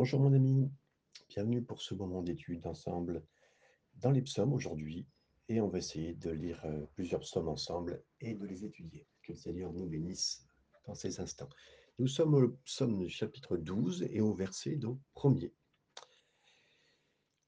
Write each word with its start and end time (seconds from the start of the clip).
Bonjour 0.00 0.20
mon 0.20 0.32
ami, 0.32 0.72
bienvenue 1.28 1.62
pour 1.62 1.82
ce 1.82 1.92
moment 1.92 2.22
d'étude 2.22 2.66
ensemble 2.66 3.22
dans 3.96 4.10
les 4.10 4.22
psaumes 4.22 4.54
aujourd'hui 4.54 5.06
et 5.50 5.60
on 5.60 5.68
va 5.68 5.76
essayer 5.76 6.14
de 6.14 6.30
lire 6.30 6.58
euh, 6.64 6.86
plusieurs 6.94 7.20
psaumes 7.20 7.50
ensemble 7.50 8.02
et 8.18 8.32
de 8.32 8.46
les 8.46 8.64
étudier. 8.64 9.06
Que 9.22 9.32
le 9.32 9.36
Seigneur 9.36 9.74
nous 9.74 9.84
bénisse 9.84 10.46
dans 10.86 10.94
ces 10.94 11.20
instants. 11.20 11.50
Nous 11.98 12.06
sommes 12.06 12.32
au 12.32 12.48
psaume 12.64 13.06
chapitre 13.10 13.58
12 13.58 14.04
et 14.10 14.22
au 14.22 14.32
verset 14.32 14.76
donc 14.76 14.98
premier. 15.12 15.52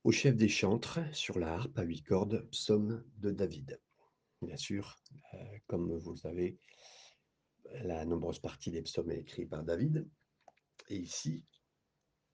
Au 0.04 0.12
chef 0.12 0.36
des 0.36 0.50
chantres 0.50 1.00
sur 1.14 1.38
la 1.38 1.54
harpe 1.54 1.78
à 1.78 1.84
huit 1.84 2.02
cordes, 2.02 2.46
psaume 2.50 3.02
de 3.16 3.30
David. 3.30 3.80
Bien 4.42 4.58
sûr, 4.58 4.98
euh, 5.32 5.58
comme 5.68 5.96
vous 5.96 6.10
le 6.10 6.18
savez, 6.18 6.58
la 7.84 8.04
nombreuse 8.04 8.40
partie 8.40 8.70
des 8.70 8.82
psaumes 8.82 9.10
est 9.10 9.20
écrite 9.20 9.48
par 9.48 9.64
David. 9.64 10.06
Et 10.90 10.98
ici, 10.98 11.46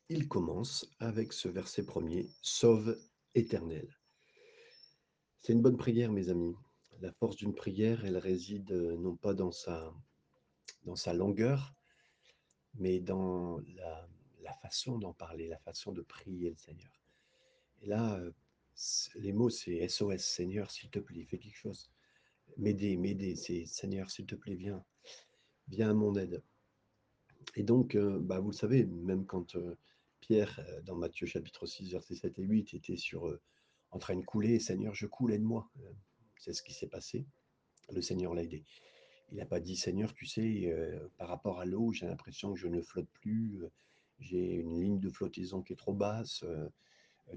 il 0.09 0.27
commence 0.27 0.89
avec 1.01 1.33
ce 1.33 1.49
verset 1.49 1.85
premier, 1.85 2.31
Sauve 2.41 2.99
éternel. 3.35 3.87
C'est 5.39 5.53
une 5.53 5.61
bonne 5.61 5.77
prière, 5.77 6.13
mes 6.13 6.31
amis. 6.31 6.57
La 7.01 7.13
force 7.13 7.37
d'une 7.37 7.55
prière, 7.55 8.05
elle 8.05 8.17
réside 8.17 8.73
euh, 8.73 8.97
non 8.97 9.17
pas 9.17 9.35
dans 9.35 9.53
sa, 9.53 9.95
dans 10.85 10.97
sa 10.97 11.13
longueur, 11.13 11.75
mais 12.75 13.01
dans 13.01 13.61
la, 13.77 14.09
façon 14.63 14.99
d'en 14.99 15.13
parler, 15.13 15.47
la 15.47 15.59
façon 15.59 15.93
de 15.93 16.01
prier 16.01 16.51
le 16.51 16.57
Seigneur. 16.57 16.91
Et 17.83 17.87
là, 17.87 18.19
euh, 18.19 18.33
les 19.17 19.33
mots, 19.33 19.51
c'est 19.51 19.87
SOS, 19.87 20.19
Seigneur, 20.19 20.71
s'il 20.71 20.89
te 20.89 20.99
plaît, 20.99 21.25
fais 21.25 21.39
quelque 21.39 21.57
chose. 21.57 21.91
M'aider, 22.57 22.97
m'aider, 22.97 23.37
c'est 23.37 23.67
Seigneur, 23.67 24.11
s'il 24.11 24.27
te 24.27 24.35
plaît, 24.35 24.55
viens, 24.55 24.83
viens 25.69 25.91
à 25.91 25.95
mon 25.95 26.17
aide. 26.17 26.43
Et 27.55 27.63
donc, 27.63 27.95
euh, 27.95 28.19
bah, 28.19 28.41
vous 28.41 28.51
le 28.51 28.57
savez, 28.57 28.85
même 28.87 29.27
quand 29.27 29.55
Pierre, 30.29 30.61
euh, 30.69 30.83
dans 30.83 30.95
Matthieu 30.95 31.27
chapitre 31.27 31.65
6, 31.65 31.91
versets 31.91 32.15
7 32.15 32.39
et 32.39 32.43
8, 32.43 32.75
était 32.75 32.99
sur, 32.99 33.29
euh, 33.29 33.41
en 33.93 33.99
train 33.99 34.15
de 34.15 34.23
couler, 34.23 34.61
Seigneur, 34.61 34.95
je 34.95 35.07
coule, 35.07 35.33
aide-moi. 35.33 35.71
Euh, 35.79 35.91
c'est 36.37 36.53
ce 36.53 36.63
qui 36.63 36.75
s'est 36.75 36.87
passé. 36.87 37.25
Le 37.91 38.03
Seigneur 38.03 38.35
l'a 38.35 38.43
aidé. 38.43 38.63
Il 39.33 39.39
n'a 39.39 39.47
pas 39.47 39.59
dit, 39.59 39.75
Seigneur, 39.75 40.13
tu 40.13 40.27
sais, 40.27 40.71
par 41.17 41.29
rapport 41.29 41.61
à 41.61 41.65
l'eau, 41.65 41.93
j'ai 41.93 42.07
l'impression 42.07 42.53
que 42.53 42.59
je 42.59 42.69
ne 42.69 42.83
flotte 42.83 43.09
plus, 43.15 43.63
j'ai 44.19 44.55
une 44.55 44.79
ligne 44.79 45.01
de 45.01 45.09
flottaison 45.09 45.63
qui 45.63 45.73
est 45.73 45.77
trop 45.77 45.95
basse. 45.95 46.45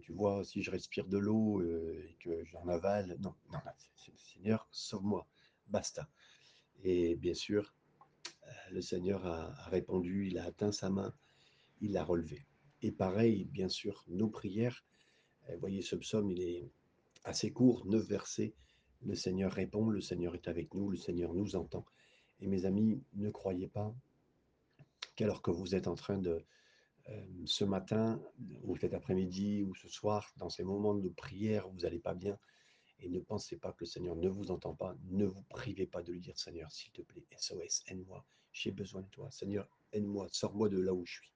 tu 0.01 0.11
vois, 0.11 0.43
si 0.43 0.61
je 0.61 0.71
respire 0.71 1.07
de 1.07 1.17
l'eau 1.17 1.61
et 1.61 2.15
que 2.19 2.43
j'en 2.45 2.67
avale, 2.67 3.17
non, 3.19 3.35
non, 3.51 3.59
Seigneur, 4.17 4.67
sauve-moi, 4.71 5.27
basta. 5.67 6.09
Et 6.83 7.15
bien 7.15 7.33
sûr, 7.33 7.73
le 8.71 8.81
Seigneur 8.81 9.25
a, 9.25 9.53
a 9.65 9.69
répondu, 9.69 10.27
il 10.27 10.37
a 10.37 10.45
atteint 10.45 10.71
sa 10.71 10.89
main, 10.89 11.13
il 11.81 11.91
l'a 11.93 12.05
relevé. 12.05 12.45
Et 12.81 12.91
pareil, 12.91 13.45
bien 13.45 13.69
sûr, 13.69 14.03
nos 14.07 14.29
prières. 14.29 14.83
Vous 15.49 15.59
voyez, 15.59 15.81
ce 15.81 15.95
psaume, 15.95 16.31
il 16.31 16.41
est 16.41 16.69
assez 17.23 17.51
court, 17.51 17.85
neuf 17.85 18.05
versets. 18.07 18.53
Le 19.01 19.15
Seigneur 19.15 19.51
répond, 19.51 19.89
le 19.89 20.01
Seigneur 20.01 20.35
est 20.35 20.47
avec 20.47 20.73
nous, 20.73 20.89
le 20.89 20.97
Seigneur 20.97 21.33
nous 21.33 21.55
entend. 21.55 21.85
Et 22.39 22.47
mes 22.47 22.65
amis, 22.65 23.01
ne 23.13 23.29
croyez 23.29 23.67
pas 23.67 23.93
qu'alors 25.15 25.41
que 25.41 25.51
vous 25.51 25.75
êtes 25.75 25.87
en 25.87 25.95
train 25.95 26.17
de, 26.17 26.43
euh, 27.09 27.25
ce 27.45 27.63
matin, 27.63 28.21
ou 28.63 28.77
cet 28.77 28.93
après-midi, 28.93 29.63
ou 29.63 29.75
ce 29.75 29.87
soir, 29.87 30.31
dans 30.37 30.49
ces 30.49 30.63
moments 30.63 30.95
de 30.95 31.09
prière, 31.09 31.67
vous 31.67 31.79
n'allez 31.79 31.99
pas 31.99 32.13
bien, 32.13 32.37
et 32.99 33.09
ne 33.09 33.19
pensez 33.19 33.57
pas 33.57 33.71
que 33.71 33.81
le 33.81 33.85
Seigneur 33.87 34.15
ne 34.15 34.29
vous 34.29 34.51
entend 34.51 34.75
pas, 34.75 34.95
ne 35.09 35.25
vous 35.25 35.43
privez 35.43 35.87
pas 35.87 36.03
de 36.03 36.11
lui 36.11 36.21
dire, 36.21 36.37
Seigneur, 36.37 36.71
s'il 36.71 36.91
te 36.91 37.01
plaît, 37.01 37.25
SOS, 37.37 37.83
aide-moi, 37.87 38.23
j'ai 38.51 38.71
besoin 38.71 39.01
de 39.01 39.09
toi, 39.09 39.29
Seigneur, 39.31 39.67
aide-moi, 39.91 40.27
sors-moi 40.31 40.69
de 40.69 40.79
là 40.79 40.93
où 40.93 41.05
je 41.05 41.13
suis. 41.13 41.33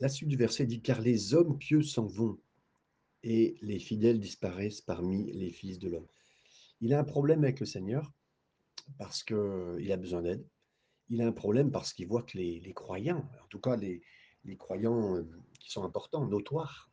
La 0.00 0.08
suite 0.08 0.28
du 0.28 0.36
verset 0.36 0.66
dit 0.66 0.80
Car 0.80 1.00
les 1.00 1.34
hommes 1.34 1.58
pieux 1.58 1.82
s'en 1.82 2.06
vont 2.06 2.38
et 3.22 3.56
les 3.62 3.78
fidèles 3.78 4.20
disparaissent 4.20 4.80
parmi 4.80 5.32
les 5.32 5.50
fils 5.50 5.78
de 5.78 5.88
l'homme. 5.88 6.06
Il 6.80 6.92
a 6.92 6.98
un 6.98 7.04
problème 7.04 7.44
avec 7.44 7.60
le 7.60 7.66
Seigneur 7.66 8.12
parce 8.98 9.22
qu'il 9.22 9.92
a 9.92 9.96
besoin 9.96 10.22
d'aide. 10.22 10.44
Il 11.08 11.22
a 11.22 11.26
un 11.26 11.32
problème 11.32 11.70
parce 11.70 11.92
qu'il 11.92 12.08
voit 12.08 12.22
que 12.22 12.38
les, 12.38 12.72
croyants, 12.74 13.28
en 13.42 13.46
tout 13.48 13.60
cas 13.60 13.76
les, 13.76 14.02
croyants 14.58 15.16
euh, 15.16 15.22
qui 15.60 15.70
sont 15.70 15.84
importants, 15.84 16.26
notoires, 16.26 16.90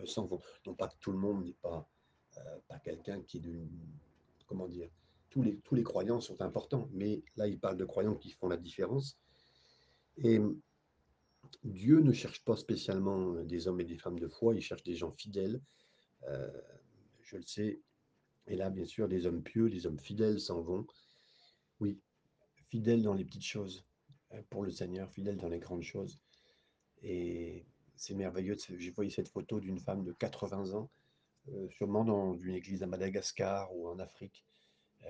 euh, 0.00 0.06
s'en 0.06 0.26
vont. 0.26 0.40
Non 0.66 0.74
pas 0.74 0.88
que 0.88 0.96
tout 1.00 1.12
le 1.12 1.18
monde 1.18 1.44
n'est 1.44 1.56
pas, 1.60 1.86
euh, 2.38 2.58
pas 2.68 2.78
quelqu'un 2.78 3.20
qui 3.22 3.38
est 3.38 3.40
d'une. 3.40 3.68
Comment 4.46 4.68
dire 4.68 4.88
tous 5.28 5.42
les, 5.42 5.58
tous 5.58 5.74
les 5.74 5.82
croyants 5.82 6.20
sont 6.20 6.40
importants, 6.40 6.88
mais 6.92 7.22
là 7.36 7.46
il 7.46 7.58
parle 7.58 7.76
de 7.76 7.84
croyants 7.84 8.14
qui 8.14 8.30
font 8.30 8.48
la 8.48 8.56
différence. 8.56 9.18
Et 10.16 10.40
Dieu 11.64 12.00
ne 12.00 12.12
cherche 12.12 12.44
pas 12.44 12.56
spécialement 12.56 13.34
euh, 13.34 13.44
des 13.44 13.68
hommes 13.68 13.80
et 13.80 13.84
des 13.84 13.98
femmes 13.98 14.18
de 14.18 14.28
foi, 14.28 14.54
il 14.54 14.62
cherche 14.62 14.82
des 14.82 14.94
gens 14.94 15.12
fidèles. 15.12 15.60
Euh, 16.24 16.50
je 17.22 17.36
le 17.36 17.42
sais. 17.42 17.80
Et 18.46 18.56
là, 18.56 18.70
bien 18.70 18.84
sûr, 18.84 19.08
des 19.08 19.26
hommes 19.26 19.42
pieux, 19.42 19.68
des 19.68 19.86
hommes 19.86 19.98
fidèles 19.98 20.40
s'en 20.40 20.60
vont. 20.60 20.86
Oui, 21.80 21.98
fidèles 22.68 23.02
dans 23.02 23.14
les 23.14 23.24
petites 23.24 23.44
choses 23.44 23.84
euh, 24.32 24.42
pour 24.50 24.62
le 24.62 24.70
Seigneur, 24.70 25.10
fidèles 25.10 25.36
dans 25.36 25.48
les 25.48 25.58
grandes 25.58 25.82
choses. 25.82 26.20
Et 27.02 27.66
c'est 27.96 28.14
merveilleux. 28.14 28.56
J'ai 28.58 28.90
vu 28.90 29.10
cette 29.10 29.28
photo 29.28 29.60
d'une 29.60 29.78
femme 29.78 30.04
de 30.04 30.12
80 30.12 30.74
ans, 30.74 30.90
sûrement 31.70 32.04
dans 32.04 32.34
une 32.38 32.54
église 32.54 32.82
à 32.82 32.86
Madagascar 32.86 33.74
ou 33.74 33.88
en 33.88 33.98
Afrique, 33.98 34.44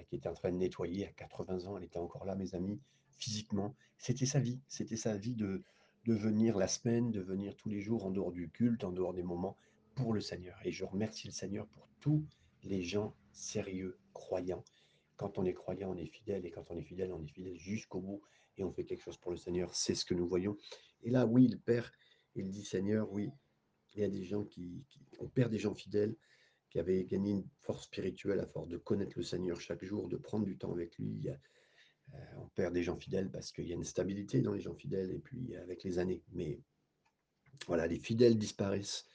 qui 0.08 0.16
était 0.16 0.28
en 0.28 0.34
train 0.34 0.50
de 0.50 0.56
nettoyer 0.56 1.06
à 1.06 1.12
80 1.12 1.66
ans. 1.66 1.78
Elle 1.78 1.84
était 1.84 1.98
encore 1.98 2.24
là, 2.24 2.34
mes 2.34 2.54
amis, 2.54 2.80
physiquement. 3.18 3.74
C'était 3.98 4.26
sa 4.26 4.40
vie. 4.40 4.60
C'était 4.68 4.96
sa 4.96 5.16
vie 5.16 5.34
de, 5.34 5.62
de 6.06 6.14
venir 6.14 6.56
la 6.56 6.68
semaine, 6.68 7.10
de 7.10 7.20
venir 7.20 7.56
tous 7.56 7.68
les 7.68 7.80
jours 7.80 8.06
en 8.06 8.12
dehors 8.12 8.30
du 8.30 8.48
culte, 8.48 8.84
en 8.84 8.92
dehors 8.92 9.12
des 9.12 9.24
moments 9.24 9.56
pour 9.96 10.12
le 10.12 10.20
Seigneur. 10.20 10.56
Et 10.64 10.70
je 10.70 10.84
remercie 10.84 11.26
le 11.26 11.32
Seigneur 11.32 11.66
pour 11.66 11.88
tous 12.00 12.24
les 12.62 12.82
gens 12.82 13.14
sérieux, 13.32 13.98
croyants. 14.12 14.64
Quand 15.16 15.36
on 15.38 15.44
est 15.44 15.54
croyant, 15.54 15.90
on 15.90 15.96
est 15.96 16.06
fidèle, 16.06 16.46
et 16.46 16.50
quand 16.50 16.70
on 16.70 16.78
est 16.78 16.84
fidèle, 16.84 17.12
on 17.12 17.24
est 17.24 17.28
fidèle 17.28 17.58
jusqu'au 17.58 18.00
bout, 18.00 18.22
et 18.56 18.62
on 18.62 18.72
fait 18.72 18.84
quelque 18.84 19.02
chose 19.02 19.16
pour 19.16 19.32
le 19.32 19.36
Seigneur. 19.36 19.74
C'est 19.74 19.96
ce 19.96 20.04
que 20.04 20.14
nous 20.14 20.28
voyons. 20.28 20.56
Et 21.02 21.10
là, 21.10 21.26
oui, 21.26 21.48
le 21.48 21.58
Père, 21.58 21.90
il 22.36 22.50
dit 22.50 22.64
Seigneur, 22.64 23.10
oui, 23.10 23.30
il 23.94 24.00
y 24.00 24.04
a 24.04 24.08
des 24.08 24.24
gens 24.24 24.44
qui, 24.44 24.84
on 25.18 25.26
perd 25.26 25.50
des 25.50 25.58
gens 25.58 25.74
fidèles, 25.74 26.14
qui 26.70 26.78
avaient 26.78 27.04
gagné 27.04 27.32
une 27.32 27.48
force 27.58 27.86
spirituelle 27.86 28.38
à 28.38 28.46
force 28.46 28.68
de 28.68 28.76
connaître 28.76 29.16
le 29.16 29.24
Seigneur 29.24 29.60
chaque 29.60 29.84
jour, 29.84 30.08
de 30.08 30.16
prendre 30.16 30.44
du 30.44 30.56
temps 30.56 30.72
avec 30.72 30.96
lui. 30.98 31.08
Il 31.08 31.24
y 31.24 31.30
a, 31.30 31.38
on 32.38 32.48
perd 32.48 32.74
des 32.74 32.82
gens 32.82 32.96
fidèles 32.96 33.30
parce 33.30 33.52
qu'il 33.52 33.66
y 33.66 33.72
a 33.72 33.76
une 33.76 33.84
stabilité 33.84 34.40
dans 34.40 34.52
les 34.52 34.60
gens 34.60 34.74
fidèles 34.74 35.10
et 35.10 35.18
puis 35.18 35.56
avec 35.56 35.84
les 35.84 35.98
années. 35.98 36.22
Mais 36.32 36.60
voilà, 37.66 37.86
les 37.86 37.98
fidèles 37.98 38.38
disparaissent 38.38 39.06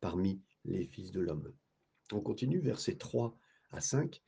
parmi 0.00 0.40
les 0.64 0.86
fils 0.86 1.10
de 1.10 1.20
l'homme. 1.20 1.52
On 2.12 2.20
continue, 2.20 2.60
versets 2.60 2.96
3 2.96 3.36
à 3.70 3.80
5. 3.80 4.20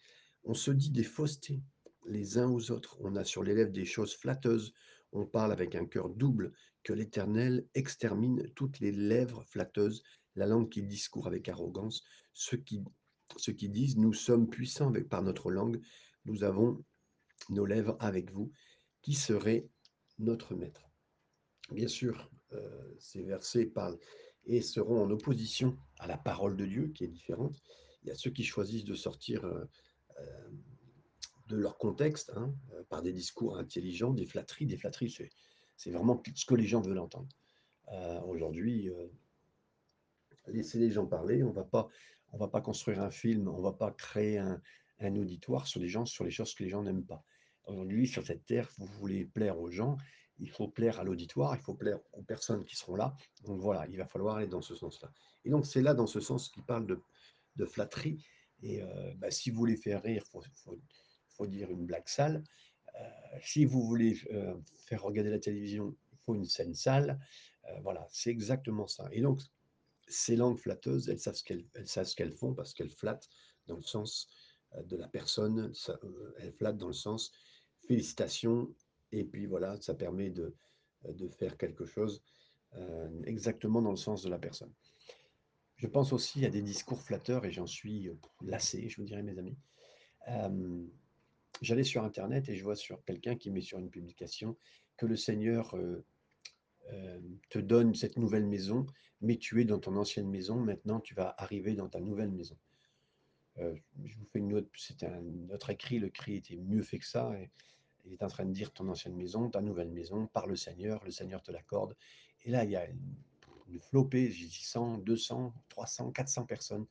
On 0.45 0.55
se 0.55 0.71
dit 0.71 0.91
des 0.91 1.05
faussetés 1.05 1.63
les 2.07 2.39
uns 2.39 2.49
aux 2.49 2.71
autres. 2.71 2.97
On 3.01 3.17
a 3.17 3.25
sur 3.25 3.43
les 3.43 3.55
lèvres 3.55 3.73
des 3.73 3.85
choses 3.85 4.15
flatteuses. 4.15 4.73
On 5.13 5.27
parle 5.27 5.53
avec 5.53 5.75
un 5.75 5.87
cœur 5.87 6.09
double 6.09 6.53
que 6.83 6.93
l'Éternel 6.93 7.67
extermine 7.75 8.49
toutes 8.55 8.81
les 8.81 8.93
lèvres 8.93 9.45
flatteuses, 9.45 10.03
la 10.37 10.47
langue 10.47 10.71
qui 10.71 10.83
discourt 10.83 11.27
avec 11.27 11.49
arrogance, 11.49 12.05
ceux 12.33 12.57
qui, 12.57 12.83
qui 13.37 13.69
disent 13.69 13.97
nous 13.97 14.15
sommes 14.15 14.49
puissants 14.49 14.89
avec, 14.89 15.09
par 15.09 15.23
notre 15.23 15.51
langue, 15.51 15.81
nous 16.25 16.45
avons 16.45 16.83
nos 17.49 17.65
lèvres 17.65 17.97
avec 18.01 18.31
vous, 18.31 18.53
qui 19.03 19.15
serait 19.15 19.69
notre 20.19 20.55
maître. 20.55 20.91
Bien 21.71 21.89
sûr, 21.89 22.31
euh, 22.53 22.95
ces 22.99 23.23
versets 23.23 23.67
parlent 23.67 23.99
et 24.47 24.61
seront 24.61 25.03
en 25.03 25.11
opposition 25.11 25.79
à 25.99 26.07
la 26.07 26.17
parole 26.17 26.57
de 26.57 26.67
Dieu, 26.67 26.89
qui 26.89 27.05
est 27.05 27.09
différente. 27.09 27.63
Il 28.03 28.09
y 28.09 28.11
a 28.11 28.15
ceux 28.15 28.31
qui 28.31 28.45
choisissent 28.45 28.85
de 28.85 28.95
sortir 28.95 29.45
euh, 29.45 29.65
euh, 30.19 30.51
de 31.49 31.57
leur 31.57 31.79
contexte 31.79 32.33
hein, 32.37 32.55
par 32.89 33.03
des 33.03 33.13
discours 33.13 33.59
intelligents, 33.59 34.13
des 34.13 34.27
flatteries. 34.27 34.67
Des 34.67 34.77
flatteries, 34.77 35.15
c'est 35.77 35.91
vraiment 35.91 36.21
ce 36.35 36.45
que 36.45 36.55
les 36.55 36.67
gens 36.67 36.81
veulent 36.81 36.99
entendre. 36.99 37.29
Aujourd'hui, 38.25 38.89
laissez 40.47 40.79
les 40.79 40.93
gens 40.93 41.07
parler. 41.07 41.43
On 41.43 41.51
va 41.51 41.65
pas, 41.65 41.89
on 42.31 42.39
va 42.39 42.47
pas 42.47 42.61
construire 42.61 43.03
un 43.03 43.11
film, 43.11 43.49
on 43.49 43.61
va 43.61 43.73
pas 43.73 43.91
créer 43.91 44.39
un, 44.39 44.63
un 45.01 45.17
auditoire 45.17 45.67
sur 45.67 45.81
les 45.81 45.89
gens, 45.89 46.07
sur 46.07 46.23
les 46.23 46.31
choses 46.31 46.55
que 46.55 46.63
les 46.63 46.71
gens 46.71 46.85
n'aiment 46.85 47.05
pas. 47.05 47.25
Aujourd'hui, 47.67 48.09
sur 48.09 48.27
cette 48.27 48.47
terre, 48.47 48.69
vous 48.79 48.87
voulez 48.87 49.25
plaire 49.25 49.59
aux 49.59 49.71
gens, 49.71 49.97
il 50.41 50.51
faut 50.51 50.69
plaire 50.69 50.99
à 50.99 51.05
l'auditoire, 51.05 51.55
il 51.55 51.63
faut 51.63 51.75
plaire 51.75 51.99
aux 52.13 52.23
personnes 52.23 52.65
qui 52.65 52.77
seront 52.77 52.97
là. 52.97 53.15
Donc 53.45 53.61
voilà, 53.61 53.87
il 53.89 53.97
va 53.97 54.07
falloir 54.07 54.37
aller 54.37 54.47
dans 54.47 54.63
ce 54.63 54.75
sens-là. 54.75 55.13
Et 55.45 55.51
donc 55.51 55.67
c'est 55.67 55.83
là, 55.83 55.95
dans 55.95 56.07
ce 56.07 56.21
sens, 56.21 56.49
qu'il 56.49 56.65
parle 56.65 56.87
de, 56.87 57.01
de, 57.57 57.67
flatterie. 57.67 58.25
Et 58.63 58.83
euh, 58.83 59.15
bah, 59.17 59.31
si 59.31 59.51
vous 59.51 59.59
voulez 59.59 59.77
faire 59.77 60.03
rire, 60.03 60.23
il 60.27 60.31
faut, 60.31 60.43
faut, 61.29 61.47
dire 61.47 61.71
une 61.71 61.87
blague 61.87 62.09
sale. 62.09 62.43
Euh, 62.99 63.39
si 63.43 63.65
vous 63.65 63.83
voulez 63.83 64.19
euh, 64.33 64.55
faire 64.79 65.03
regarder 65.03 65.31
la 65.31 65.39
télévision, 65.39 65.95
il 66.13 66.19
faut 66.19 66.35
une 66.35 66.45
scène 66.45 66.75
sale. 66.75 67.19
voilà, 67.83 68.07
c'est 68.11 68.31
exactement 68.31 68.87
ça. 68.87 69.09
Et 69.13 69.21
donc, 69.21 69.41
ces 70.09 70.37
langues 70.37 70.59
flatteuses, 70.59 71.09
elles 71.09 71.21
savent 71.21 71.37
ce 71.37 72.15
qu'elles 72.17 72.33
font 72.33 72.53
parce 72.55 72.75
qu'elles 72.75 72.91
flattent 72.91 73.29
dans 73.67 73.77
le 73.77 73.83
sens 73.83 74.29
de 74.85 74.97
la 74.97 75.09
personne, 75.09 75.73
elles 76.39 76.53
flattent 76.53 76.79
dans 76.79 76.89
le 76.89 76.93
sens 76.93 77.33
félicitations. 77.87 78.69
Et 79.13 79.25
puis 79.25 79.47
voilà, 79.47 79.81
ça 79.81 79.95
permet 79.95 80.31
de, 80.31 80.55
de 81.05 81.29
faire 81.29 81.57
quelque 81.57 81.85
chose 81.85 82.23
heu, 82.77 83.23
exactement 83.25 83.83
dans 83.83 83.91
le 83.91 83.97
sens 83.97 84.23
de 84.23 84.31
la 84.31 84.39
personne. 84.39 84.73
Je 85.77 85.87
pense 85.87 86.13
aussi 86.13 86.45
à 86.45 86.51
des 86.51 86.63
discours 86.63 87.01
flatteurs 87.03 87.45
et 87.45 87.53
j'en 87.53 87.67
suis, 87.67 88.09
heu, 88.09 88.19
lassé, 88.43 88.89
je 88.89 88.97
vous 88.97 89.05
dirais 89.05 89.23
mes 89.23 89.39
amis. 89.39 89.57
Hem, 90.27 90.89
j'allais 91.63 91.85
sur 91.85 92.05
internet 92.05 92.49
et 92.49 92.57
je 92.57 92.63
vois 92.65 92.77
sur 92.77 93.03
quelqu'un 93.05 93.37
qui 93.37 93.51
met 93.51 93.63
sur 93.63 93.79
une 93.79 93.91
publication 93.91 94.57
que 94.97 95.07
le 95.07 95.17
Seigneur, 95.17 95.75
te 97.49 97.59
donne 97.59 97.95
cette 97.95 98.17
nouvelle 98.17 98.47
maison, 98.47 98.87
mais 99.21 99.37
tu 99.37 99.61
es 99.61 99.65
dans 99.65 99.79
ton 99.79 99.97
ancienne 99.97 100.29
maison, 100.29 100.57
maintenant 100.57 101.01
tu 101.01 101.15
vas 101.15 101.35
arriver 101.39 101.75
dans 101.75 101.89
ta 101.89 102.01
nouvelle 102.01 102.31
maison. 102.31 102.57
Heu, 103.59 103.75
je 104.05 104.17
vous 104.17 104.25
fais 104.27 104.39
une 104.39 104.55
autre 104.55 104.69
c'était 104.77 105.07
un 105.07 105.51
autre 105.51 105.71
écrit, 105.71 105.99
le 105.99 106.09
cri 106.09 106.37
était 106.37 106.57
mieux 106.57 106.83
fait 106.83 106.99
que 106.99 107.07
ça 107.07 107.33
et 107.39 107.51
il 108.07 108.13
est 108.13 108.23
en 108.23 108.29
train 108.29 108.47
de 108.47 108.53
dire: 108.53 108.73
«Ton 108.73 108.89
ancienne 108.89 109.15
maison, 109.17 109.51
ta 109.51 109.61
nouvelle 109.61 109.91
maison, 109.91 110.27
par 110.29 110.47
le 110.47 110.57
Seigneur, 110.57 111.05
le 111.05 111.11
Seigneur 111.11 111.43
te 111.43 111.53
l'accorde» 111.53 111.97
et 112.45 112.51
là, 112.51 112.65
il 112.65 112.71
y 112.71 112.77
a 112.77 112.87
une 112.89 113.81
flopée, 113.81 114.31
j'ai 114.31 114.47
dit 114.47 114.65
100-200-300-400 114.65 116.47
personnes. 116.47 116.87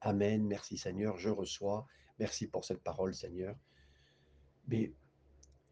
«Amen, 0.00 0.44
merci 0.46 0.78
Seigneur, 0.78 1.16
je 1.18 1.28
reçois, 1.28 1.86
merci 2.18 2.46
pour 2.46 2.64
cette 2.64 2.82
parole 2.82 3.14
Seigneur». 3.14 3.56
Mais 4.68 4.92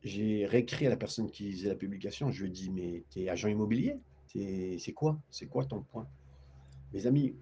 j'ai 0.02 0.46
réécrit 0.46 0.86
à 0.86 0.90
la 0.90 0.96
personne 0.96 1.30
qui 1.30 1.52
faisait 1.52 1.68
la 1.68 1.76
publication, 1.76 2.30
je 2.30 2.42
lui 2.42 2.50
ai 2.50 2.52
dit: 2.52 2.70
«Mais 2.70 3.04
tu 3.10 3.20
es 3.20 3.28
agent 3.28 3.48
immobilier? 3.48 4.00
C'est 4.26 4.92
quoi? 4.94 5.20
C'est 5.30 5.46
quoi 5.46 5.64
ton 5.64 5.82
point?» 5.82 6.08
mes 6.92 7.06
amis, 7.06 7.34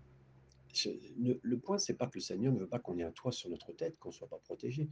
le 0.84 1.56
point, 1.58 1.78
c'est 1.78 1.94
pas 1.94 2.06
que 2.06 2.18
le 2.18 2.20
Seigneur 2.22 2.52
ne 2.52 2.60
veut 2.60 2.68
pas 2.68 2.78
qu'on 2.78 2.98
ait 2.98 3.02
un 3.02 3.12
toit 3.12 3.32
sur 3.32 3.50
notre 3.50 3.72
tête, 3.72 3.98
qu'on 3.98 4.10
soit 4.10 4.28
pas 4.28 4.38
protégé. 4.38 4.90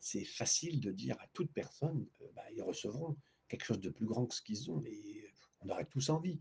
C'est 0.00 0.24
facile 0.24 0.80
de 0.80 0.92
dire 0.92 1.16
à 1.20 1.26
toute 1.28 1.52
personne, 1.52 2.06
heu, 2.20 2.30
bah, 2.34 2.44
ils 2.54 2.62
recevront 2.62 3.16
quelque 3.48 3.64
chose 3.64 3.80
de 3.80 3.90
plus 3.90 4.06
grand 4.06 4.26
que 4.26 4.34
ce 4.34 4.42
qu'ils 4.42 4.70
ont 4.70 4.82
et 4.84 5.24
on 5.60 5.68
aurait 5.68 5.86
tous 5.86 6.10
envie. 6.10 6.40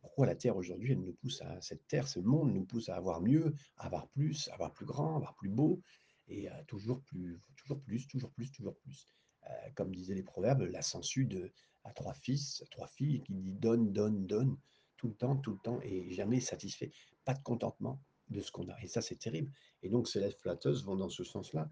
Pourquoi 0.00 0.26
la 0.26 0.34
terre 0.34 0.56
aujourd'hui, 0.56 0.92
elle 0.92 1.00
nous 1.02 1.14
pousse 1.14 1.40
à 1.42 1.60
cette 1.60 1.86
terre, 1.86 2.08
ce 2.08 2.20
monde 2.20 2.52
nous 2.52 2.64
pousse 2.64 2.88
à 2.88 2.96
avoir 2.96 3.20
mieux, 3.20 3.54
à 3.76 3.86
avoir 3.86 4.08
plus, 4.08 4.48
à 4.48 4.54
avoir 4.54 4.72
plus 4.72 4.86
grand, 4.86 5.14
à 5.14 5.16
avoir 5.16 5.34
plus 5.36 5.48
beau 5.48 5.80
et 6.28 6.48
à 6.48 6.62
toujours 6.64 7.02
plus 7.02 7.40
toujours 7.56 7.80
plus, 7.82 8.06
toujours 8.06 8.30
plus, 8.32 8.50
toujours 8.52 8.76
plus? 8.78 9.06
Heu, 9.46 9.50
comme 9.74 9.94
disaient 9.94 10.14
les 10.14 10.22
proverbes, 10.22 10.62
la 10.62 10.82
sangsue 10.82 11.24
de 11.26 11.52
3 11.94 12.14
fils, 12.14 12.64
3 12.70 12.88
filles 12.88 13.22
qui 13.22 13.34
dit: 13.34 13.52
«Donne, 13.52 13.92
donne, 13.92 14.26
donne», 14.26 14.58
tout 14.98 15.08
le 15.08 15.14
temps, 15.14 15.36
tout 15.36 15.52
le 15.52 15.58
temps 15.58 15.80
et 15.82 16.10
jamais 16.12 16.40
satisfait. 16.40 16.90
Pas 17.24 17.34
de 17.34 17.42
contentement 17.42 18.02
de 18.30 18.40
ce 18.40 18.50
qu'on 18.50 18.68
a 18.68 18.76
et 18.82 18.88
ça, 18.88 19.02
c'est 19.02 19.16
terrible 19.16 19.52
et 19.82 19.88
donc 19.88 20.08
ces 20.08 20.20
lettres 20.20 20.38
flatteuses 20.40 20.84
vont 20.84 20.96
dans 20.96 21.08
ce 21.08 21.24
sens-là 21.24 21.68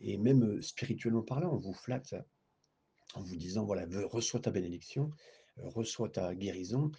et 0.00 0.18
même, 0.18 0.42
heu, 0.42 0.62
spirituellement 0.62 1.22
parlant, 1.22 1.54
on 1.54 1.58
vous 1.58 1.74
flatte 1.74 2.14
en 3.14 3.22
vous 3.22 3.36
disant: 3.36 3.64
«Voilà, 3.64 3.86
reçois 4.06 4.40
ta 4.40 4.50
bénédiction, 4.50 5.12
heu, 5.58 5.68
reçois 5.68 6.08
ta 6.08 6.34
guérison». 6.34 6.90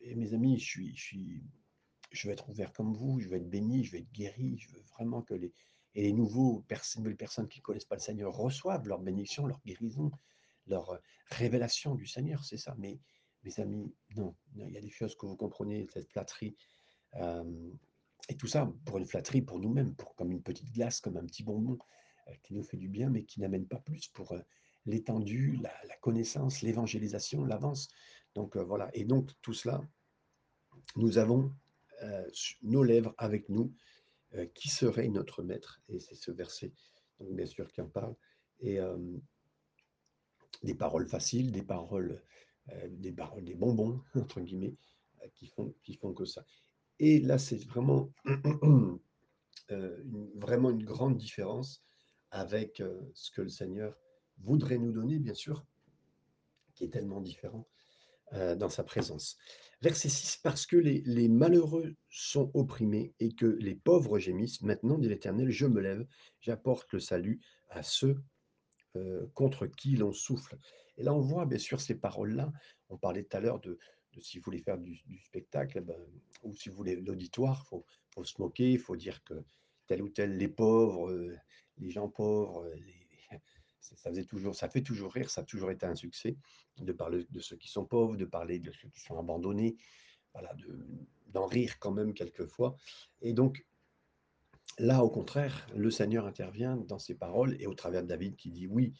Et 0.00 0.16
mes 0.16 0.34
amis, 0.34 0.58
je 0.58 0.92
suis 0.94 1.42
je 2.10 2.26
veux 2.26 2.32
être 2.32 2.50
ouvert 2.50 2.72
comme 2.72 2.92
vous, 2.92 3.20
je 3.20 3.28
veux 3.28 3.36
être 3.36 3.48
béni, 3.48 3.84
je 3.84 3.92
veux 3.92 3.98
être 3.98 4.12
guéri, 4.12 4.58
je 4.58 4.70
veux 4.72 4.82
vraiment 4.94 5.22
que 5.22 5.34
les 5.34 5.52
et 5.94 6.02
les 6.02 6.12
nouveaux 6.12 6.64
pers 6.68 6.82
nouvelles 6.96 7.16
personnes 7.16 7.48
qui 7.48 7.58
ne 7.58 7.62
connaissent 7.62 7.84
pas 7.84 7.96
le 7.96 8.00
Seigneur 8.00 8.34
reçoivent 8.34 8.88
leur 8.88 9.00
bénédiction, 9.00 9.46
leur 9.46 9.60
guérison, 9.64 10.10
leur, 10.66 10.98
révélation 11.32 11.94
du 11.94 12.06
Seigneur, 12.06 12.44
c'est 12.44 12.56
ça. 12.56 12.74
Mais 12.78 12.98
mes 13.42 13.60
amis, 13.60 13.94
non, 14.16 14.34
non, 14.54 14.68
il 14.68 14.74
y 14.74 14.78
a 14.78 14.80
des 14.80 14.90
choses 14.90 15.16
que 15.16 15.26
vous 15.26 15.36
comprenez, 15.36 15.86
cette 15.92 16.08
flatterie, 16.08 16.56
et 17.16 18.36
tout 18.36 18.46
ça 18.46 18.72
pour 18.84 18.98
une 18.98 19.06
flatterie 19.06 19.42
pour 19.42 19.58
nous-mêmes, 19.58 19.94
pour 19.94 20.14
comme 20.14 20.30
une 20.32 20.42
petite 20.42 20.70
glace, 20.72 21.00
comme 21.00 21.16
un 21.16 21.26
petit 21.26 21.42
bonbon, 21.42 21.78
heu, 22.28 22.32
qui 22.42 22.54
nous 22.54 22.62
fait 22.62 22.76
du 22.76 22.88
bien, 22.88 23.10
mais 23.10 23.24
qui 23.24 23.40
n'amène 23.40 23.66
pas 23.66 23.78
plus 23.78 24.08
pour, 24.08 24.32
heu, 24.32 24.42
l'étendue, 24.86 25.58
la 25.62 25.96
connaissance, 26.00 26.62
l'évangélisation, 26.62 27.44
l'avance. 27.44 27.88
Donc, 28.34 28.56
voilà 28.56 28.90
et 28.94 29.04
donc 29.04 29.30
tout 29.42 29.52
cela, 29.52 29.80
nous 30.96 31.18
avons, 31.18 31.52
nos 32.62 32.82
lèvres 32.82 33.14
avec 33.18 33.48
nous, 33.48 33.72
qui 34.54 34.68
serait 34.68 35.08
notre 35.08 35.42
maître? 35.42 35.80
Et 35.88 36.00
c'est 36.00 36.16
ce 36.16 36.32
verset, 36.32 36.72
donc 37.20 37.36
bien 37.36 37.46
sûr 37.46 37.70
qui 37.70 37.80
en 37.80 37.88
parle 37.88 38.16
et 38.60 38.78
des 40.62 40.74
paroles 40.74 41.06
faciles, 41.08 41.52
des 41.52 41.62
paroles, 41.62 42.22
des 42.88 43.12
paroles 43.12 43.44
«des 43.44 43.54
bonbons» 43.54 44.02
entre 44.14 44.40
guillemets, 44.40 44.74
qui 45.34 45.46
font 45.46 45.74
qui 45.82 45.94
font 45.94 46.12
que 46.12 46.24
ça. 46.24 46.44
Et 46.98 47.20
là, 47.20 47.38
c'est 47.38 47.60
une 49.70 50.30
vraiment 50.36 50.70
une 50.70 50.84
grande 50.84 51.16
différence 51.16 51.82
avec, 52.30 52.80
heu, 52.80 53.10
ce 53.14 53.30
que 53.30 53.42
le 53.42 53.48
Seigneur 53.48 53.98
voudrait 54.38 54.78
nous 54.78 54.92
donner, 54.92 55.18
bien 55.18 55.34
sûr, 55.34 55.66
qui 56.74 56.84
est 56.84 56.90
tellement 56.90 57.20
différent, 57.20 57.68
heu, 58.34 58.56
dans 58.56 58.68
sa 58.68 58.84
présence. 58.84 59.36
Verset 59.82 60.08
6: 60.08 60.38
«Parce 60.42 60.66
que 60.66 60.76
les 60.76 61.28
malheureux 61.28 61.94
sont 62.08 62.50
opprimés 62.54 63.14
et 63.18 63.34
que 63.34 63.46
les 63.46 63.74
pauvres 63.74 64.18
gémissent, 64.18 64.62
maintenant, 64.62 64.98
dit 64.98 65.08
l'Éternel, 65.08 65.50
je 65.50 65.66
me 65.66 65.80
lève, 65.80 66.06
j'apporte 66.40 66.92
le 66.92 67.00
salut 67.00 67.40
à 67.68 67.82
ceux, 67.82 68.22
contre 69.34 69.66
qui 69.66 69.96
l'on 69.96 70.12
souffle». 70.12 70.58
Et 70.96 71.02
là, 71.02 71.14
on 71.14 71.20
voit 71.20 71.46
bien 71.46 71.58
sûr 71.58 71.80
ces 71.80 71.94
paroles-là. 71.94 72.52
On 72.90 72.98
parlait 72.98 73.24
tout 73.24 73.36
à 73.36 73.40
l'heure 73.40 73.60
de 73.60 73.78
si 74.20 74.38
vous 74.38 74.44
voulez 74.44 74.58
faire 74.58 74.78
du 74.78 74.96
spectacle, 75.24 75.78
eh 75.78 75.80
ben, 75.80 76.00
ou 76.42 76.54
si 76.54 76.68
vous 76.68 76.76
voulez 76.76 76.96
l'auditoire, 76.96 77.66
faut 77.66 77.84
faut 78.14 78.24
se 78.24 78.40
moquer, 78.40 78.72
il 78.72 78.78
faut 78.78 78.96
dire 78.96 79.22
que 79.24 79.34
tel 79.86 80.02
ou 80.02 80.08
tel 80.08 80.36
les 80.36 80.48
pauvres, 80.48 81.10
heu, 81.10 81.36
les 81.78 81.90
gens 81.90 82.08
pauvres, 82.08 82.68
les 82.74 83.06
ça 83.80 84.10
faisait 84.10 84.24
toujours 84.24 84.54
ça 84.54 84.68
fait 84.68 84.82
toujours 84.82 85.12
rire, 85.12 85.30
ça 85.30 85.40
a 85.40 85.44
toujours 85.44 85.70
été 85.70 85.86
un 85.86 85.94
succès 85.94 86.36
de 86.78 86.92
parler 86.92 87.26
de 87.30 87.40
ceux 87.40 87.56
qui 87.56 87.68
sont 87.68 87.84
pauvres, 87.84 88.16
de 88.16 88.24
parler 88.24 88.58
de 88.58 88.72
ceux 88.72 88.88
qui 88.88 89.00
sont 89.00 89.18
abandonnés, 89.18 89.76
voilà, 90.32 90.52
de 90.54 90.86
d'en 91.28 91.46
rire 91.46 91.78
quand 91.78 91.92
même 91.92 92.12
quelquefois. 92.12 92.76
Et 93.22 93.32
donc 93.32 93.64
là, 94.78 95.02
au 95.02 95.10
contraire, 95.10 95.66
le 95.74 95.90
Seigneur 95.90 96.26
intervient 96.26 96.76
dans 96.76 96.98
ses 96.98 97.14
paroles 97.14 97.56
et 97.60 97.66
au 97.66 97.74
travers 97.74 98.02
de 98.02 98.08
David 98.08 98.36
qui 98.36 98.50
dit: 98.50 98.66
«Oui, 98.66 98.92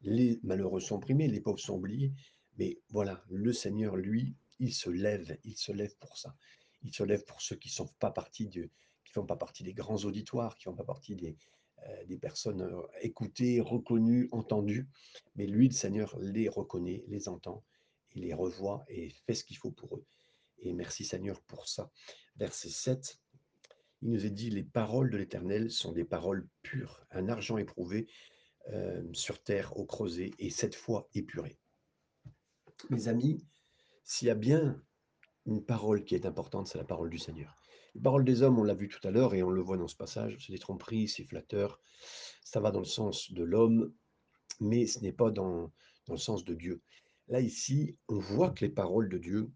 les 0.00 0.40
malheureux 0.42 0.80
sont 0.80 0.96
opprimés, 0.96 1.28
les 1.28 1.40
pauvres 1.40 1.58
sont 1.58 1.76
oubliés, 1.76 2.12
mais 2.58 2.78
voilà, 2.90 3.22
le 3.28 3.52
Seigneur, 3.52 3.96
lui, 3.96 4.34
il 4.58 4.72
se 4.72 4.90
lève, 4.90 5.38
il 5.44 5.56
se 5.56 5.72
lève 5.72 5.96
pour 5.98 6.18
ça. 6.18 6.34
Il 6.82 6.94
se 6.94 7.02
lève 7.02 7.24
pour 7.24 7.40
ceux 7.40 7.56
qui 7.56 7.68
sont 7.68 7.88
pas 7.98 8.10
partie 8.10 8.48
qui 8.48 9.12
font 9.12 9.26
pas 9.26 9.36
partie 9.36 9.62
des 9.62 9.74
grands 9.74 10.04
auditoires, 10.04 10.56
qui 10.56 10.64
font 10.64 10.74
pas 10.74 10.84
partie 10.84 11.14
des, 11.14 11.36
des 12.06 12.18
personnes, 12.18 12.62
heu, 12.62 12.82
écoutées, 13.00 13.60
reconnues, 13.60 14.28
entendues. 14.32 14.88
Mais 15.36 15.46
lui, 15.46 15.68
le 15.68 15.74
Seigneur, 15.74 16.18
les 16.18 16.48
reconnaît, 16.48 17.04
les 17.08 17.28
entend, 17.28 17.62
il 18.14 18.22
les 18.22 18.34
revoit 18.34 18.84
et 18.88 19.10
fait 19.26 19.34
ce 19.34 19.44
qu'il 19.44 19.56
faut 19.56 19.70
pour 19.70 19.96
eux 19.96 20.04
et 20.64 20.72
merci 20.72 21.04
Seigneur 21.04 21.40
pour 21.42 21.68
ça. 21.68 21.90
Verset 22.36 22.70
7, 22.70 23.18
il 24.02 24.10
nous 24.10 24.26
est 24.26 24.30
dit: 24.30 24.50
«Les 24.50 24.62
paroles 24.62 25.10
de 25.10 25.16
l'Éternel 25.16 25.70
sont 25.70 25.92
des 25.92 26.04
paroles 26.04 26.46
pures, 26.62 27.06
un 27.10 27.28
argent 27.28 27.58
éprouvé, 27.58 28.06
hem, 28.66 29.14
sur 29.14 29.42
terre 29.42 29.76
au 29.76 29.84
creuset 29.84 30.30
et 30.38 30.50
cette 30.50 30.74
fois 30.74 31.08
épuré». 31.14 31.58
Mes 32.90 33.08
amis, 33.08 33.44
s'il 34.04 34.28
y 34.28 34.30
a 34.30 34.34
bien 34.34 34.80
une 35.46 35.64
parole 35.64 36.04
qui 36.04 36.14
est 36.14 36.26
importante, 36.26 36.68
c'est 36.68 36.78
la 36.78 36.84
parole 36.84 37.10
du 37.10 37.18
Seigneur. 37.18 37.56
Les 37.94 38.00
paroles 38.00 38.24
des 38.24 38.42
hommes, 38.42 38.58
on 38.58 38.64
l'a 38.64 38.74
vu 38.74 38.88
tout 38.88 39.06
à 39.06 39.10
l'heure 39.10 39.34
et 39.34 39.42
on 39.42 39.50
le 39.50 39.60
voit 39.60 39.76
dans 39.76 39.88
ce 39.88 39.96
passage, 39.96 40.36
c'est 40.44 40.52
des 40.52 40.58
tromperies, 40.58 41.08
c'est 41.08 41.24
flatteur, 41.24 41.80
ça 42.44 42.60
va 42.60 42.70
dans 42.70 42.80
le 42.80 42.84
sens 42.84 43.32
de 43.32 43.42
l'homme, 43.42 43.92
mais 44.60 44.86
ce 44.86 45.00
n'est 45.00 45.12
pas 45.12 45.30
dans 45.30 45.72
le 46.08 46.16
sens 46.16 46.44
de 46.44 46.54
Dieu. 46.54 46.82
Là, 47.28 47.40
ici, 47.40 47.96
on 48.08 48.18
voit 48.18 48.50
que 48.50 48.64
les 48.64 48.70
paroles 48.70 49.08
de 49.08 49.18
Dieu, 49.18 49.50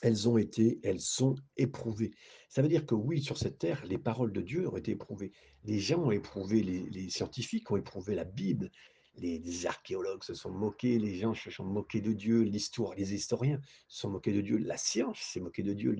elles 0.00 0.28
ont 0.28 0.38
été, 0.38 0.80
elles 0.82 1.00
sont 1.00 1.34
éprouvées. 1.56 2.14
Ça 2.48 2.62
veut 2.62 2.68
dire 2.68 2.86
que 2.86 2.94
oui, 2.94 3.22
sur 3.22 3.36
cette 3.36 3.58
terre, 3.58 3.84
les 3.84 3.98
paroles 3.98 4.32
de 4.32 4.40
Dieu 4.40 4.68
ont 4.68 4.76
été 4.76 4.92
éprouvées. 4.92 5.32
Les 5.64 5.78
gens 5.78 6.04
ont 6.04 6.10
éprouvé, 6.10 6.62
les 6.62 7.10
scientifiques 7.10 7.70
ont 7.70 7.76
éprouvé 7.76 8.14
la 8.14 8.24
Bible, 8.24 8.70
les 9.16 9.66
archéologues 9.66 10.24
se 10.24 10.34
sont 10.34 10.50
moqués, 10.50 10.98
les 10.98 11.16
gens 11.16 11.34
se 11.34 11.50
sont 11.50 11.64
moqués 11.64 12.00
de 12.00 12.12
Dieu, 12.12 12.42
l'histoire 12.42 12.94
les 12.94 13.14
historiens 13.14 13.60
se 13.88 14.00
sont 14.00 14.10
moqués 14.10 14.32
de 14.32 14.40
Dieu, 14.40 14.58
la 14.58 14.76
science 14.76 15.18
s'est 15.20 15.40
moquée 15.40 15.62
de 15.62 15.72
Dieu, 15.72 15.96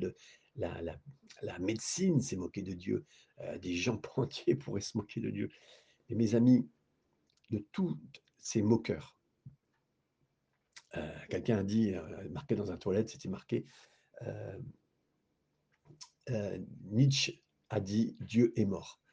la 0.56 1.58
médecine 1.58 2.20
s'est 2.20 2.36
moquée 2.36 2.62
de 2.62 2.74
Dieu, 2.74 3.04
heu, 3.40 3.58
des 3.58 3.74
gens 3.74 4.00
entiers 4.16 4.54
pourraient 4.54 4.80
se 4.80 4.96
moquer 4.96 5.20
de 5.20 5.30
Dieu. 5.30 5.50
Et 6.08 6.14
mes 6.14 6.34
amis, 6.34 6.68
de 7.50 7.58
toutes 7.72 8.22
ces 8.38 8.62
moqueurs, 8.62 9.16
heu, 10.96 11.00
quelqu'un 11.28 11.58
a 11.58 11.64
dit, 11.64 11.92
heu, 11.94 12.28
marqué 12.30 12.56
dans 12.56 12.72
un 12.72 12.76
toilette, 12.76 13.10
c'était 13.10 13.28
marqué, 13.28 13.64
Nietzsche 16.90 17.42
a 17.68 17.80
dit: 17.80 18.16
«Dieu 18.20 18.52
est 18.56 18.64
mort» 18.64 19.03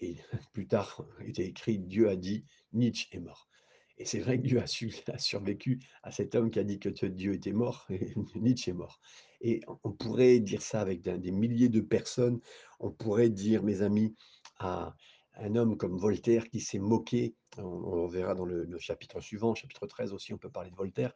et 0.00 0.16
plus 0.52 0.66
tard, 0.66 1.04
il 1.20 1.30
était 1.30 1.46
écrit: 1.46 1.78
«Dieu 1.78 2.08
a 2.08 2.16
dit: 2.16 2.44
Nietzsche 2.72 3.08
est 3.12 3.20
mort» 3.20 3.48
et 3.96 4.04
c'est 4.04 4.18
vrai 4.18 4.38
que 4.38 4.46
Dieu 4.46 4.60
a 4.60 4.66
su 4.66 4.92
a 5.12 5.18
survécu 5.18 5.80
à 6.02 6.10
cet 6.10 6.34
homme 6.34 6.50
qui 6.50 6.58
a 6.58 6.64
dit 6.64 6.78
que 6.78 7.06
Dieu 7.06 7.34
était 7.34 7.52
mort 7.52 7.86
et 7.90 8.12
Nietzsche 8.34 8.70
est 8.70 8.74
mort 8.74 9.00
et 9.40 9.60
on 9.84 9.92
pourrait 9.92 10.40
dire 10.40 10.62
ça 10.62 10.80
avec 10.80 11.02
des 11.02 11.30
milliers 11.30 11.68
de 11.68 11.82
personnes. 11.82 12.40
On 12.80 12.90
pourrait 12.90 13.28
dire, 13.28 13.62
mes 13.62 13.82
amis, 13.82 14.14
à 14.58 14.96
un 15.34 15.54
homme 15.54 15.76
comme 15.76 15.98
Voltaire 15.98 16.48
qui 16.48 16.60
s'est 16.60 16.78
moqué, 16.78 17.34
on 17.58 18.06
verra 18.06 18.34
dans 18.34 18.46
le 18.46 18.78
chapitre 18.78 19.20
suivant, 19.20 19.54
chapitre 19.54 19.86
13 19.86 20.14
aussi, 20.14 20.32
on 20.32 20.38
peut 20.38 20.50
parler 20.50 20.70
de 20.70 20.76
Voltaire. 20.76 21.12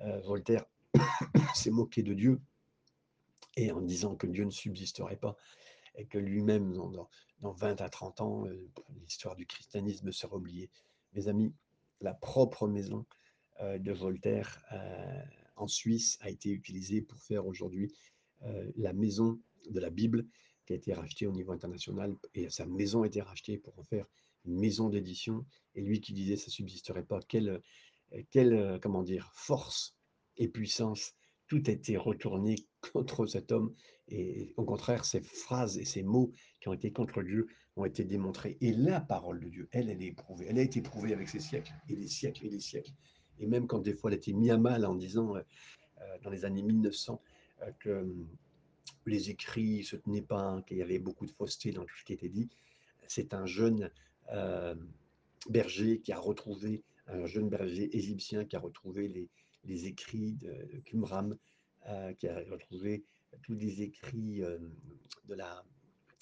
Heu, 0.00 0.20
Voltaire 0.24 0.64
s'est 1.54 1.70
moqué 1.70 2.02
de 2.02 2.12
Dieu 2.12 2.40
et 3.56 3.70
en 3.70 3.80
disant 3.80 4.16
que 4.16 4.26
Dieu 4.26 4.44
ne 4.44 4.50
subsisterait 4.50 5.16
pas 5.16 5.36
et 5.96 6.06
que 6.06 6.18
lui-même, 6.18 6.72
dans, 6.72 6.88
dans, 7.40 7.52
20 7.52 7.80
à 7.80 7.88
30 7.88 8.20
ans, 8.20 8.46
euh, 8.46 8.70
l'histoire 9.02 9.36
du 9.36 9.46
christianisme 9.46 10.12
sera 10.12 10.36
oubliée. 10.36 10.70
Mes 11.14 11.28
amis, 11.28 11.52
la 12.00 12.14
propre 12.14 12.68
maison 12.68 13.06
euh, 13.60 13.78
de 13.78 13.92
Voltaire 13.92 14.62
euh, 14.72 15.22
en 15.56 15.66
Suisse 15.66 16.18
a 16.20 16.30
été 16.30 16.50
utilisée 16.50 17.02
pour 17.02 17.22
faire 17.22 17.46
aujourd'hui 17.46 17.92
la 18.76 18.94
maison 18.94 19.38
de 19.68 19.80
la 19.80 19.90
Bible 19.90 20.26
qui 20.64 20.72
a 20.72 20.76
été 20.76 20.94
rachetée 20.94 21.26
au 21.26 21.32
niveau 21.32 21.52
international 21.52 22.16
et 22.32 22.48
sa 22.48 22.64
maison 22.64 23.02
a 23.02 23.06
été 23.06 23.20
rachetée 23.20 23.58
pour 23.58 23.78
en 23.78 23.82
faire 23.82 24.06
une 24.46 24.58
maison 24.58 24.88
d'édition. 24.88 25.44
Et 25.74 25.82
lui 25.82 26.00
qui 26.00 26.14
disait 26.14 26.38
ça 26.38 26.50
subsisterait 26.50 27.04
pas, 27.04 27.20
quelle, 27.28 27.60
quelle 28.30 28.80
comment 28.80 29.02
dire, 29.02 29.30
force 29.34 29.94
et 30.38 30.48
puissance 30.48 31.12
tout 31.48 31.62
a 31.66 31.70
été 31.72 31.98
retourné 31.98 32.54
contre 32.92 33.26
cet 33.26 33.52
homme. 33.52 33.74
Et 34.08 34.52
au 34.56 34.64
contraire, 34.64 35.04
ces 35.04 35.20
phrases 35.20 35.78
et 35.78 35.84
ces 35.84 36.02
mots 36.02 36.32
qui 36.60 36.68
ont 36.68 36.72
été 36.72 36.90
contre 36.90 37.22
Dieu 37.22 37.48
ont 37.76 37.84
été 37.84 38.04
démontrés. 38.04 38.56
Et 38.60 38.72
la 38.72 39.00
parole 39.00 39.40
de 39.40 39.48
Dieu, 39.48 39.68
elle, 39.72 39.90
elle 39.90 40.02
est 40.02 40.08
éprouvée. 40.08 40.46
Elle 40.48 40.58
a 40.58 40.62
été 40.62 40.82
prouvée 40.82 41.12
avec 41.12 41.28
ces 41.28 41.40
siècles, 41.40 41.72
et 41.88 41.94
des 41.94 42.08
siècles, 42.08 42.46
et 42.46 42.50
des 42.50 42.60
siècles. 42.60 42.92
Et 43.38 43.46
même 43.46 43.66
quand 43.66 43.78
des 43.78 43.94
fois 43.94 44.10
elle 44.10 44.14
a 44.14 44.18
été 44.18 44.32
mise 44.32 44.50
à 44.50 44.58
mal 44.58 44.84
en 44.84 44.94
disant, 44.94 45.36
euh, 45.36 45.40
euh, 46.00 46.18
dans 46.22 46.30
les 46.30 46.44
années 46.44 46.62
1900, 46.62 47.20
euh, 47.62 47.70
que 47.78 48.14
les 49.06 49.30
écrits 49.30 49.78
ne 49.78 49.82
se 49.82 49.96
tenaient 49.96 50.22
pas, 50.22 50.62
qu'il 50.66 50.76
y 50.76 50.82
avait 50.82 50.98
beaucoup 50.98 51.26
de 51.26 51.32
fausseté 51.32 51.72
dans 51.72 51.84
tout 51.84 51.96
ce 51.98 52.04
qui 52.04 52.12
était 52.12 52.28
dit, 52.28 52.48
c'est 53.06 53.34
un 53.34 53.46
jeune 53.46 53.90
berger 55.48 56.00
qui 56.00 56.12
a 56.12 56.18
retrouvé, 56.18 56.84
un 57.08 57.26
jeune 57.26 57.48
berger 57.48 57.96
égyptien 57.96 58.44
qui 58.44 58.54
a 58.54 58.60
retrouvé 58.60 59.08
les, 59.08 59.28
les 59.64 59.86
écrits 59.86 60.34
de, 60.34 60.80
Qumram, 60.84 61.36
euh, 61.88 62.12
qui 62.14 62.28
a 62.28 62.38
retrouvé 62.50 63.04
tous 63.42 63.54
les 63.54 63.82
écrits 63.82 64.42
euh, 64.42 64.58
de, 65.24 65.34
la, 65.34 65.64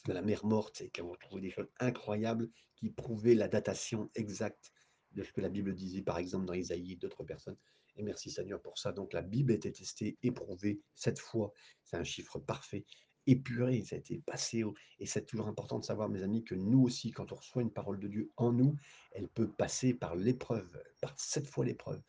de 0.06 0.12
mer 0.20 0.44
morte 0.44 0.80
et 0.80 0.90
qui 0.90 1.00
a 1.00 1.04
retrouvé 1.04 1.42
des 1.42 1.50
choses 1.50 1.68
incroyables 1.80 2.48
qui 2.76 2.90
prouvaient 2.90 3.34
la 3.34 3.48
datation 3.48 4.10
exacte 4.14 4.72
de 5.12 5.22
ce 5.22 5.32
que 5.32 5.40
la 5.40 5.48
Bible 5.48 5.74
disait, 5.74 6.02
par 6.02 6.18
exemple 6.18 6.44
dans 6.44 6.54
Isaïe 6.54 6.92
et 6.92 6.96
d'autres 6.96 7.24
personnes. 7.24 7.56
Et 7.96 8.02
merci 8.02 8.30
Seigneur 8.30 8.62
pour 8.62 8.78
ça. 8.78 8.92
Donc 8.92 9.12
la 9.12 9.22
Bible 9.22 9.52
a 9.52 9.56
été 9.56 9.72
testée, 9.72 10.16
éprouvée, 10.22 10.80
cette 10.94 11.18
fois, 11.18 11.52
c'est 11.82 11.96
un 11.96 12.04
chiffre 12.04 12.38
parfait, 12.38 12.84
épuré, 13.28 13.82
ça 13.82 13.96
a 13.96 13.98
été 13.98 14.18
passé. 14.18 14.64
Et 14.98 15.06
c'est 15.06 15.26
toujours 15.26 15.48
important 15.48 15.78
de 15.78 15.84
savoir, 15.84 16.08
mes 16.08 16.22
amis, 16.22 16.44
que 16.44 16.54
nous 16.54 16.82
aussi, 16.82 17.10
quand 17.10 17.32
on 17.32 17.36
reçoit 17.36 17.62
une 17.62 17.72
parole 17.72 18.00
de 18.00 18.08
Dieu 18.08 18.32
en 18.36 18.52
nous, 18.52 18.76
elle 19.12 19.28
peut 19.28 19.50
passer 19.50 19.94
par 19.94 20.16
l'épreuve, 20.16 20.70
par 21.00 21.14
cette 21.18 21.46
fois 21.46 21.64
l'épreuve. 21.64 22.02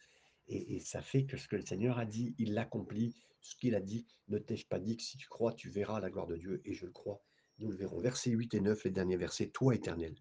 Et, 0.48 0.80
ça 0.80 1.02
fait 1.02 1.26
que 1.26 1.38
ce 1.38 1.48
que 1.48 1.56
le 1.56 1.66
Seigneur 1.66 2.00
a 2.00 2.06
dit, 2.06 2.34
il 2.40 2.54
l'accomplit. 2.54 3.16
Ce 3.42 3.56
qu'il 3.56 3.76
a 3.76 3.82
dit, 3.82 4.06
ne 4.28 4.38
t'ai-je 4.38 4.68
pas 4.68 4.80
dit 4.80 4.98
que 4.98 5.04
si 5.04 5.18
tu 5.18 5.28
crois, 5.28 5.54
tu 5.54 5.70
verras 5.70 6.00
la 6.00 6.10
gloire 6.10 6.28
de 6.28 6.36
Dieu 6.36 6.62
Et 6.66 6.74
je 6.74 6.86
le 6.86 6.92
crois, 6.92 7.22
nous 7.60 7.72
le 7.72 7.78
verrons. 7.78 8.00
Versets 8.00 8.32
8 8.32 8.54
et 8.54 8.62
9, 8.62 8.84
les 8.84 8.92
derniers 8.92 9.18
versets. 9.18 9.50
Toi, 9.50 9.76
éternel, 9.76 10.16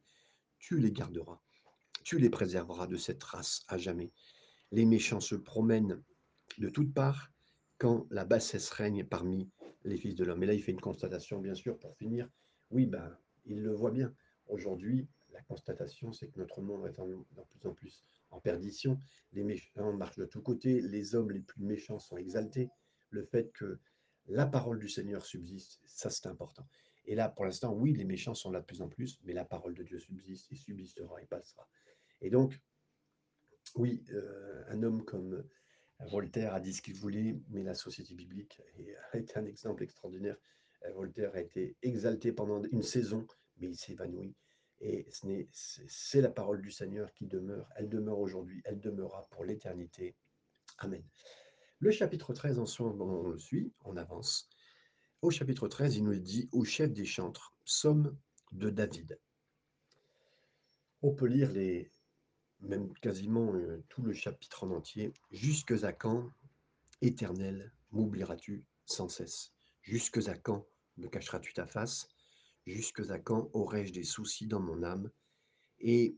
tu 0.59 0.79
les 0.79 0.93
garderas, 0.93 1.41
tu 2.05 2.19
les 2.19 2.31
préserveras 2.31 2.87
de 2.87 2.97
cette 2.97 3.23
race 3.23 3.65
à 3.69 3.79
jamais. 3.79 4.13
Les 4.71 4.85
méchants 4.85 5.21
se 5.21 5.35
promènent 5.35 6.03
de 6.59 6.69
toutes 6.69 6.93
parts 6.93 7.31
quand 7.79 8.07
la 8.11 8.25
bassesse 8.25 8.71
règne 8.71 9.05
parmi 9.05 9.49
les 9.85 9.97
fils 9.97 10.15
de 10.15 10.25
l'homme. 10.25 10.43
Et 10.43 10.47
là, 10.47 10.55
il 10.55 10.63
fait 10.63 10.73
une 10.73 10.81
constatation, 10.81 11.39
bien 11.41 11.55
sûr, 11.55 11.79
pour 11.79 11.97
finir. 11.97 12.29
Oui, 12.71 12.87
ben, 12.87 13.17
il 13.47 13.63
le 13.63 13.73
voit 13.73 13.93
bien. 13.93 14.13
Aujourd'hui, 14.49 15.09
la 15.33 15.43
constatation, 15.43 16.13
c'est 16.13 16.29
que 16.29 16.39
notre 16.39 16.61
monde 16.61 16.87
est 16.87 17.01
de 17.01 17.43
plus 17.43 17.69
en 17.69 17.75
plus 17.75 18.05
en 18.31 18.41
perdition. 18.41 19.01
Les 19.33 19.45
méchants 19.45 19.93
marchent 19.93 20.19
de 20.19 20.25
tous 20.25 20.43
côtés. 20.43 20.81
Les 20.81 21.15
hommes 21.15 21.31
les 21.31 21.41
plus 21.41 21.63
méchants 21.63 21.99
sont 21.99 22.17
exaltés. 22.17 22.69
Le 23.11 23.25
fait 23.25 23.51
que 23.53 23.79
la 24.27 24.47
parole 24.47 24.79
du 24.79 24.89
Seigneur 24.89 25.25
subsiste, 25.25 25.81
ça 25.87 26.11
c'est 26.11 26.27
important. 26.27 26.67
Et 27.07 27.15
là, 27.15 27.31
pour 27.31 27.47
l'instant, 27.47 27.73
oui, 27.73 27.95
les 27.95 28.05
méchants 28.05 28.35
sont 28.35 28.51
là 28.51 28.61
de 28.61 28.67
plus 28.67 28.83
en 28.83 28.89
plus, 28.89 29.19
mais 29.25 29.33
la 29.33 29.45
parole 29.45 29.75
de 29.75 29.83
Dieu 29.83 29.99
subsiste, 29.99 30.53
et 30.53 30.57
subsistera, 30.57 31.23
et 31.23 31.27
passera. 31.27 31.67
Et 32.21 32.29
donc, 32.29 32.61
oui, 33.77 34.05
euh, 34.11 34.65
un 34.69 34.83
homme 34.83 35.05
comme 35.05 35.43
Voltaire 36.01 36.55
a 36.55 36.61
dit 36.61 36.75
ce 36.75 36.83
qu'il 36.83 36.95
voulait, 36.95 37.41
mais 37.49 37.63
la 37.63 37.75
société 37.75 38.15
biblique 38.15 38.61
été 39.15 39.33
un 39.37 39.47
exemple 39.47 39.83
extraordinaire. 39.83 40.37
Euh, 40.85 40.93
Voltaire 40.93 41.35
a 41.35 41.41
été 41.41 41.77
exalté 41.83 42.33
pendant 42.33 42.63
une 42.65 42.83
saison, 42.83 43.27
mais 43.57 43.69
il 43.69 43.77
s'est 43.77 43.93
évanoui. 43.93 44.35
Et 44.81 45.09
c'est 45.11 46.21
la 46.21 46.31
parole 46.31 46.63
du 46.63 46.71
Seigneur 46.71 47.13
qui 47.15 47.27
demeure. 47.27 47.69
Elle 47.75 47.89
demeure 47.89 48.21
aujourd'hui, 48.21 48.63
elle 48.65 48.79
demeurera 48.79 49.27
pour 49.31 49.45
l'éternité. 49.45 50.15
Amen. 50.79 51.03
Le 51.81 51.93
chapitre 51.93 52.35
13, 52.35 52.59
ensemble, 52.59 53.01
on 53.03 53.29
le 53.29 53.39
suit, 53.39 53.73
on 53.85 53.97
avance. 53.97 54.49
Au 55.23 55.31
chapitre 55.31 55.69
13, 55.69 55.95
il 55.95 56.05
nous 56.05 56.19
dit 56.19 56.49
Au 56.51 56.65
chef 56.65 56.93
des 56.93 57.05
chantres, 57.05 57.55
psaume 57.65 58.19
de 58.51 58.69
David. 58.69 59.21
On 61.03 61.15
peut 61.15 61.27
lire 61.27 61.53
les, 61.53 61.93
même 62.59 62.93
quasiment 62.95 63.55
euh, 63.55 63.85
tout 63.89 64.03
le 64.03 64.13
chapitre 64.13 64.65
en 64.65 64.73
entier. 64.73 65.13
Jusque 65.31 65.71
à 65.85 65.93
quand, 65.93 66.33
éternel, 67.01 67.73
m'oublieras-tu 67.93 68.65
sans 68.85 69.09
cesse? 69.09 69.53
Jusque 69.83 70.27
à 70.27 70.37
quand 70.37 70.67
me 70.97 71.07
cacheras-tu 71.07 71.53
ta 71.53 71.69
face? 71.69 72.09
Jusque 72.67 73.09
à 73.09 73.21
quand 73.21 73.51
aurai-je 73.53 73.93
des 73.93 74.03
soucis 74.03 74.49
dans 74.49 74.61
mon 74.61 74.83
âme? 74.83 75.13
Et 75.79 76.17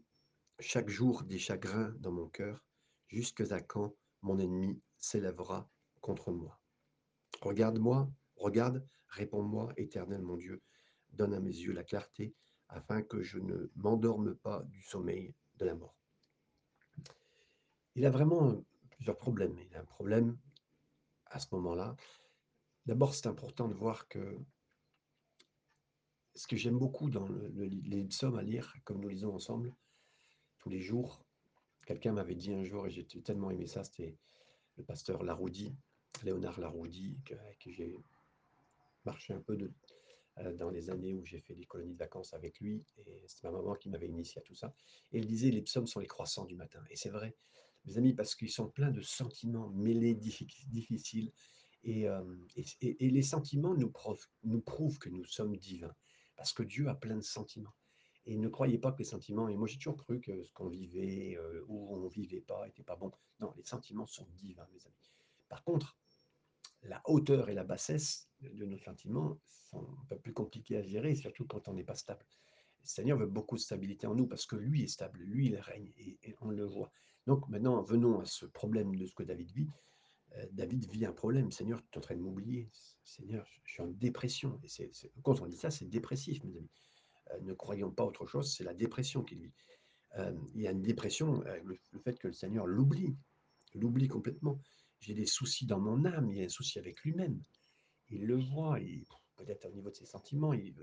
chaque 0.59 0.89
jour 0.89 1.23
des 1.23 1.39
chagrins 1.39 1.95
dans 1.99 2.13
mon 2.13 2.29
cœur? 2.29 2.65
Jusque 3.09 3.43
à 3.53 3.61
quand 3.61 3.95
mon 4.23 4.39
ennemi 4.39 4.81
s'élèvera 5.01 5.69
contre 6.01 6.31
moi 6.31 6.61
Regarde-moi, 7.43 8.11
regarde, 8.37 8.87
réponds-moi, 9.09 9.73
éternel 9.77 10.23
mon 10.23 10.37
Dieu, 10.37 10.63
donne 11.13 11.35
à 11.35 11.41
mes 11.41 11.51
yeux 11.51 11.73
la 11.73 11.85
clarté, 11.85 12.35
afin 12.69 13.03
que 13.03 13.23
je 13.23 13.39
ne 13.39 13.71
m'endorme 13.77 14.35
pas 14.37 14.63
du 14.65 14.83
sommeil 14.83 15.35
de 15.57 15.65
la 15.65 15.75
mort. 15.75 15.97
Il 17.95 18.07
a 18.07 18.11
vraiment 18.11 18.63
plusieurs 18.91 19.17
problèmes. 19.17 19.59
Il 19.59 19.75
a 19.77 19.81
un 19.81 19.85
problème 19.85 20.39
à 21.27 21.39
ce 21.39 21.47
moment-là. 21.53 21.97
D'abord, 22.87 23.15
c'est 23.15 23.27
important 23.27 23.69
de 23.69 23.75
voir 23.75 24.07
que 24.09 24.39
ce 26.35 26.47
que 26.47 26.57
j'aime 26.57 26.79
beaucoup 26.79 27.11
dans 27.11 27.27
le, 27.27 27.49
les 27.65 28.05
psaumes 28.05 28.39
à 28.39 28.43
lire, 28.43 28.75
comme 28.85 29.01
nous 29.01 29.09
lisons 29.09 29.35
ensemble, 29.35 29.75
tous 30.59 30.69
les 30.69 30.81
jours, 30.81 31.25
quelqu'un 31.87 32.13
m'avait 32.13 32.37
dit 32.37 32.55
un 32.55 32.65
jour, 32.65 32.87
et 32.87 32.91
j'ai 32.91 33.05
tellement 33.05 33.51
aimé 33.51 33.67
ça, 33.67 33.83
c'était 33.83 34.17
le 34.81 34.85
pasteur 34.85 35.23
Laroudi, 35.23 35.75
Léonard 36.25 36.59
Laroudi, 36.59 37.17
avec 37.31 37.59
qui 37.59 37.73
j'ai 37.73 37.95
marché 39.05 39.33
un 39.33 39.41
peu 39.41 39.57
euh, 40.39 40.55
dans 40.55 40.71
les 40.71 40.91
années 40.91 41.15
où 41.15 41.25
j'ai 41.25 41.41
fait 41.41 41.55
des 41.55 41.67
colonies 41.67 41.93
de 41.93 41.99
vacances 41.99 42.35
avec 42.35 42.61
lui, 42.61 42.83
et 43.07 43.25
c'est 43.27 43.45
ma 43.45 43.53
maman 43.53 43.75
qui 43.75 43.89
m'avait 43.89 44.09
initié 44.09 44.41
à 44.41 44.43
tout 44.43 44.55
ça. 44.55 44.75
Et 45.13 45.19
il 45.19 45.27
disait, 45.27 45.51
les 45.51 45.63
psaumes 45.63 45.87
sont 45.87 46.01
les 46.01 46.07
croissants 46.07 46.45
du 46.47 46.57
matin. 46.57 46.83
Et 46.91 46.97
c'est 46.97 47.11
vrai, 47.11 47.37
mes 47.85 47.99
amis, 47.99 48.15
parce 48.15 48.35
qu'ils 48.35 48.51
sont 48.51 48.69
pleins 48.69 48.91
de 48.91 49.03
sentiments 49.03 49.69
mêlés, 49.71 50.15
difficiles, 50.15 51.33
et, 51.83 52.09
euh, 52.09 52.23
et 52.83 53.11
les 53.11 53.23
sentiments 53.23 53.75
nous 53.75 53.91
prouvent, 53.91 54.27
nous 54.45 54.61
prouvent 54.61 54.99
que 54.99 55.09
nous 55.09 55.25
sommes 55.25 55.57
divins 55.57 55.95
parce 56.41 56.55
que 56.55 56.63
Dieu 56.63 56.89
a 56.89 56.95
plein 56.95 57.17
de 57.17 57.23
sentiments. 57.23 57.75
Et 58.31 58.37
ne 58.37 58.49
croyez 58.49 58.79
pas 58.79 58.93
que 58.93 58.99
les 58.99 59.05
sentiments, 59.05 59.49
et 59.49 59.57
moi 59.57 59.67
j'ai 59.67 59.77
toujours 59.77 59.97
cru 59.97 60.21
que 60.21 60.45
ce 60.45 60.53
qu'on 60.53 60.69
vivait 60.69 61.37
euh, 61.37 61.65
ou 61.67 61.93
on 61.93 61.97
ne 61.97 62.09
vivait 62.09 62.41
pas 62.41 62.65
n'était 62.65 62.85
pas 62.85 62.95
bon. 62.95 63.11
Non, 63.41 63.53
les 63.57 63.65
sentiments 63.65 64.07
sont 64.07 64.29
divins, 64.37 64.69
mes 64.73 64.87
amis. 64.87 65.11
Par 65.49 65.65
contre, 65.65 65.97
la 66.85 67.03
hauteur 67.07 67.49
et 67.49 67.55
la 67.55 67.65
bassesse 67.65 68.29
de 68.41 68.65
nos 68.65 68.79
sentiments 68.79 69.37
sont 69.49 69.83
un 69.83 70.05
peu 70.09 70.17
plus 70.17 70.33
compliquées 70.33 70.77
à 70.77 70.83
gérer, 70.83 71.17
surtout 71.17 71.45
quand 71.45 71.67
on 71.67 71.75
n'est 71.75 71.83
pas 71.83 71.97
stable. 71.97 72.25
Le 72.83 72.87
Seigneur 72.87 73.19
veut 73.19 73.27
beaucoup 73.27 73.57
de 73.57 73.61
stabilité 73.61 74.07
en 74.07 74.15
nous 74.15 74.29
parce 74.29 74.47
que 74.47 74.55
lui 74.55 74.85
est 74.85 74.89
stable, 74.89 75.19
lui 75.19 75.47
il 75.47 75.57
règne 75.57 75.91
et, 75.99 76.37
on 76.41 76.51
le 76.51 76.65
voit. 76.65 76.93
Donc 77.27 77.49
maintenant, 77.49 77.83
venons 77.83 78.21
à 78.21 78.27
ce 78.27 78.47
problème 78.47 78.95
de 78.95 79.07
ce 79.07 79.15
que 79.15 79.25
David 79.25 79.51
vit. 79.51 79.71
Euh, 80.37 80.47
David 80.53 80.89
vit 80.89 81.05
un 81.05 81.13
problème. 81.13 81.51
Seigneur, 81.51 81.83
tu 81.91 81.95
es 81.95 81.99
en 81.99 82.01
train 82.01 82.15
de 82.15 82.21
m'oublier. 82.21 82.71
Seigneur, 83.03 83.45
je 83.65 83.73
suis 83.73 83.83
en 83.83 83.89
dépression. 83.89 84.61
Et 84.63 84.69
c'est, 84.69 84.93
quand 85.25 85.41
on 85.41 85.49
dit 85.49 85.57
ça, 85.57 85.73
c'est 85.73 85.87
dépressif, 85.87 86.45
mes 86.45 86.57
amis. 86.57 86.71
Euh, 87.33 87.41
ne 87.43 87.53
croyons 87.53 87.91
pas 87.91 88.05
autre 88.05 88.27
chose, 88.27 88.55
c'est 88.55 88.65
la 88.65 88.75
dépression 88.75 89.23
qu'il 89.23 89.41
vit. 89.41 89.53
Euh, 90.19 90.35
il 90.55 90.63
y 90.63 90.69
a 90.69 90.73
une 90.73 90.83
dépression, 90.83 91.43
le, 91.65 91.79
fait 92.01 92.19
que 92.19 92.29
le 92.29 92.33
Seigneur 92.33 92.67
l'oublie, 92.67 93.17
l'oublie 93.75 94.09
complètement. 94.09 94.61
J'ai 94.99 95.15
des 95.15 95.27
soucis 95.27 95.67
dans 95.67 95.81
mon 95.81 96.05
âme, 96.05 96.31
il 96.33 96.39
y 96.39 96.43
a 96.43 96.45
un 96.45 96.49
souci 96.49 96.79
avec 96.79 97.01
lui-même. 97.03 97.41
Il 98.09 98.27
le 98.27 98.37
voit, 98.37 98.79
peut-être 99.37 99.67
au 99.67 99.71
niveau 99.71 99.91
de 99.91 99.95
ses 99.95 100.07
sentiments. 100.07 100.53
et 100.53 100.75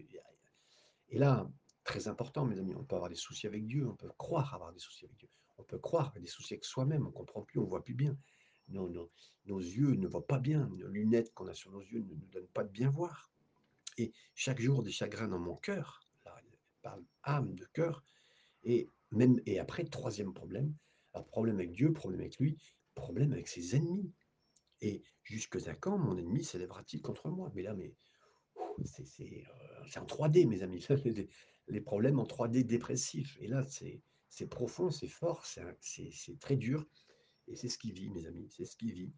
là, 1.12 1.50
très 1.84 2.08
important, 2.08 2.46
mes 2.46 2.58
amis, 2.58 2.74
on 2.76 2.84
peut 2.84 2.96
avoir 2.96 3.10
des 3.10 3.16
soucis 3.16 3.48
avec 3.48 3.66
Dieu, 3.66 3.88
on 3.88 3.96
peut 3.96 4.10
croire 4.18 4.54
avoir 4.54 4.72
des 4.72 4.80
soucis 4.80 5.06
avec 5.06 5.18
Dieu, 5.18 5.30
on 5.58 5.64
peut 5.64 5.78
croire 5.78 6.08
avoir 6.08 6.22
des 6.22 6.28
soucis 6.28 6.54
avec 6.54 6.66
soi-même, 6.66 7.04
on 7.06 7.10
ne 7.10 7.14
comprend 7.14 7.42
plus, 7.42 7.60
on 7.60 7.64
ne 7.64 7.70
voit 7.70 7.84
plus 7.84 7.94
bien 7.94 8.18
nos, 8.70 9.10
nos, 9.46 9.60
yeux 9.60 9.96
ne 9.96 10.08
voient 10.08 10.26
pas 10.26 10.40
bien, 10.40 10.70
nos 10.78 10.88
lunettes 10.88 11.34
qu'on 11.34 11.48
a 11.48 11.54
sur 11.54 11.72
nos 11.72 11.82
yeux 11.82 12.02
ne 12.02 12.16
nous 12.16 12.28
donnent 12.28 12.48
pas 12.48 12.64
de 12.64 12.70
bien 12.70 12.90
voir. 12.90 13.32
Et 13.98 14.12
chaque 14.36 14.62
jour, 14.62 14.84
des 14.84 14.92
chagrins 14.92 15.28
dans 15.28 15.40
mon 15.40 15.56
cœur, 15.56 16.02
il 16.06 16.07
âme, 17.24 17.56
de 17.56 17.66
cœur, 17.74 18.04
et, 18.64 18.90
même, 19.12 19.40
et 19.46 19.60
après, 19.60 19.86
troisième 19.86 20.34
problème, 20.34 20.74
un 21.14 21.24
problème 21.24 21.56
avec 21.56 21.72
Dieu, 21.72 21.94
problème 21.94 22.22
avec 22.22 22.38
lui, 22.38 22.58
problème 22.96 23.34
avec 23.34 23.48
ses 23.48 23.76
ennemis. 23.76 24.12
Et 24.82 25.02
jusque 25.24 25.56
à 25.68 25.74
quand 25.74 25.98
mon 25.98 26.18
ennemi 26.18 26.44
s'élèvera-t-il 26.44 27.02
contre 27.02 27.30
moi? 27.30 27.52
Mais 27.56 27.64
là, 27.64 27.74
mais 27.74 27.94
c'est 28.86 30.00
en 30.00 30.06
3D, 30.06 30.48
mes 30.48 30.62
amis. 30.62 30.86
Les, 31.70 31.82
problèmes 31.82 32.20
en 32.20 32.24
3D 32.24 32.64
dépressifs. 32.64 33.38
Et 33.42 33.48
là, 33.48 33.66
c'est 33.66 34.46
profond, 34.46 34.90
c'est 34.90 35.10
fort, 35.10 35.46
c'est 35.46 36.40
très 36.40 36.56
dur. 36.56 36.86
Et 37.48 37.56
c'est 37.56 37.70
ce 37.70 37.78
qu'il 37.78 37.94
vit, 37.94 38.10
mes 38.10 38.26
amis, 38.26 38.48
c'est 38.50 38.66
ce 38.66 38.76
qu'il 38.78 38.94
vit. 38.94 39.14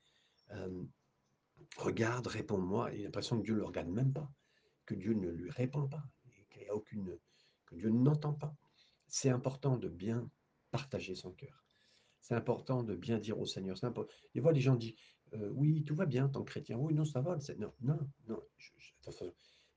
regarde, 1.77 2.27
réponds-moi. 2.27 2.87
A 2.87 2.91
l'impression 2.91 3.37
que 3.37 3.43
Dieu 3.43 3.53
ne 3.53 3.59
le 3.59 3.65
regarde 3.65 3.89
même 3.89 4.13
pas, 4.13 4.31
que 4.85 4.95
Dieu 4.95 5.13
ne 5.13 5.29
lui 5.29 5.51
répond 5.51 5.87
pas, 5.87 6.03
qu'il 6.49 6.63
y 6.63 6.69
a 6.69 6.75
aucune, 6.75 7.19
que 7.69 7.75
Dieu 7.75 7.89
n'entend 7.89 8.33
pas. 8.33 8.55
C'est 9.07 9.29
important 9.29 9.77
de 9.77 9.87
bien 9.87 10.29
partager 10.71 11.15
son 11.15 11.31
cœur. 11.31 11.65
C'est 12.21 12.35
important 12.35 12.83
de 12.83 12.95
bien 12.95 13.17
dire 13.17 13.39
au 13.39 13.45
Seigneur. 13.45 13.77
Des 14.35 14.41
fois, 14.41 14.51
les 14.51 14.61
gens 14.61 14.75
disent 14.75 14.95
euh, 15.33 15.49
Oui, 15.51 15.83
tout 15.83 15.95
va 15.95 16.05
bien, 16.05 16.27
tant 16.29 16.43
chrétien. 16.43 16.77
Oui, 16.77 16.93
non, 16.93 17.05
ça 17.05 17.21
va. 17.21 17.37
Non, 17.57 17.73
non, 17.81 17.99
non. 18.27 18.43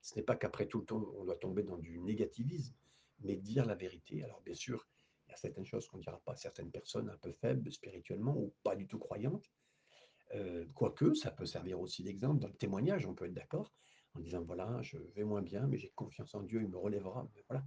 ce 0.01 0.15
n'est 0.15 0.23
pas 0.23 0.35
qu'après 0.35 0.67
tout 0.67 0.79
le 0.79 0.85
temps, 0.85 1.03
on 1.15 1.23
doit 1.23 1.37
tomber 1.37 1.63
dans 1.63 1.77
du 1.77 1.99
négativisme, 1.99 2.75
mais 3.21 3.37
dire 3.37 3.65
la 3.65 3.75
vérité. 3.75 4.23
Alors, 4.23 4.41
bien 4.41 4.53
sûr, 4.53 4.87
il 5.25 5.31
y 5.31 5.33
a 5.33 5.37
certaines 5.37 5.65
choses 5.65 5.87
qu'on 5.87 5.97
ne 5.97 6.03
dira 6.03 6.19
pas 6.25 6.33
à 6.33 6.35
certaines 6.35 6.69
personnes 6.69 7.09
un 7.09 7.17
peu 7.17 7.31
faibles 7.31 7.71
spirituellement 7.71 8.37
ou 8.37 8.53
pas 8.63 8.75
du 8.75 8.87
tout 8.87 8.99
croyantes. 8.99 9.49
Euh, 10.35 10.65
quoique, 10.73 11.13
ça 11.13 11.31
peut 11.31 11.45
servir 11.45 11.79
aussi 11.79 12.03
d'exemple 12.03 12.39
dans 12.39 12.47
le 12.47 12.55
témoignage, 12.55 13.05
on 13.05 13.13
peut 13.13 13.25
être 13.25 13.33
d'accord, 13.33 13.71
en 14.15 14.19
disant 14.19 14.41
voilà, 14.41 14.81
je 14.81 14.97
vais 15.15 15.23
moins 15.23 15.41
bien, 15.41 15.67
mais 15.67 15.77
j'ai 15.77 15.89
confiance 15.89 16.33
en 16.33 16.41
Dieu, 16.41 16.61
il 16.61 16.69
me 16.69 16.77
relèvera. 16.77 17.27
voilà, 17.49 17.63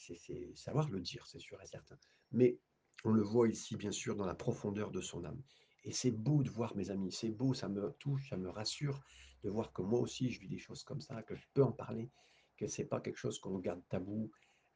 c'est 0.00 0.54
savoir 0.54 0.88
le 0.88 1.00
dire, 1.00 1.26
c'est 1.26 1.38
sûr 1.38 1.60
et 1.62 1.66
certain. 1.66 1.98
Mais 2.32 2.58
on 3.04 3.10
le 3.10 3.22
voit 3.22 3.48
ici, 3.48 3.76
bien 3.76 3.92
sûr, 3.92 4.16
dans 4.16 4.26
la 4.26 4.34
profondeur 4.34 4.90
de 4.90 5.00
son 5.00 5.24
âme. 5.24 5.42
Et 5.84 5.92
c'est 5.92 6.10
beau 6.10 6.42
de 6.42 6.50
voir, 6.50 6.76
mes 6.76 6.90
amis, 6.90 7.12
c'est 7.12 7.30
beau, 7.30 7.54
ça 7.54 7.68
me 7.68 7.92
touche, 7.98 8.28
ça 8.28 8.36
me 8.36 8.50
rassure 8.50 9.00
de 9.42 9.50
voir 9.50 9.72
que 9.72 9.82
moi 9.82 10.00
aussi, 10.00 10.30
je 10.30 10.40
vis 10.40 10.48
des 10.48 10.58
choses 10.58 10.84
comme 10.84 11.00
ça, 11.00 11.22
que 11.22 11.34
je 11.34 11.46
peux 11.54 11.62
en 11.62 11.72
parler, 11.72 12.10
que 12.56 12.66
c'est 12.66 12.84
pas 12.84 13.00
quelque 13.00 13.16
chose 13.16 13.38
qu'on 13.38 13.58
garde 13.58 13.82
tabou. 13.88 14.30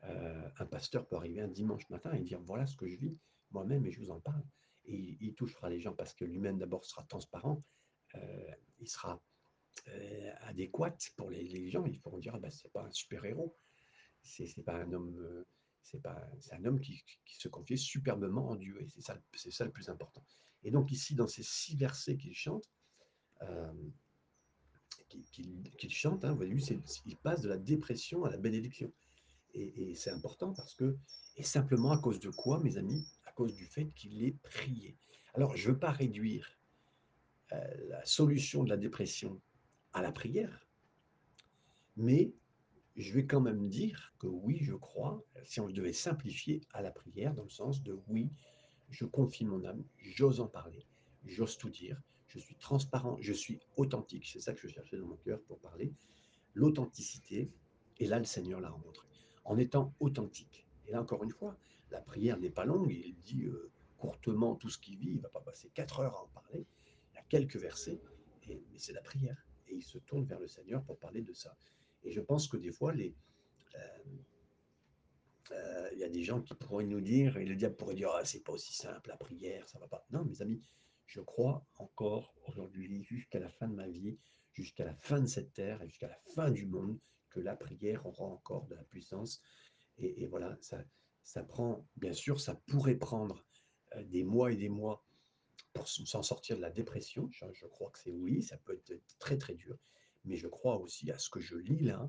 Euh, 0.04 0.49
un 0.59 0.66
pasteur 0.66 1.07
peut 1.07 1.16
arriver 1.16 1.40
un 1.40 1.49
dimanche 1.49 1.88
matin 1.90 2.12
et 2.12 2.21
dire 2.21 2.40
voilà 2.40 2.66
ce 2.66 2.76
que 2.76 2.87
je 2.87 2.97
vis 2.97 3.16
moi-même 3.50 3.87
et 3.87 3.90
je 3.90 4.00
vous 4.00 4.11
en 4.11 4.21
parle. 4.21 4.43
Et 4.87 5.16
il 5.21 5.35
touchera 5.35 5.71
les 5.71 5.81
gens 5.81 5.95
parce 5.95 6.14
que 6.14 6.25
lui-même 6.25 6.59
d'abord 6.59 6.85
sera 6.85 7.04
transparent, 7.04 7.62
euh, 8.14 8.50
il 8.81 8.88
sera 8.88 9.23
euh, 9.88 10.33
adéquat 10.43 10.97
pour 11.16 11.31
les, 11.31 11.71
gens. 11.71 11.85
Ils 11.87 12.00
pourront 12.00 12.19
dire 12.19 12.35
ah 12.35 12.38
ben, 12.38 12.50
c'est 12.50 12.73
pas 12.73 12.83
un 12.83 12.93
super 12.93 13.25
héros, 13.25 13.57
c'est 14.25 14.64
pas 14.64 14.76
un 14.76 14.93
homme 14.93 15.45
c'est 15.85 16.02
pas, 16.02 16.26
un 16.50 16.64
homme 16.64 16.81
qui, 16.81 17.04
se 17.26 17.49
confiait 17.49 17.76
superbement 17.76 18.49
en 18.49 18.57
Dieu, 18.57 18.81
et 18.81 18.88
c'est 18.88 19.02
ça, 19.02 19.19
c'est 19.35 19.50
ça 19.50 19.64
le 19.64 19.71
plus 19.71 19.88
important. 19.90 20.25
Et 20.62 20.71
donc 20.71 20.90
ici, 20.90 21.14
dans 21.14 21.28
ces 21.28 21.43
six 21.43 21.76
versets 21.76 22.16
qu'il 22.16 22.35
chante, 22.35 22.64
euh, 23.43 23.73
qu'il, 25.31 25.90
chante, 25.90 26.25
hein, 26.25 26.38
il 27.04 27.16
passe 27.19 27.43
de 27.43 27.49
la 27.49 27.59
dépression 27.59 28.25
à 28.25 28.31
la 28.31 28.38
bénédiction. 28.38 28.93
Et, 29.52 29.95
c'est 29.95 30.11
important 30.11 30.52
parce 30.52 30.75
que, 30.75 30.97
et 31.37 31.45
simplement 31.45 31.93
à 31.93 31.99
cause 31.99 32.19
de 32.19 32.31
quoi, 32.31 32.61
mes 32.61 32.76
amis? 32.76 33.07
À 33.25 33.33
cause 33.33 33.54
du 33.54 33.66
fait 33.66 33.93
qu'il 33.95 34.25
est 34.25 34.37
prié. 34.43 34.97
Alors, 35.35 35.57
je 35.57 35.69
ne 35.69 35.75
veux 35.75 35.78
pas 35.78 35.93
réduire 35.93 36.59
euh, 37.52 37.88
la 37.88 38.04
solution 38.04 38.64
de 38.64 38.71
la 38.71 38.76
dépression 38.76 39.40
à 39.93 40.02
la 40.02 40.11
prière, 40.11 40.66
mais 41.97 42.33
je 42.97 43.13
vais 43.13 43.27
quand 43.27 43.41
même 43.41 43.69
dire 43.69 44.15
que 44.19 44.27
oui, 44.27 44.59
je 44.61 44.75
crois, 44.75 45.23
si 45.45 45.61
on 45.61 45.69
devait 45.69 45.93
simplifier 45.93 46.61
à 46.73 46.83
la 46.83 46.91
prière, 46.91 47.35
dans 47.35 47.43
le 47.43 47.49
sens 47.51 47.83
de 47.83 47.99
oui, 48.09 48.31
je 48.91 49.05
confie 49.05 49.45
mon 49.45 49.65
âme, 49.65 49.85
j'ose 49.99 50.41
en 50.41 50.47
parler, 50.47 50.87
j'ose 51.25 51.59
tout 51.59 51.71
dire, 51.71 52.01
je 52.29 52.39
suis 52.39 52.57
transparent, 52.57 53.17
je 53.21 53.33
suis 53.33 53.61
authentique. 53.77 54.27
C'est 54.27 54.41
ça 54.41 54.53
que 54.53 54.61
je 54.61 54.69
cherchais 54.69 54.97
dans 54.97 55.07
mon 55.07 55.17
cœur 55.17 55.41
pour 55.43 55.59
parler. 55.59 55.93
L'authenticité, 56.55 57.51
et 57.99 58.07
là, 58.07 58.18
le 58.18 58.25
Seigneur 58.25 58.61
l'a 58.61 58.71
rencontré, 58.71 59.07
en 59.45 59.59
étant 59.59 59.95
authentique. 60.01 60.66
Et 60.87 60.92
là, 60.92 61.01
encore 61.01 61.25
une 61.25 61.31
fois, 61.31 61.57
la 61.90 62.01
prière 62.01 62.38
n'est 62.38 62.51
pas 62.51 62.64
longue, 62.64 62.92
il 62.92 63.16
dit 63.21 63.45
euh, 63.45 63.71
courtement 63.99 64.57
tout 64.57 64.68
ce 64.68 64.79
qu'il 64.79 64.99
vit, 64.99 65.11
il 65.11 65.16
ne 65.16 65.23
va 65.23 65.29
pas 65.29 65.40
passer 65.40 65.71
quatre 65.75 66.01
heures 66.01 66.16
à 66.16 66.23
en 66.25 66.29
parler, 66.29 66.66
il 67.12 67.16
y 67.16 67.18
a 67.18 67.23
quelques 67.29 67.57
versets, 67.57 68.01
et, 68.49 68.62
mais 68.71 68.79
c'est 68.79 68.92
la 68.92 69.03
prière. 69.03 69.37
Et 69.68 69.77
il 69.77 69.83
se 69.83 69.99
tourne 69.99 70.25
vers 70.25 70.40
le 70.40 70.49
Seigneur 70.49 70.83
pour 70.85 70.99
parler 70.99 71.23
de 71.23 71.33
ça. 71.33 71.57
Et 72.05 72.12
je 72.12 72.21
pense 72.21 72.49
que 72.49 72.57
des 72.57 72.71
fois, 72.71 72.93
euh, 72.95 73.11
euh, 75.53 75.88
il 75.93 75.99
y 75.99 76.05
a 76.05 76.09
des 76.09 76.23
gens 76.23 76.40
qui 76.43 76.55
pourraient 76.55 76.85
nous 76.85 77.01
dire, 77.01 77.37
et 77.38 77.45
le 77.45 77.57
diable 77.57 77.77
pourrait 77.77 77.95
dire, 77.95 78.11
ah, 78.14 78.25
c'est 78.25 78.43
pas 78.43 78.53
aussi 78.53 78.75
simple, 78.75 79.09
la 79.09 79.17
prière, 79.17 79.69
ça 79.69 79.79
va 79.79 79.88
pas. 79.88 80.07
Non, 80.11 80.25
mes 80.25 80.43
amis, 80.43 80.62
je 81.07 81.21
crois 81.21 81.67
encore 81.77 82.35
aujourd'hui, 82.47 83.03
jusqu'à 83.03 83.40
la 83.40 83.49
fin 83.49 83.69
de 83.69 83.75
ma 83.75 83.88
vie, 83.88 84.19
jusqu'à 84.53 84.85
la 84.85 84.95
fin 84.95 85.21
de 85.21 85.27
cette 85.27 85.53
terre 85.55 85.83
et 85.83 85.88
jusqu'à 85.88 86.09
la 86.09 86.19
fin 86.35 86.51
du 86.51 86.67
monde, 86.67 86.99
que 87.31 87.40
la 87.40 87.57
prière 87.57 88.07
aura 88.07 88.25
encore 88.25 88.67
de 88.67 88.75
la 88.75 88.85
puissance. 88.85 89.43
Et, 89.99 90.27
voilà, 90.27 90.57
ça, 90.61 90.85
ça 91.23 91.43
prend, 91.43 91.87
bien 91.97 92.12
sûr, 92.12 92.40
ça 92.40 92.55
pourrait 92.67 92.97
prendre 92.97 93.45
euh, 93.97 94.05
des 94.05 94.25
mois 94.25 94.53
et 94.53 94.57
des 94.57 94.69
mois 94.69 95.05
pour 95.73 95.88
s'en 95.88 96.23
sortir 96.23 96.57
de 96.57 96.62
la 96.62 96.71
dépression. 96.71 97.31
je 97.31 97.67
crois 97.67 97.90
que 97.90 97.99
c'est 97.99 98.12
oui, 98.12 98.43
ça 98.43 98.57
peut 98.59 98.75
être 98.75 99.01
très 99.19 99.38
très 99.38 99.55
dur 99.55 99.77
mais 100.25 100.37
je 100.37 100.49
crois 100.49 100.79
aussi 100.79 101.11
à 101.11 101.19
ce 101.19 101.31
que 101.31 101.41
je 101.41 101.57
lis 101.57 101.81
là. 101.81 102.09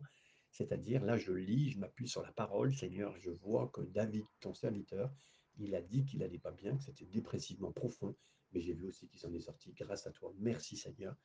C'est-à-dire, 0.51 1.04
là, 1.04 1.17
je 1.17 1.34
lis, 1.34 1.71
je 1.71 1.80
m'appuie 1.80 2.08
sur 2.08 2.21
la 2.21 2.32
parole. 2.32 2.73
Seigneur, 2.73 3.15
je 3.17 3.30
vois 3.30 3.69
que 3.73 3.82
David, 3.82 4.23
ton 4.39 4.54
serviteur, 4.54 5.13
il 5.58 5.75
a 5.75 5.82
dit 5.82 6.06
qu'il 6.06 6.19
n'allait 6.19 6.39
pas 6.39 6.51
bien, 6.51 6.78
que 6.78 6.84
c'était 6.84 7.06
dépressivement 7.06 7.71
profond, 7.71 8.15
mais 8.51 8.62
j'ai 8.62 8.73
vu 8.73 8.88
aussi 8.88 9.08
qu'il 9.08 9.19
s'en 9.19 9.34
est 9.34 9.41
sorti 9.41 9.73
grâce 9.73 10.08
à 10.08 10.12
toi. 10.12 10.34
Merci, 10.38 10.78
Seigneur. 10.78 11.15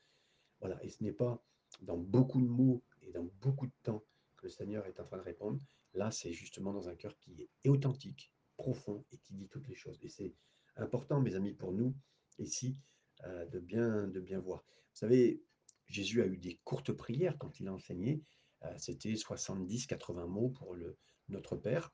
Voilà, 0.61 0.83
et 0.85 0.88
ce 0.88 1.03
n'est 1.03 1.12
pas 1.12 1.42
dans 1.81 1.96
beaucoup 1.96 2.40
de 2.40 2.46
mots 2.46 2.83
et 3.03 3.12
dans 3.12 3.29
beaucoup 3.40 3.66
de 3.66 3.72
temps 3.83 4.05
que 4.37 4.46
le 4.46 4.50
Seigneur 4.50 4.87
est 4.87 4.98
en 4.98 5.05
train 5.05 5.18
de 5.18 5.22
répondre. 5.22 5.61
Là, 5.94 6.11
c'est 6.11 6.33
justement 6.33 6.72
dans 6.72 6.88
un 6.88 6.96
cœur 6.96 7.16
qui 7.18 7.48
est 7.64 7.68
authentique, 7.68 8.33
profond 8.57 9.05
et 9.12 9.18
qui 9.18 9.35
dit 9.35 9.48
toutes 9.48 9.68
les 9.68 9.74
choses. 9.74 9.98
Et 10.03 10.09
c'est 10.09 10.35
important, 10.76 11.20
mes 11.20 11.35
amis, 11.35 11.55
pour 11.55 11.72
nous, 11.72 11.94
ici, 12.38 12.76
euh, 13.24 13.46
de, 13.46 13.59
bien, 13.59 14.07
de 14.09 14.20
bien 14.20 14.38
voir. 14.38 14.64
Vous 14.66 14.98
savez, 14.98 15.42
Jésus 15.90 16.22
a 16.22 16.26
eu 16.26 16.38
des 16.38 16.61
courtes 16.64 16.92
prières 16.92 17.37
quand 17.38 17.61
il 17.61 17.68
a 17.68 17.72
enseigné. 17.72 18.22
Euh, 18.64 18.74
c'était 18.79 19.12
70-80 19.12 20.26
mots 20.26 20.50
pour 20.50 20.74
le, 20.74 20.96
notre 21.29 21.57
Père. 21.57 21.92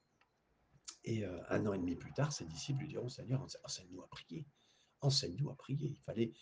Et 1.04 1.24
euh, 1.24 1.40
un 1.48 1.66
an 1.66 1.72
et 1.72 1.78
demi 1.78 1.96
plus 1.96 2.12
tard, 2.12 2.32
ses 2.32 2.44
disciples 2.44 2.80
lui 2.80 2.88
diront 2.88 3.08
Seigneur, 3.08 3.42
enseigne-nous 3.64 4.02
à 4.02 4.08
prier. 4.08 4.46
Enseigne-nous 5.00 5.50
à 5.50 5.56
prier. 5.56 5.88
Il 5.88 6.00
fallait, 6.00 6.32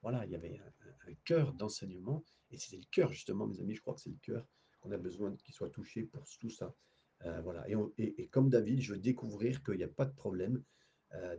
voilà, 0.00 0.24
il 0.24 0.32
y 0.32 0.34
avait 0.34 0.58
un, 1.06 1.14
cœur 1.24 1.52
d'enseignement. 1.52 2.24
Et 2.50 2.58
c'était 2.58 2.78
le 2.78 2.88
cœur, 2.90 3.12
justement, 3.12 3.46
mes 3.46 3.60
amis, 3.60 3.74
je 3.74 3.80
crois 3.80 3.94
que 3.94 4.00
c'est 4.00 4.10
le 4.10 4.18
cœur 4.22 4.46
qu'on 4.80 4.90
a 4.90 4.98
besoin 4.98 5.36
qu'il 5.36 5.54
soit 5.54 5.70
touché 5.70 6.04
pour 6.04 6.24
tout 6.40 6.50
ça. 6.50 6.74
Euh, 7.24 7.40
voilà. 7.42 7.64
Et, 7.68 7.76
et, 8.22 8.28
comme 8.28 8.48
David, 8.48 8.80
je 8.80 8.94
veux 8.94 8.98
découvrir 8.98 9.62
qu'il 9.62 9.76
n'y 9.76 9.84
a 9.84 9.88
pas 9.88 10.06
de 10.06 10.14
problème 10.14 10.62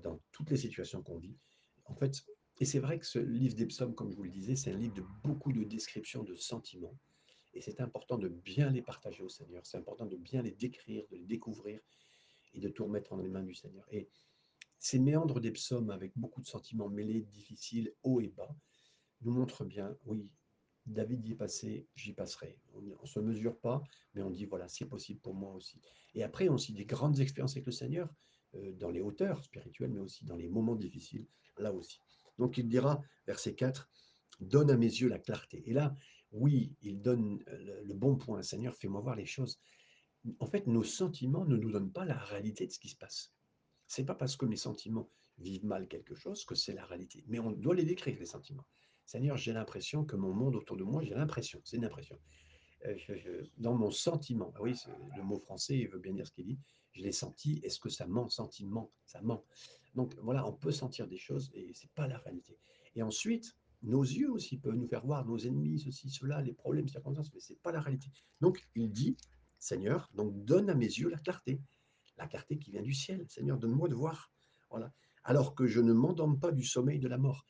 dans 0.04 0.22
toutes 0.32 0.52
les 0.52 0.58
situations 0.58 1.02
qu'on 1.02 1.18
vit. 1.18 1.36
En 1.86 1.96
fait, 1.96 2.24
et 2.60 2.66
c'est 2.66 2.80
vrai 2.80 3.00
que 3.00 3.06
ce 3.06 3.20
livre 3.20 3.56
des 3.56 3.66
psaumes, 3.66 3.96
comme 3.96 4.12
je 4.12 4.16
vous 4.16 4.24
le 4.24 4.30
disais, 4.30 4.56
c'est 4.56 4.72
un 4.72 4.78
livre 4.78 4.94
de 4.94 5.04
beaucoup 5.24 5.52
de 5.52 5.64
descriptions 5.64 6.24
de 6.24 6.36
sentiments. 6.36 6.98
Et 7.54 7.62
c'est 7.62 7.82
important 7.82 8.18
de 8.18 8.28
bien 8.28 8.70
les 8.72 8.82
partager 8.82 9.24
au 9.24 9.30
Seigneur. 9.30 9.66
C'est 9.66 9.78
important 9.78 10.06
de 10.06 10.18
bien 10.18 10.42
les 10.42 10.52
décrire, 10.52 11.06
de 11.12 11.18
les 11.18 11.26
découvrir 11.26 11.80
et 12.54 12.60
de 12.60 12.70
tout 12.70 12.86
remettre 12.86 13.16
dans 13.16 13.22
les 13.22 13.30
mains 13.30 13.44
du 13.44 13.54
Seigneur. 13.54 13.86
Et 13.92 14.10
ces 14.80 15.00
méandres 15.00 15.40
des 15.40 15.52
psaumes 15.52 15.90
avec 15.90 16.12
beaucoup 16.16 16.42
de 16.42 16.48
sentiments 16.48 16.90
mêlés, 16.90 17.22
difficiles, 17.22 17.94
hauts 18.04 18.22
et 18.22 18.30
bas, 18.30 18.56
nous 19.22 19.32
montrent 19.32 19.66
bien, 19.66 19.96
oui, 20.06 20.30
David 20.86 21.26
y 21.26 21.32
est 21.32 21.36
passé, 21.36 21.88
j'y 21.96 22.14
passerai. 22.14 22.60
On 22.74 22.82
ne 22.82 22.94
se 23.06 23.20
mesure 23.20 23.58
pas, 23.60 23.82
mais 24.14 24.22
on 24.22 24.30
dit, 24.30 24.46
voilà, 24.46 24.68
c'est 24.68 24.86
possible 24.86 25.22
pour 25.22 25.34
moi 25.34 25.54
aussi. 25.54 25.80
Et 26.14 26.24
après, 26.24 26.50
on 26.50 26.56
aussi 26.56 26.74
des 26.74 26.86
grandes 26.86 27.20
expériences 27.20 27.54
avec 27.54 27.66
le 27.66 27.72
Seigneur, 27.72 28.14
euh, 28.56 28.74
dans 28.74 28.92
les 28.92 29.02
hauteurs 29.02 29.44
spirituelles, 29.44 29.92
mais 29.92 30.02
aussi 30.02 30.26
dans 30.26 30.36
les 30.36 30.50
moments 30.50 30.76
difficiles, 30.76 31.26
là 31.58 31.72
aussi. 31.74 32.00
Donc 32.38 32.58
il 32.58 32.68
dira, 32.68 33.02
verset 33.28 33.56
4, 33.56 33.90
donne 34.40 34.72
à 34.72 34.78
mes 34.78 34.88
yeux 34.88 35.10
la 35.10 35.20
clarté. 35.20 35.64
Et 35.66 35.74
là, 35.74 35.96
oui, 36.32 36.76
il 36.82 37.02
donne 37.02 37.44
le, 37.48 37.94
bon 37.94 38.16
point. 38.16 38.42
Seigneur, 38.42 38.76
fais-moi 38.76 39.02
voir 39.02 39.16
les 39.16 39.26
choses. 39.26 39.60
En 40.40 40.48
fait, 40.48 40.68
nos 40.68 40.84
sentiments 40.84 41.46
ne 41.46 41.58
nous 41.58 41.72
donnent 41.72 41.92
pas 41.92 42.06
la 42.06 42.18
réalité 42.18 42.66
de 42.66 42.72
ce 42.72 42.80
qui 42.80 42.90
se 42.90 42.96
passe. 42.96 43.32
C'est 43.88 44.06
pas 44.06 44.16
parce 44.16 44.36
que 44.36 44.46
mes 44.46 44.56
sentiments 44.56 45.10
vivent 45.38 45.66
mal 45.66 45.88
quelque 45.88 46.16
chose 46.16 46.46
que 46.46 46.56
c'est 46.56 46.74
la 46.74 46.86
réalité. 46.86 47.24
Mais 47.28 47.40
on 47.40 47.52
doit 47.52 47.76
les 47.76 47.86
décrire, 47.86 48.18
les 48.20 48.26
sentiments. 48.26 48.66
Seigneur, 49.06 49.38
j'ai 49.38 49.54
l'impression 49.54 50.06
que 50.06 50.16
mon 50.16 50.34
monde 50.34 50.56
autour 50.56 50.78
de 50.78 50.84
moi, 50.84 51.04
j'ai 51.04 51.14
l'impression, 51.14 51.62
c'est 51.66 51.78
une 51.78 51.86
impression. 51.86 52.20
Euh, 52.86 53.44
dans 53.58 53.76
mon 53.76 53.92
sentiment, 53.92 54.52
ah 54.56 54.62
oui, 54.62 54.76
le 55.16 55.24
mot 55.24 55.40
français 55.40 55.78
il 55.78 55.88
veut 55.88 56.00
bien 56.00 56.14
dire 56.14 56.28
ce 56.28 56.32
qu'il 56.32 56.46
dit, 56.46 56.60
je 56.92 57.02
l'ai 57.02 57.12
senti, 57.12 57.60
est-ce 57.64 57.80
que 57.80 57.90
ça 57.90 58.06
ment 58.08 58.30
Sentiment, 58.30 58.92
ça 59.06 59.22
ment. 59.22 59.44
Donc 59.96 60.16
voilà, 60.22 60.46
on 60.46 60.54
peut 60.54 60.72
sentir 60.72 61.08
des 61.08 61.18
choses 61.18 61.50
et 61.54 61.74
ce 61.74 61.86
n'est 61.86 61.92
pas 61.96 62.08
la 62.08 62.18
réalité. 62.18 62.58
Et 62.96 63.04
ensuite, 63.04 63.56
nos 63.84 64.04
yeux 64.04 64.32
aussi 64.32 64.58
peuvent 64.58 64.76
nous 64.76 64.88
faire 64.88 65.06
voir 65.06 65.26
nos 65.26 65.38
ennemis, 65.38 65.80
ceci, 65.80 66.10
cela, 66.10 66.42
les 66.42 66.54
problèmes, 66.54 66.88
circonstances, 66.88 67.34
mais 67.34 67.40
ce 67.40 67.54
n'est 67.54 67.60
pas 67.60 67.72
la 67.72 67.82
réalité. 67.82 68.08
Donc 68.42 68.66
il 68.76 68.92
dit, 68.92 69.18
Seigneur, 69.60 70.10
donc 70.14 70.44
donne 70.46 70.70
à 70.70 70.76
mes 70.76 70.86
yeux 70.86 71.10
la 71.10 71.20
clarté, 71.20 71.62
la 72.18 72.28
clarté 72.28 72.58
qui 72.58 72.72
vient 72.72 72.82
du 72.82 72.94
ciel. 72.94 73.26
Seigneur, 73.30 73.58
donne-moi 73.58 73.88
de 73.88 73.96
voir. 73.96 74.32
Voilà. 74.70 74.92
Alors 75.24 75.56
que 75.56 75.68
je 75.68 75.80
ne 75.80 75.94
m'endorme 75.94 76.40
pas 76.40 76.52
du 76.52 76.64
sommeil 76.64 77.00
de 77.00 77.08
la 77.08 77.18
mort, 77.18 77.46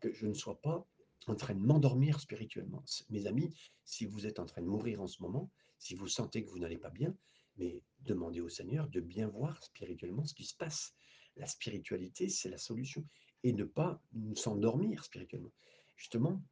que 0.00 0.12
je 0.12 0.26
ne 0.26 0.34
sois 0.34 0.60
pas 0.60 0.86
en 1.26 1.34
train 1.34 1.54
de 1.54 1.60
m'endormir 1.60 2.20
spirituellement. 2.20 2.84
Mes 3.10 3.26
amis, 3.26 3.54
si 3.84 4.06
vous 4.06 4.26
êtes 4.26 4.38
en 4.38 4.46
train 4.46 4.62
de 4.62 4.66
mourir 4.66 5.02
en 5.02 5.06
ce 5.06 5.22
moment, 5.22 5.50
si 5.78 5.94
vous 5.94 6.08
sentez 6.08 6.44
que 6.44 6.50
vous 6.50 6.58
n'allez 6.58 6.78
pas 6.78 6.90
bien, 6.90 7.14
mais 7.56 7.82
demandez 8.00 8.40
au 8.40 8.48
Seigneur 8.48 8.88
de 8.88 9.00
bien 9.00 9.28
voir 9.28 9.62
spirituellement 9.62 10.24
ce 10.24 10.34
qui 10.34 10.44
se 10.44 10.54
passe. 10.54 10.94
La 11.36 11.46
spiritualité, 11.46 12.28
c'est 12.28 12.48
la 12.48 12.58
solution. 12.58 13.04
Et 13.42 13.52
ne 13.52 13.64
pas 13.64 14.02
s'endormir 14.34 15.04
spirituellement. 15.04 15.52
Justement, 15.96 16.42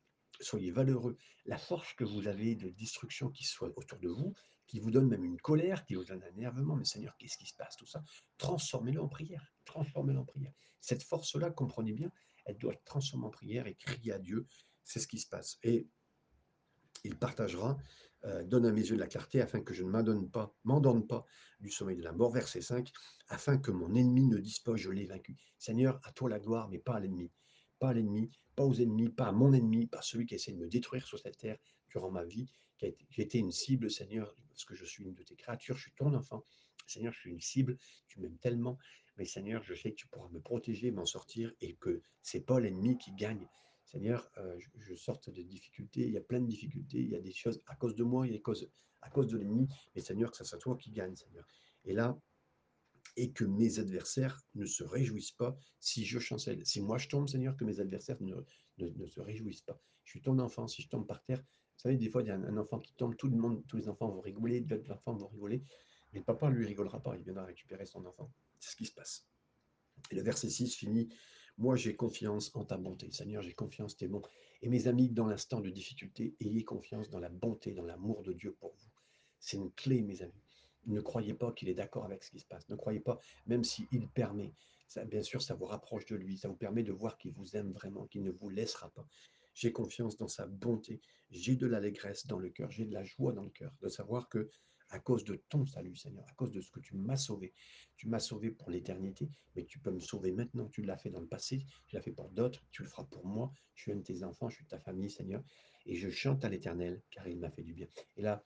soyez 0.41 0.71
valeureux. 0.71 1.17
La 1.45 1.59
force 1.59 1.93
que 1.95 2.05
vous 2.05 2.27
avez 2.27 2.55
de 2.55 2.71
destruction 2.71 3.31
qui 3.31 3.45
soit 3.45 3.73
autour 3.77 3.99
de 3.99 4.09
vous, 4.09 4.35
qui 4.67 4.81
vous 4.81 4.91
donne 4.91 5.09
même 5.09 5.25
une 5.25 5.41
colère, 5.41 5.85
qui 5.85 5.95
vous 5.95 6.05
donne 6.05 6.23
un 6.23 6.37
énervement, 6.37 6.77
mais 6.77 6.85
Seigneur, 6.85 7.17
qu'est-ce 7.19 7.39
qui 7.39 7.47
se 7.47 7.55
passe, 7.55 7.77
tout 7.77 7.87
ça? 7.87 8.03
Transformez-le 8.39 9.01
en 9.01 9.09
prière. 9.09 9.53
Transformez-le 9.65 10.19
en 10.19 10.25
prière. 10.25 10.53
Cette 10.81 11.03
force-là, 11.03 11.51
comprenez 11.51 11.93
bien, 11.93 12.11
elle 12.47 12.59
doit 12.59 12.73
être 12.73 12.85
transformée 12.85 13.27
en 13.27 13.31
prière 13.31 13.67
et 13.67 13.75
crier 13.75 14.13
à 14.13 14.19
Dieu. 14.19 14.47
C'est 14.85 15.01
ce 15.01 15.07
qui 15.07 15.19
se 15.19 15.29
passe. 15.29 15.59
Et 15.63 15.89
il 17.05 17.17
partagera, 17.17 17.77
euh, 18.25 18.43
donne 18.45 18.67
à 18.67 18.73
mes 18.73 18.81
yeux 18.81 18.95
de 18.95 19.01
la 19.01 19.07
clarté 19.07 19.41
afin 19.41 19.61
que 19.61 19.75
je 19.75 19.85
ne 19.85 19.91
m'endorme 19.91 20.31
pas, 20.31 20.55
m'endorme 20.65 21.07
pas 21.07 21.25
du 21.61 21.71
sommeil 21.71 21.97
de 21.97 22.03
la 22.03 22.13
mort, 22.13 22.33
verset 22.33 22.63
5, 22.63 22.91
afin 23.29 23.59
que 23.59 23.71
mon 23.71 23.95
ennemi 23.95 24.27
ne 24.27 24.39
dise 24.39 24.61
pas 24.61 24.77
je 24.77 24.91
l'ai 24.91 25.07
vaincu. 25.07 25.37
Seigneur, 25.59 26.01
à 26.05 26.13
toi 26.13 26.31
la 26.31 26.41
gloire, 26.41 26.69
mais 26.69 26.79
pas 26.79 26.95
à 26.95 27.01
l'ennemi. 27.01 27.31
Pas 27.79 27.91
à 27.91 27.93
l'ennemi, 27.95 28.31
pas 28.55 28.65
aux 28.65 28.75
ennemis, 28.75 29.11
pas 29.11 29.27
à 29.27 29.33
mon 29.33 29.53
ennemi, 29.53 29.87
pas 29.87 29.99
à 29.99 30.03
celui 30.03 30.27
qui 30.27 30.35
essaie 30.35 30.53
de 30.53 30.59
me 30.59 30.69
détruire 30.69 31.07
sur 31.07 31.19
cette 31.19 31.37
terre 31.37 31.59
durant 31.91 32.11
ma 32.11 32.25
vie, 32.25 32.49
a 32.83 32.87
été, 33.17 33.39
une 33.39 33.53
cible, 33.53 33.91
Seigneur, 33.91 34.35
parce 34.49 34.65
que 34.65 34.75
je 34.75 34.85
suis 34.85 35.05
une 35.05 35.15
de 35.15 35.23
tes 35.23 35.37
créatures, 35.37 35.77
je 35.77 35.83
suis 35.83 35.95
ton 35.95 36.13
enfant. 36.15 36.45
Seigneur, 36.87 37.13
je 37.13 37.21
suis 37.21 37.31
une 37.31 37.41
cible, 37.41 37.79
tu 38.09 38.21
m'aimes 38.21 38.39
tellement, 38.39 38.79
mais 39.17 39.25
Seigneur, 39.25 39.63
je 39.63 39.75
sais 39.75 39.91
que 39.91 39.97
tu 39.97 40.07
pourras 40.09 40.29
me 40.29 40.41
protéger, 40.41 40.91
m'en 40.91 41.07
sortir, 41.07 41.53
et 41.61 41.75
que 41.75 42.03
c'est 42.23 42.45
pas 42.45 42.61
l'ennemi 42.61 42.99
qui 42.99 43.13
gagne. 43.13 43.47
Seigneur, 43.85 44.31
euh, 44.39 44.59
je, 44.79 44.95
sorte 44.95 45.31
de 45.31 45.43
difficultés, 45.43 46.03
il 46.03 46.13
y 46.13 46.19
a 46.19 46.23
plein 46.23 46.41
de 46.41 46.47
difficultés, 46.47 46.99
il 46.99 47.11
y 47.11 47.17
a 47.17 47.21
des 47.21 47.33
choses 47.33 47.63
à 47.67 47.77
cause 47.77 47.95
de 47.95 48.05
moi, 48.05 48.27
il 48.27 48.31
y 48.31 48.35
a 48.35 48.39
des 48.39 48.43
causes 48.43 48.71
à 49.03 49.11
cause 49.11 49.29
de 49.29 49.39
l'ennemi, 49.39 49.69
mais 49.95 50.01
Seigneur, 50.01 50.31
que 50.31 50.37
ce 50.37 50.45
soit 50.45 50.59
toi 50.59 50.77
qui 50.77 50.91
gagne, 50.91 51.15
Seigneur. 51.15 51.47
Et 51.85 51.93
là, 51.93 52.19
et 53.17 53.31
que 53.31 53.45
mes 53.45 53.79
adversaires 53.79 54.41
ne 54.55 54.67
se 54.67 54.85
réjouissent 54.85 55.33
pas 55.33 55.57
si 55.81 56.05
je 56.05 56.19
chancelle. 56.19 56.65
Si 56.67 56.81
moi 56.81 56.99
je 56.99 57.09
tombe, 57.09 57.29
Seigneur, 57.29 57.57
que 57.57 57.65
mes 57.65 57.81
adversaires 57.81 58.21
ne, 58.21 58.35
ne, 58.79 59.07
se 59.07 59.21
réjouissent 59.21 59.63
pas. 59.63 59.81
Je 60.05 60.11
suis 60.11 60.21
ton 60.21 60.39
enfant, 60.39 60.67
si 60.67 60.83
je 60.83 60.89
tombe 60.89 61.07
par 61.07 61.23
terre, 61.23 61.39
vous 61.41 61.83
savez, 61.83 61.97
des 61.97 62.09
fois, 62.09 62.23
il 62.23 62.29
y 62.29 62.31
a 62.31 62.35
un, 62.35 62.57
enfant 62.57 62.81
qui 62.81 62.95
tombe, 62.95 63.17
tout 63.17 63.29
le 63.29 63.37
monde, 63.37 63.63
tous 63.69 63.77
les 63.77 63.89
enfants 63.89 64.09
vont 64.09 64.21
rigoler, 64.21 64.61
d'autres 64.63 64.91
enfants 64.91 65.15
vont 65.15 65.29
rigoler, 65.29 65.63
mais 66.17 66.21
le 66.21 66.25
papa, 66.25 66.49
lui, 66.49 66.65
rigolera 66.65 67.03
pas, 67.03 67.15
il 67.15 67.23
viendra 67.23 67.45
récupérer 67.45 67.85
son 67.85 68.07
enfant. 68.07 68.33
C'est 68.59 68.71
ce 68.71 68.77
qui 68.77 68.87
se 68.87 68.95
passe. 68.95 69.27
Et 70.11 70.15
le 70.15 70.23
verset 70.23 70.49
6 70.49 70.75
finit 70.75 71.11
Moi, 71.59 71.77
j'ai 71.77 71.95
confiance 71.95 72.51
en 72.57 72.65
ta 72.65 72.79
bonté. 72.79 73.11
Seigneur, 73.11 73.43
j'ai 73.43 73.53
confiance, 73.53 73.99
t'es 73.99 74.09
bon. 74.09 74.23
Et 74.63 74.71
mes 74.71 74.89
amis, 74.89 75.11
dans 75.11 75.27
l'instant 75.27 75.61
de 75.61 75.69
difficulté, 75.69 76.35
ayez 76.41 76.65
confiance 76.65 77.11
dans 77.11 77.19
la 77.19 77.29
bonté, 77.29 77.75
dans 77.75 77.85
l'amour 77.85 78.23
de 78.23 78.33
Dieu 78.33 78.57
pour 78.59 78.73
vous. 78.75 78.89
C'est 79.41 79.59
une 79.59 79.71
clé, 79.73 80.01
mes 80.01 80.23
amis. 80.23 80.43
Ne 80.87 81.03
croyez 81.03 81.35
pas 81.35 81.53
qu'il 81.53 81.69
est 81.69 81.75
d'accord 81.75 82.07
avec 82.07 82.25
ce 82.25 82.31
qui 82.31 82.41
se 82.41 82.47
passe. 82.47 82.67
Ne 82.71 82.77
croyez 82.77 83.01
pas, 83.01 83.21
même 83.45 83.63
s'il 83.63 84.09
permet. 84.09 84.55
Bien 85.09 85.23
sûr, 85.23 85.43
ça 85.43 85.55
vous 85.55 85.67
rapproche 85.67 86.07
de 86.07 86.17
lui. 86.17 86.39
Ça 86.39 86.49
vous 86.49 86.57
permet 86.57 86.83
de 86.83 86.93
voir 86.93 87.19
qu'il 87.19 87.33
vous 87.33 87.57
aime 87.57 87.73
vraiment, 87.73 88.07
qu'il 88.07 88.23
ne 88.23 88.31
vous 88.31 88.49
laissera 88.49 88.89
pas. 88.89 89.07
J'ai 89.53 89.71
confiance 89.71 90.17
dans 90.17 90.29
sa 90.29 90.47
bonté. 90.47 91.03
J'ai 91.29 91.57
de 91.57 91.67
l'allégresse 91.67 92.27
dans 92.27 92.39
le 92.39 92.49
cœur. 92.49 92.71
J'ai 92.71 92.87
de 92.87 92.95
la 92.95 93.05
joie 93.05 93.33
dans 93.33 93.43
le 93.43 93.51
cœur 93.51 93.75
de 93.83 93.91
savoir 93.91 94.31
que 94.31 94.51
à 94.91 94.99
cause 94.99 95.25
de 95.25 95.37
ton 95.49 95.67
salut, 95.67 95.97
Seigneur, 95.97 96.25
à 96.29 96.33
cause 96.35 96.51
de 96.51 96.61
ce 96.61 96.71
que 96.71 96.81
tu 96.81 96.97
m'as 96.97 97.17
sauvé. 97.17 97.53
Tu 97.97 98.09
m'as 98.09 98.19
sauvé 98.19 98.51
pour 98.51 98.71
l'éternité, 98.71 99.29
mais 99.55 99.65
tu 99.65 99.79
peux 99.79 99.91
me 99.91 100.01
sauver 100.01 100.33
maintenant. 100.33 100.69
Tu 100.69 100.83
l'as 100.83 100.97
fait 100.97 101.11
dans 101.11 101.21
le 101.21 101.27
passé, 101.27 101.65
tu 101.87 101.97
l'as 101.97 102.03
fait 102.03 102.13
pour 102.13 102.31
d'autres, 102.31 102.65
tu 102.71 102.83
le 102.83 102.89
feras 102.89 103.05
pour 103.05 103.27
moi. 103.27 103.53
Je 103.75 103.83
suis 103.83 103.93
un 103.93 103.97
de 103.97 104.03
tes 104.03 104.23
enfants, 104.23 104.49
je 104.49 104.57
suis 104.57 104.65
de 104.65 104.71
ta 104.71 104.79
famille, 104.79 105.11
Seigneur, 105.11 105.43
et 105.87 105.97
je 105.97 106.11
chante 106.11 106.45
à 106.45 106.49
l'éternel, 106.49 107.03
car 107.11 107.27
il 107.27 107.39
m'a 107.39 107.51
fait 107.51 107.63
du 107.63 107.73
bien. 107.73 107.87
Et 108.17 108.23
là, 108.23 108.43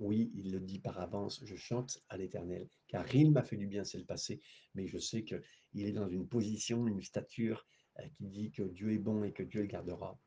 oui, 0.00 0.32
il 0.34 0.50
le 0.50 0.60
dit 0.60 0.80
par 0.80 0.98
avance, 0.98 1.40
je 1.44 1.54
chante 1.54 2.02
à 2.08 2.16
l'Éternel, 2.16 2.68
car 2.88 3.14
il 3.14 3.30
m'a 3.30 3.42
fait 3.42 3.56
du 3.56 3.66
bien, 3.66 3.84
c'est 3.84 3.98
le 3.98 4.04
passé, 4.04 4.40
mais 4.74 4.86
je 4.86 4.98
sais 4.98 5.24
qu'il 5.24 5.86
est 5.86 5.92
dans 5.92 6.08
une 6.08 6.26
position, 6.26 6.86
une 6.88 7.02
stature 7.02 7.66
euh, 8.00 8.08
qui 8.16 8.26
dit 8.26 8.50
que 8.50 8.62
Dieu 8.62 8.92
est 8.92 8.98
bon 8.98 9.22
et 9.22 9.32
que 9.32 9.42
Dieu 9.42 9.62
le 9.62 9.68
gardera. 9.68 10.18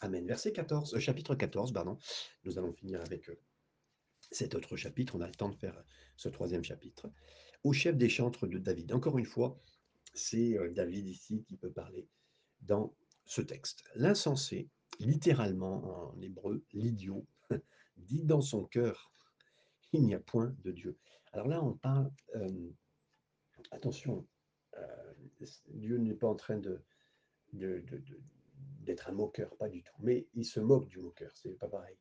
Amen. 0.00 0.26
Verset 0.26 0.52
14, 0.52 0.94
euh, 0.94 0.98
chapitre 0.98 1.34
14, 1.34 1.72
pardon. 1.72 1.98
Nous 2.44 2.58
allons 2.58 2.72
finir 2.72 3.00
avec 3.00 3.28
euh, 3.30 3.40
cet 4.30 4.54
autre 4.54 4.76
chapitre. 4.76 5.16
On 5.16 5.20
a 5.20 5.26
le 5.26 5.34
temps 5.34 5.48
de 5.48 5.56
faire 5.56 5.82
ce 6.16 6.28
troisième 6.28 6.64
chapitre. 6.64 7.10
Au 7.62 7.72
chef 7.72 7.96
des 7.96 8.08
chantres 8.08 8.46
de 8.46 8.58
David. 8.58 8.92
Encore 8.92 9.18
une 9.18 9.24
fois, 9.24 9.58
c'est 10.12 10.56
David 10.72 11.08
ici 11.08 11.44
qui 11.44 11.56
peut 11.56 11.72
parler 11.72 12.08
dans 12.60 12.94
ce 13.26 13.40
texte. 13.40 13.84
L'insensé, 13.94 14.68
littéralement 15.00 16.12
en 16.12 16.20
hébreu, 16.20 16.64
l'idiot, 16.72 17.26
dit 17.96 18.24
dans 18.24 18.42
son 18.42 18.64
cœur 18.64 19.10
il 19.94 20.04
n'y 20.04 20.14
a 20.14 20.20
point 20.20 20.54
de 20.64 20.72
Dieu. 20.72 20.98
Alors 21.32 21.46
là, 21.46 21.62
on 21.62 21.74
parle, 21.74 22.10
euh, 22.34 22.70
attention, 23.70 24.26
euh, 24.76 25.12
Dieu 25.68 25.98
n'est 25.98 26.14
pas 26.14 26.28
en 26.28 26.34
train 26.34 26.58
de, 26.58 26.82
d'être 27.52 29.08
un 29.08 29.12
moqueur, 29.12 29.56
pas 29.56 29.68
du 29.68 29.82
tout, 29.82 29.94
mais 30.00 30.26
il 30.34 30.44
se 30.44 30.58
moque 30.58 30.88
du 30.88 30.98
moqueur, 30.98 31.30
c'est 31.36 31.56
pas 31.58 31.68
pareil. 31.68 31.96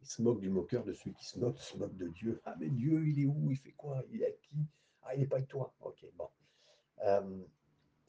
Il 0.00 0.06
se 0.06 0.22
moque 0.22 0.40
du 0.40 0.48
moqueur, 0.48 0.84
de 0.84 0.92
celui 0.92 1.14
qui 1.14 1.24
se 1.24 1.38
moque, 1.38 1.58
se 1.58 1.76
moque 1.76 1.96
de 1.96 2.08
Dieu. 2.08 2.40
Ah, 2.44 2.54
mais 2.58 2.68
Dieu, 2.68 3.06
il 3.06 3.20
est 3.20 3.26
où? 3.26 3.50
Il 3.50 3.56
fait 3.56 3.72
quoi? 3.72 4.02
Il 4.10 4.22
est 4.22 4.26
à 4.26 4.32
qui? 4.32 4.56
Ah, 5.02 5.14
il 5.14 5.20
n'est 5.20 5.26
pas 5.26 5.36
avec 5.36 5.48
toi. 5.48 5.74
Ok, 5.80 6.06
bon. 6.16 6.28
Euh, 7.02 7.42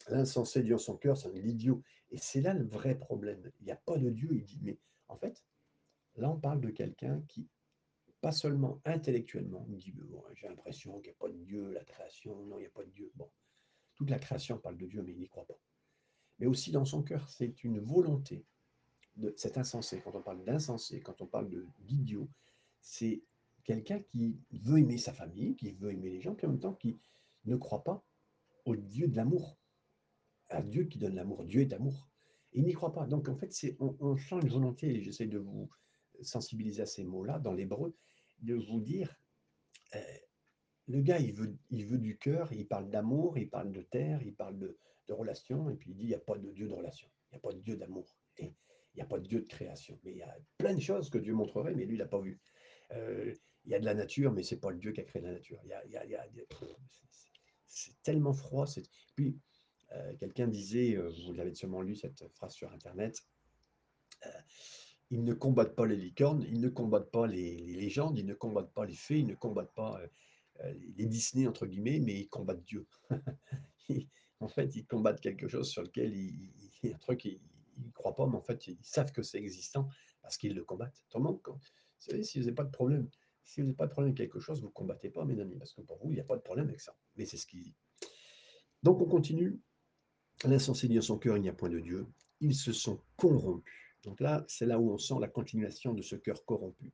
L'insensé 0.10 0.64
dit 0.64 0.74
en 0.74 0.78
son 0.78 0.96
cœur, 0.96 1.18
c'est 1.18 1.32
l'idiot. 1.32 1.82
Et 2.12 2.18
c'est 2.18 2.42
là 2.42 2.54
le 2.54 2.64
vrai 2.64 2.96
problème. 2.96 3.52
Il 3.60 3.66
n'y 3.66 3.72
a 3.72 3.76
pas 3.76 3.98
de 3.98 4.10
Dieu. 4.10 4.30
Il 4.32 4.46
dit, 4.46 4.60
mais 4.62 4.78
en 5.10 5.18
fait, 5.18 5.44
là, 6.16 6.30
on 6.30 6.40
parle 6.40 6.62
de 6.62 6.70
quelqu'un 6.70 7.22
qui 7.28 7.50
pas 8.22 8.32
seulement 8.32 8.82
intellectuellement, 8.86 9.66
il 9.70 9.78
dit 9.78 9.94
j'ai 10.36 10.48
l'impression 10.48 11.00
qu'il 11.00 11.12
n'y 11.12 11.16
a 11.16 11.20
pas 11.20 11.30
de 11.30 11.38
Dieu, 11.38 11.72
la 11.72 11.84
création, 11.84 12.36
non, 12.46 12.58
il 12.58 12.62
n'y 12.62 12.68
a 12.68 12.72
pas 12.72 12.84
de 12.84 12.90
Dieu. 12.90 13.12
Bon, 13.16 13.30
toute 13.96 14.10
la 14.10 14.20
création 14.20 14.58
parle 14.58 14.78
de 14.78 14.86
Dieu, 14.86 15.02
mais 15.04 15.14
il 15.14 15.20
n'y 15.20 15.28
croit 15.28 15.46
pas. 15.46 15.60
Mais 16.40 16.48
aussi 16.48 16.72
dans 16.72 16.86
son 16.86 17.04
cœur, 17.04 17.30
c'est 17.30 17.64
une 17.64 17.80
volonté 17.80 18.46
cet 19.36 19.58
insensé. 19.58 20.02
Quand 20.04 20.16
on 20.16 20.22
parle 20.22 20.44
d'insensé, 20.44 21.00
quand 21.02 21.22
on 21.22 21.28
parle 21.28 21.50
d'idiot, 21.80 22.30
c'est 22.82 23.24
quelqu'un 23.64 24.00
qui 24.00 24.40
veut 24.52 24.80
aimer 24.80 24.98
sa 24.98 25.14
famille, 25.14 25.56
qui 25.56 25.72
veut 25.74 25.92
aimer 25.92 26.10
les 26.10 26.22
gens, 26.22 26.36
puis 26.36 26.48
en 26.48 26.52
même 26.52 26.60
temps 26.60 26.74
qui 26.74 27.00
ne 27.46 27.56
croit 27.56 27.84
pas 27.84 28.04
au 28.66 28.76
Dieu 28.76 29.08
de 29.08 29.16
l'amour, 29.16 29.58
à 30.50 30.62
Dieu 30.62 30.86
qui 30.86 30.98
donne 30.98 31.16
l'amour. 31.16 31.44
Dieu 31.44 31.62
est 31.62 31.74
amour. 31.74 32.10
Il 32.54 32.64
n'y 32.64 32.74
croit 32.74 32.94
pas. 32.94 33.06
Donc 33.06 33.28
en 33.30 33.36
fait, 33.36 33.52
c'est 33.54 33.76
on, 33.80 33.96
on 34.00 34.16
une 34.16 34.50
volonté, 34.50 34.88
et 34.96 35.02
j'essaie 35.02 35.28
de 35.28 35.38
vous 35.38 35.70
sensibiliser 36.22 36.82
à 36.82 36.86
ces 36.86 37.04
mots-là 37.04 37.40
dans 37.40 37.54
l'hébreu, 37.54 37.96
de 38.40 38.56
vous 38.56 38.82
dire, 38.82 39.16
euh, 39.96 40.00
le 40.88 41.02
gars, 41.02 41.20
il 41.20 41.34
veut, 41.34 41.58
il 41.70 41.86
veut 41.86 41.98
du 41.98 42.18
cœur, 42.18 42.52
il 42.54 42.68
parle 42.68 42.90
d'amour, 42.90 43.38
il 43.38 43.50
parle 43.50 43.72
de 43.72 43.82
terre, 43.82 44.22
il 44.24 44.34
parle 44.34 44.58
de, 44.58 44.78
de 45.08 45.14
relation, 45.14 45.70
et 45.70 45.76
puis 45.76 45.92
il 45.92 45.96
dit, 45.96 46.04
il 46.04 46.08
n'y 46.10 46.16
a 46.16 46.20
pas 46.20 46.38
de 46.38 46.50
Dieu 46.50 46.68
de 46.68 46.74
relation, 46.74 47.10
il 47.30 47.36
n'y 47.36 47.38
a 47.38 47.42
pas 47.42 47.54
de 47.54 47.60
Dieu 47.60 47.76
d'amour, 47.76 48.18
et 48.38 48.54
n'y 48.98 49.04
a 49.04 49.06
pas 49.06 49.20
de 49.20 49.28
Dieu 49.28 49.42
de 49.42 49.46
création. 49.46 50.00
Mais 50.04 50.12
il 50.12 50.18
y 50.18 50.24
a 50.24 50.38
plein 50.58 50.74
de 50.74 50.82
choses 50.82 51.10
que 51.10 51.18
Dieu 51.18 51.34
montrerait, 51.34 51.74
mais 51.74 51.86
lui, 51.86 51.96
il 51.96 52.00
n'a 52.00 52.06
pas 52.06 52.20
vu. 52.20 52.40
Euh, 52.92 53.34
il 53.66 53.72
y 53.72 53.76
a 53.76 53.80
de 53.80 53.86
la 53.86 53.94
nature, 53.94 54.32
mais 54.32 54.44
c'est 54.44 54.60
pas 54.60 54.72
le 54.72 54.78
Dieu 54.78 54.92
qui 54.92 55.02
a 55.02 55.04
créé 55.04 55.22
la 55.22 55.32
nature. 55.32 55.60
Il 55.64 55.70
y 55.70 56.06
il 56.06 56.12
y 56.12 56.16
a, 56.16 56.26
c'est 57.66 58.02
tellement 58.04 58.34
froid. 58.34 58.66
Puis, 59.16 59.38
euh, 59.92 60.16
quelqu'un 60.18 60.48
disait, 60.48 60.96
vous 60.96 61.34
l'avez 61.34 61.54
sûrement 61.54 61.82
lu 61.82 61.96
cette 61.96 62.28
phrase 62.30 62.54
sur 62.54 62.72
Internet, 62.72 63.22
ils 65.10 65.24
ne 65.24 65.34
combattent 65.34 65.76
pas 65.76 65.86
les 65.86 65.96
licornes, 65.96 66.44
ils 66.44 66.60
ne 66.60 66.70
combattent 66.70 67.12
pas 67.12 67.28
les, 67.28 67.56
légendes, 67.58 68.18
ils 68.18 68.26
ne 68.26 68.34
combattent 68.34 68.74
pas 68.74 68.86
les 68.86 68.96
fées, 68.96 69.20
ils 69.20 69.28
ne 69.28 69.36
combattent 69.36 69.74
pas 69.74 70.00
euh, 70.02 70.08
euh, 70.62 70.74
les 70.98 71.06
Disney, 71.06 71.48
entre 71.48 71.66
guillemets, 71.66 72.00
mais 72.00 72.20
ils 72.20 72.28
combattent 72.28 72.64
Dieu. 72.64 72.86
en 74.40 74.48
fait, 74.48 74.76
ils 74.76 74.86
combattent 74.86 75.22
quelque 75.22 75.48
chose 75.48 75.70
sur 75.70 75.84
lequel 75.84 76.14
il 76.14 76.52
y 76.84 76.92
a 76.92 76.96
un 76.96 77.00
truc, 77.00 77.24
ils 77.26 77.40
ne 77.86 77.92
croient 77.92 78.16
pas, 78.16 78.26
mais 78.28 78.36
en 78.36 78.42
fait, 78.42 78.68
ils 78.68 78.78
savent 78.82 79.12
que 79.12 79.22
c'est 79.22 79.38
existant 79.38 79.88
parce 80.22 80.38
qu'ils 80.38 80.56
le 80.56 80.64
combattent. 80.64 81.02
Autrement, 81.08 81.36
quand, 81.36 81.54
vous 81.54 81.60
savez, 82.00 82.24
si 82.24 82.40
vous 82.40 82.46
n'avez 82.46 82.56
pas 82.56 82.64
de 82.64 82.72
problème, 82.72 83.10
si 83.44 83.62
vous 83.62 83.68
n'avez 83.68 83.78
pas 83.78 83.88
de 83.88 83.92
problème 83.92 84.10
avec 84.10 84.18
quelque 84.18 84.40
chose, 84.40 84.62
vous 84.62 84.68
ne 84.68 84.72
combattez 84.72 85.10
pas, 85.10 85.26
mes 85.26 85.40
amis, 85.40 85.56
parce 85.58 85.74
que 85.74 85.82
pour 85.82 85.98
vous, 86.00 86.12
il 86.12 86.16
n'y 86.16 86.22
a 86.22 86.26
pas 86.26 86.36
de 86.36 86.42
problème 86.42 86.68
avec 86.68 86.82
ça. 86.82 86.96
Mais 87.16 87.26
c'est 87.26 87.38
ce 87.38 87.48
dit. 87.48 87.76
Donc, 88.84 89.02
on 89.02 89.06
continue. 89.06 89.60
L'insensé 90.46 90.88
dit 90.88 91.00
en 91.00 91.02
son 91.02 91.18
cœur, 91.18 91.38
il 91.38 91.42
n'y 91.42 91.50
a 91.50 91.54
point 91.54 91.70
de 91.70 91.80
Dieu. 91.80 92.06
Ils 92.42 92.56
se 92.56 92.72
sont 92.74 93.02
corrompus. 93.16 93.74
Donc 94.04 94.20
là, 94.20 94.46
c'est 94.48 94.66
là 94.66 94.80
où 94.80 94.92
on 94.92 94.98
sent 94.98 95.16
la 95.20 95.28
continuation 95.28 95.94
de 95.94 96.02
ce 96.02 96.16
cœur 96.16 96.46
corrompu. 96.46 96.94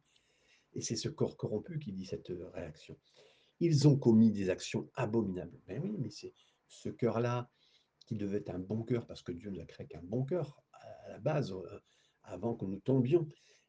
Et 0.73 0.81
c'est 0.81 0.95
ce 0.95 1.09
corps 1.09 1.37
corrompu 1.37 1.77
qui 1.77 1.91
dit 1.91 2.05
cette 2.05 2.31
réaction. 2.53 2.97
Ils 3.59 3.87
ont 3.87 3.97
commis 3.97 4.31
des 4.31 4.49
actions 4.49 4.89
abominables. 4.95 5.59
Mais 5.67 5.77
oui, 5.77 5.95
mais 5.99 6.09
c'est 6.09 6.33
ce 6.67 6.89
cœur-là 6.89 7.49
qui 8.05 8.15
devait 8.15 8.37
être 8.37 8.49
un 8.49 8.59
bon 8.59 8.83
cœur, 8.83 9.05
parce 9.05 9.21
que 9.21 9.31
Dieu 9.31 9.49
n'a 9.51 9.65
créé 9.65 9.87
qu'un 9.87 10.01
bon 10.01 10.25
cœur 10.25 10.61
à 11.05 11.09
la 11.09 11.19
base, 11.19 11.51
euh, 11.51 11.79
avant 12.23 12.55
que 12.55 12.65
nous 12.65 12.79
tombions 12.79 13.27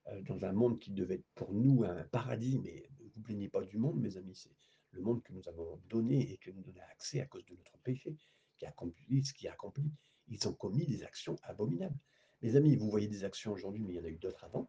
euh, 0.09 0.21
dans 0.23 0.45
un 0.45 0.53
monde 0.53 0.79
qui 0.79 0.93
devait 0.93 1.17
être 1.17 1.29
pour 1.35 1.53
nous 1.53 1.85
un 1.85 2.05
paradis. 2.05 2.59
Mais 2.59 2.89
ne 3.01 3.09
vous 3.09 3.21
plaignez 3.21 3.49
pas 3.49 3.63
du 3.63 3.79
monde, 3.79 4.01
mes 4.01 4.17
amis, 4.17 4.35
c'est 4.35 4.55
le 4.93 5.03
monde 5.03 5.23
que 5.23 5.33
nous 5.33 5.49
avons 5.49 5.81
donné 5.89 6.33
et 6.33 6.39
que 6.39 6.51
nous 6.51 6.63
donnons 6.63 6.83
accès 6.93 7.21
à 7.21 7.27
cause 7.27 7.45
de 7.47 7.55
notre 7.57 7.79
péché, 7.79 8.17
qui 8.57 8.67
a 8.67 8.69
accompli 8.69 9.25
ce 9.25 9.35
qui 9.35 9.49
a 9.49 9.53
accompli. 9.53 9.91
Ils 10.29 10.49
ont 10.49 10.55
commis 10.55 10.87
des 10.87 11.03
actions 11.03 11.37
abominables. 11.43 11.99
Mes 12.43 12.57
amis, 12.57 12.77
vous 12.77 12.91
voyez 12.91 13.09
des 13.09 13.25
actions 13.25 13.53
aujourd'hui, 13.53 13.83
mais 13.83 13.95
il 13.95 13.97
y 13.97 14.01
en 14.01 14.05
a 14.05 14.09
eu 14.09 14.19
d'autres 14.19 14.45
avant. 14.45 14.69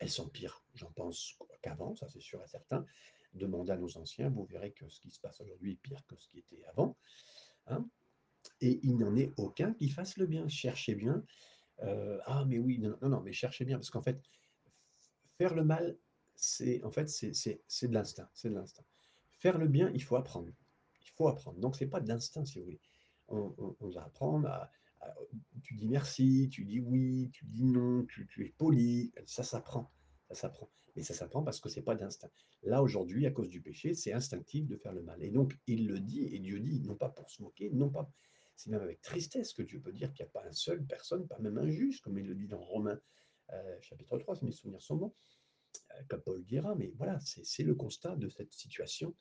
Elles 0.00 0.10
sont 0.10 0.28
pires, 0.28 0.64
j'en 0.74 0.90
pense, 0.92 1.38
qu'avant, 1.60 1.94
ça 1.94 2.08
c'est 2.08 2.20
sûr 2.20 2.42
et 2.42 2.48
certain. 2.48 2.84
Demandez 3.34 3.72
à 3.72 3.76
nos 3.76 3.96
anciens, 3.96 4.28
vous 4.30 4.44
verrez 4.44 4.72
que 4.72 4.88
ce 4.88 5.00
qui 5.00 5.10
se 5.10 5.20
passe 5.20 5.40
aujourd'hui 5.40 5.72
est 5.72 5.76
pire 5.76 6.04
que 6.06 6.16
ce 6.16 6.28
qui 6.28 6.38
était 6.38 6.64
avant. 6.64 6.96
Hein. 7.68 7.88
et 8.60 8.80
il 8.82 8.96
n'y 8.96 9.04
en 9.04 9.14
est 9.14 9.32
aucun 9.36 9.72
qui 9.74 9.88
fasse 9.88 10.16
le 10.16 10.26
bien. 10.26 10.48
Cherchez 10.48 10.96
bien. 10.96 11.24
Euh, 11.82 12.18
ah, 12.26 12.44
mais 12.46 12.58
oui, 12.58 12.78
non, 12.78 12.96
non, 13.02 13.08
non, 13.08 13.20
mais 13.20 13.32
cherchez 13.32 13.64
bien, 13.64 13.76
parce 13.78 13.90
qu'en 13.90 14.02
fait, 14.02 14.20
faire 15.38 15.54
le 15.54 15.64
mal, 15.64 15.96
c'est 16.34 16.82
en 16.84 16.90
fait, 16.90 17.08
c'est 17.08 17.88
de 17.88 17.94
l'instinct. 17.94 18.28
C'est 18.34 18.50
de 18.50 18.54
l'instinct. 18.54 18.84
Faire 19.38 19.58
le 19.58 19.68
bien, 19.68 19.90
il 19.94 20.02
faut 20.02 20.16
apprendre. 20.16 20.52
Il 21.04 21.10
faut 21.16 21.28
apprendre. 21.28 21.58
Donc, 21.58 21.76
ce 21.76 21.84
n'est 21.84 21.90
pas 21.90 22.00
de 22.00 22.08
l'instinct, 22.08 22.44
si 22.44 22.58
vous 22.58 22.64
voulez. 22.64 22.80
On, 23.28 23.76
on, 23.80 23.90
va 23.90 24.04
apprendre 24.04 24.48
Tu 25.62 25.74
dis 25.74 25.88
merci, 25.88 26.48
tu 26.50 26.64
dis 26.64 26.80
oui, 26.80 27.30
tu 27.32 27.46
dis 27.46 27.64
non, 27.64 28.04
tu, 28.06 28.26
tu 28.26 28.44
es 28.44 28.50
poli. 28.50 29.12
Ça 29.26 29.42
s'apprend. 29.42 29.90
Ça 30.28 30.34
s'apprend. 30.34 30.70
Mais 30.94 31.02
ça 31.02 31.14
s'apprend 31.14 31.42
parce 31.42 31.60
que 31.60 31.68
ce 31.68 31.76
n'est 31.76 31.84
pas 31.84 31.94
d'instinct. 31.94 32.30
Là, 32.62 32.82
aujourd'hui, 32.82 33.26
à 33.26 33.30
cause 33.30 33.48
du 33.48 33.60
péché, 33.60 33.94
c'est 33.94 34.12
instinctif 34.12 34.66
de 34.66 34.76
faire 34.76 34.92
le 34.92 35.02
mal. 35.02 35.22
Et 35.22 35.30
donc, 35.30 35.58
il 35.66 35.88
le 35.88 35.98
dit, 35.98 36.22
et 36.22 36.38
Dieu 36.38 36.60
dit, 36.60 36.80
non 36.80 36.96
pas 36.96 37.08
pour 37.08 37.30
se 37.30 37.42
moquer, 37.42 37.70
non 37.70 37.88
pas. 37.88 38.10
C'est 38.56 38.70
même 38.70 38.82
avec 38.82 39.00
tristesse 39.00 39.52
que 39.52 39.62
Dieu 39.62 39.80
peut 39.80 39.92
dire 39.92 40.12
qu'il 40.12 40.24
n'y 40.24 40.30
a 40.30 40.32
pas 40.32 40.46
un 40.46 40.52
seul 40.52 40.84
personne, 40.84 41.26
pas 41.26 41.38
même 41.38 41.58
un 41.58 41.68
juge, 41.68 42.00
comme 42.00 42.18
il 42.18 42.26
le 42.26 42.34
dit 42.34 42.46
dans 42.46 42.62
Romains 42.62 43.00
euh, 43.52 43.80
chapitre 43.80 44.18
3, 44.18 44.36
si 44.36 44.44
mes 44.44 44.52
souvenirs 44.52 44.82
sont 44.82 44.96
bons, 44.96 45.14
euh, 45.92 46.02
comme 46.08 46.22
Paul 46.22 46.44
dira, 46.44 46.74
mais 46.74 46.92
voilà, 46.96 47.18
c'est 47.20 47.64
le 47.64 47.74
constat 47.74 48.16
de 48.16 48.28
cette 48.28 48.52
situation. 48.52 49.14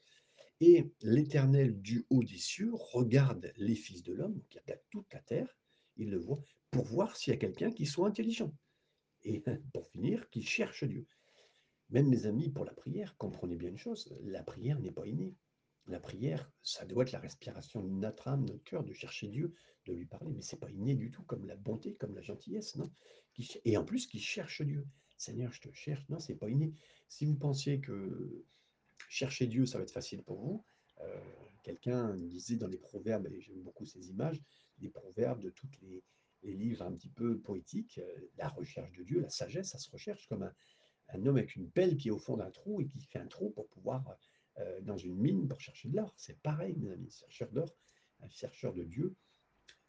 Et 0.60 0.94
l'Éternel 1.02 1.82
du 1.82 2.06
haut 2.10 2.24
des 2.24 2.38
cieux 2.38 2.72
regarde 2.74 3.52
les 3.58 3.76
fils 3.76 4.04
de 4.04 4.14
l'homme, 4.14 4.42
qui 4.50 4.60
regarde 4.60 4.82
toute 4.92 5.12
la 5.12 5.22
terre, 5.22 5.58
il 5.98 6.12
le 6.12 6.18
voit, 6.18 6.42
pour 6.70 6.86
voir 6.86 7.18
s'il 7.18 7.34
y 7.34 7.36
a 7.36 7.40
quelqu'un 7.40 7.72
qui 7.72 7.86
soit 7.86 8.08
intelligent. 8.08 8.56
Et 9.24 9.44
pour 9.74 9.88
finir, 9.90 10.30
qui 10.30 10.44
cherche 10.44 10.84
Dieu. 10.84 11.08
Même 11.90 12.08
mes 12.08 12.26
amis, 12.26 12.50
pour 12.50 12.64
la 12.64 12.74
prière, 12.74 13.18
comprenez 13.18 13.56
bien 13.56 13.70
une 13.70 13.78
chose, 13.78 14.16
la 14.22 14.44
prière 14.44 14.80
n'est 14.80 14.92
pas 14.92 15.06
innée. 15.06 15.36
La 15.88 16.00
prière, 16.00 16.52
ça 16.62 16.86
doit 16.86 17.04
être 17.04 17.12
la 17.12 17.20
respiration 17.20 17.84
de 17.84 17.90
notre 17.90 18.28
âme, 18.28 18.46
de 18.46 18.54
notre 18.54 18.64
cœur, 18.64 18.84
de 18.84 18.94
chercher 18.94 19.28
Dieu, 19.28 19.54
de 19.86 19.94
lui 19.94 20.06
parler, 20.06 20.32
mais 20.32 20.42
c'est 20.42 20.60
pas 20.60 20.70
inné 20.70 20.96
du 20.96 21.12
tout, 21.12 21.24
comme 21.24 21.46
la 21.46 21.56
bonté, 21.56 21.96
comme 21.96 22.16
la 22.16 22.22
gentillesse, 22.22 22.76
non? 22.76 22.92
Et 23.66 23.78
en 23.78 23.86
plus, 23.86 24.08
qui 24.08 24.20
cherche 24.20 24.62
Dieu. 24.62 24.86
Seigneur, 25.18 25.52
je 25.52 25.62
te 25.62 25.72
cherche. 25.74 26.08
Non, 26.10 26.20
c'est 26.20 26.36
pas 26.36 26.50
inné. 26.50 26.74
Si 27.08 27.26
vous 27.26 27.36
pensiez 27.36 27.80
que 27.80 28.46
chercher 29.10 29.48
Dieu, 29.48 29.66
ça 29.66 29.78
va 29.78 29.84
être 29.84 29.92
facile 29.92 30.24
pour 30.24 30.40
vous, 30.40 30.64
euh, 31.02 31.20
quelqu'un 31.64 32.16
disait 32.18 32.56
dans 32.56 32.68
les 32.68 32.78
proverbes, 32.78 33.28
et 33.28 33.42
j'aime 33.42 33.62
beaucoup 33.62 33.86
ces 33.86 34.10
images, 34.10 34.42
les 34.80 34.90
proverbes 34.90 35.42
de 35.42 35.50
tous 35.50 35.70
les, 35.82 36.04
livres 36.44 36.82
un 36.84 36.94
petit 36.94 37.10
peu 37.10 37.38
poétiques, 37.40 38.00
euh, 38.00 38.30
la 38.38 38.50
recherche 38.50 38.92
de 38.94 39.04
Dieu, 39.04 39.20
la 39.20 39.30
sagesse, 39.30 39.70
ça 39.70 39.78
se 39.78 39.90
recherche 39.92 40.28
comme 40.28 40.44
un, 40.44 40.54
un 41.10 41.26
homme 41.26 41.38
avec 41.38 41.56
une 41.56 41.70
pelle 41.70 41.98
qui 41.98 42.08
est 42.08 42.12
au 42.12 42.18
fond 42.18 42.38
d'un 42.38 42.50
trou 42.50 42.82
et 42.82 42.88
qui 42.88 43.02
fait 43.06 43.20
un 43.20 43.28
trou 43.28 43.52
pour 43.52 43.68
pouvoir, 43.68 44.04
euh, 44.60 44.82
dans 44.82 44.98
une 44.98 45.16
mine, 45.16 45.48
pour 45.48 45.60
chercher 45.60 45.90
de 45.90 45.98
l'or. 45.98 46.14
C'est 46.18 46.42
pareil, 46.42 46.76
mes 46.78 46.92
amis, 46.92 47.12
chercheur 47.12 47.50
d'or, 47.52 47.70
un 48.22 48.30
chercheur 48.30 48.74
de 48.74 48.84
Dieu, 48.84 49.16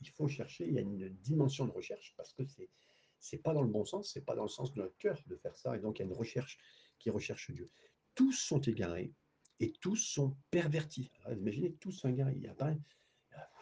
il 0.00 0.08
faut 0.10 0.28
chercher, 0.28 0.66
il 0.66 0.74
y 0.74 0.78
a 0.78 0.80
une 0.80 1.08
dimension 1.08 1.66
de 1.66 1.72
recherche 1.72 2.14
parce 2.16 2.32
que 2.32 2.44
c'est 2.44 2.68
c'est 3.22 3.38
pas 3.38 3.54
dans 3.54 3.62
le 3.62 3.68
bon 3.68 3.84
sens, 3.84 4.10
c'est 4.12 4.24
pas 4.24 4.34
dans 4.34 4.42
le 4.42 4.48
sens 4.48 4.74
de 4.74 4.80
notre 4.80 4.96
cœur 4.98 5.22
de 5.28 5.36
faire 5.36 5.56
ça, 5.56 5.76
et 5.76 5.80
donc 5.80 5.98
il 5.98 6.02
y 6.02 6.04
a 6.04 6.08
une 6.08 6.16
recherche 6.16 6.58
qui 6.98 7.08
recherche 7.08 7.52
Dieu. 7.52 7.70
Tous 8.16 8.32
sont 8.32 8.60
égarés 8.60 9.14
et 9.60 9.72
tous 9.80 9.96
sont 9.96 10.36
pervertis. 10.50 11.12
imaginez, 11.30 11.72
tous 11.74 11.92
sont 11.92 12.08
égarés. 12.08 12.34
Il 12.34 12.42
y 12.42 12.48
a 12.48 12.54
pas, 12.54 12.72
ils 12.72 12.82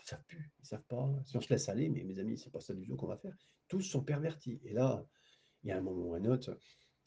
savent 0.07 0.25
plus, 0.27 0.51
ils 0.61 0.67
savent 0.67 0.87
pas. 0.87 1.13
Si 1.27 1.37
on 1.37 1.43
se 1.43 1.51
laisse 1.51 1.69
aller, 1.69 1.91
mais 1.91 2.05
mes 2.05 2.19
amis, 2.19 2.39
c'est 2.39 2.51
pas 2.51 2.61
ça 2.61 2.73
du 2.73 2.87
tout 2.87 2.97
qu'on 2.97 3.07
va 3.07 3.19
faire. 3.19 3.37
Tous 3.69 3.83
sont 3.83 4.03
pervertis. 4.03 4.61
Et 4.65 4.73
là, 4.73 5.07
il 5.63 5.69
y 5.69 5.73
a 5.73 5.77
un 5.77 5.83
moment 5.83 6.07
ou 6.07 6.15
un 6.15 6.25
autre, 6.25 6.59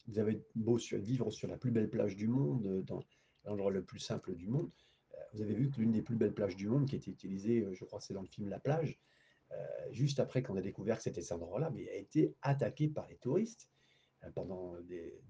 vous 0.06 0.20
avez 0.20 0.40
beau 0.54 0.76
vivre 0.76 1.32
sur 1.32 1.48
la 1.48 1.58
plus 1.58 1.72
belle 1.72 1.90
plage 1.90 2.14
du 2.14 2.28
monde, 2.28 2.84
dans 2.84 3.02
l'endroit 3.44 3.70
le 3.70 3.82
plus 3.82 3.98
simple 3.98 4.34
du 4.34 4.48
monde. 4.48 4.70
Euh, 5.14 5.18
vous 5.32 5.42
avez 5.42 5.54
vu 5.54 5.70
que 5.70 5.80
l'une 5.80 5.92
des 5.92 6.02
plus 6.02 6.16
belles 6.16 6.34
plages 6.34 6.56
du 6.56 6.68
monde 6.68 6.86
qui 6.86 6.96
été 6.96 7.10
utilisée, 7.10 7.60
euh, 7.60 7.74
je 7.74 7.84
crois 7.84 8.00
c'est 8.00 8.14
dans 8.14 8.22
le 8.22 8.28
film 8.28 8.48
La 8.48 8.58
plage, 8.58 8.98
juste 9.92 10.18
après 10.18 10.42
qu'on 10.42 10.56
a 10.56 10.60
découvert 10.60 10.96
que 10.96 11.04
c'était 11.04 11.22
cet 11.22 11.30
endroit-là, 11.30 11.70
mais 11.70 11.88
a 11.88 11.94
été 11.94 12.34
attaqué 12.42 12.88
par 12.88 13.06
les 13.06 13.14
touristes 13.14 13.68
pendant 14.34 14.74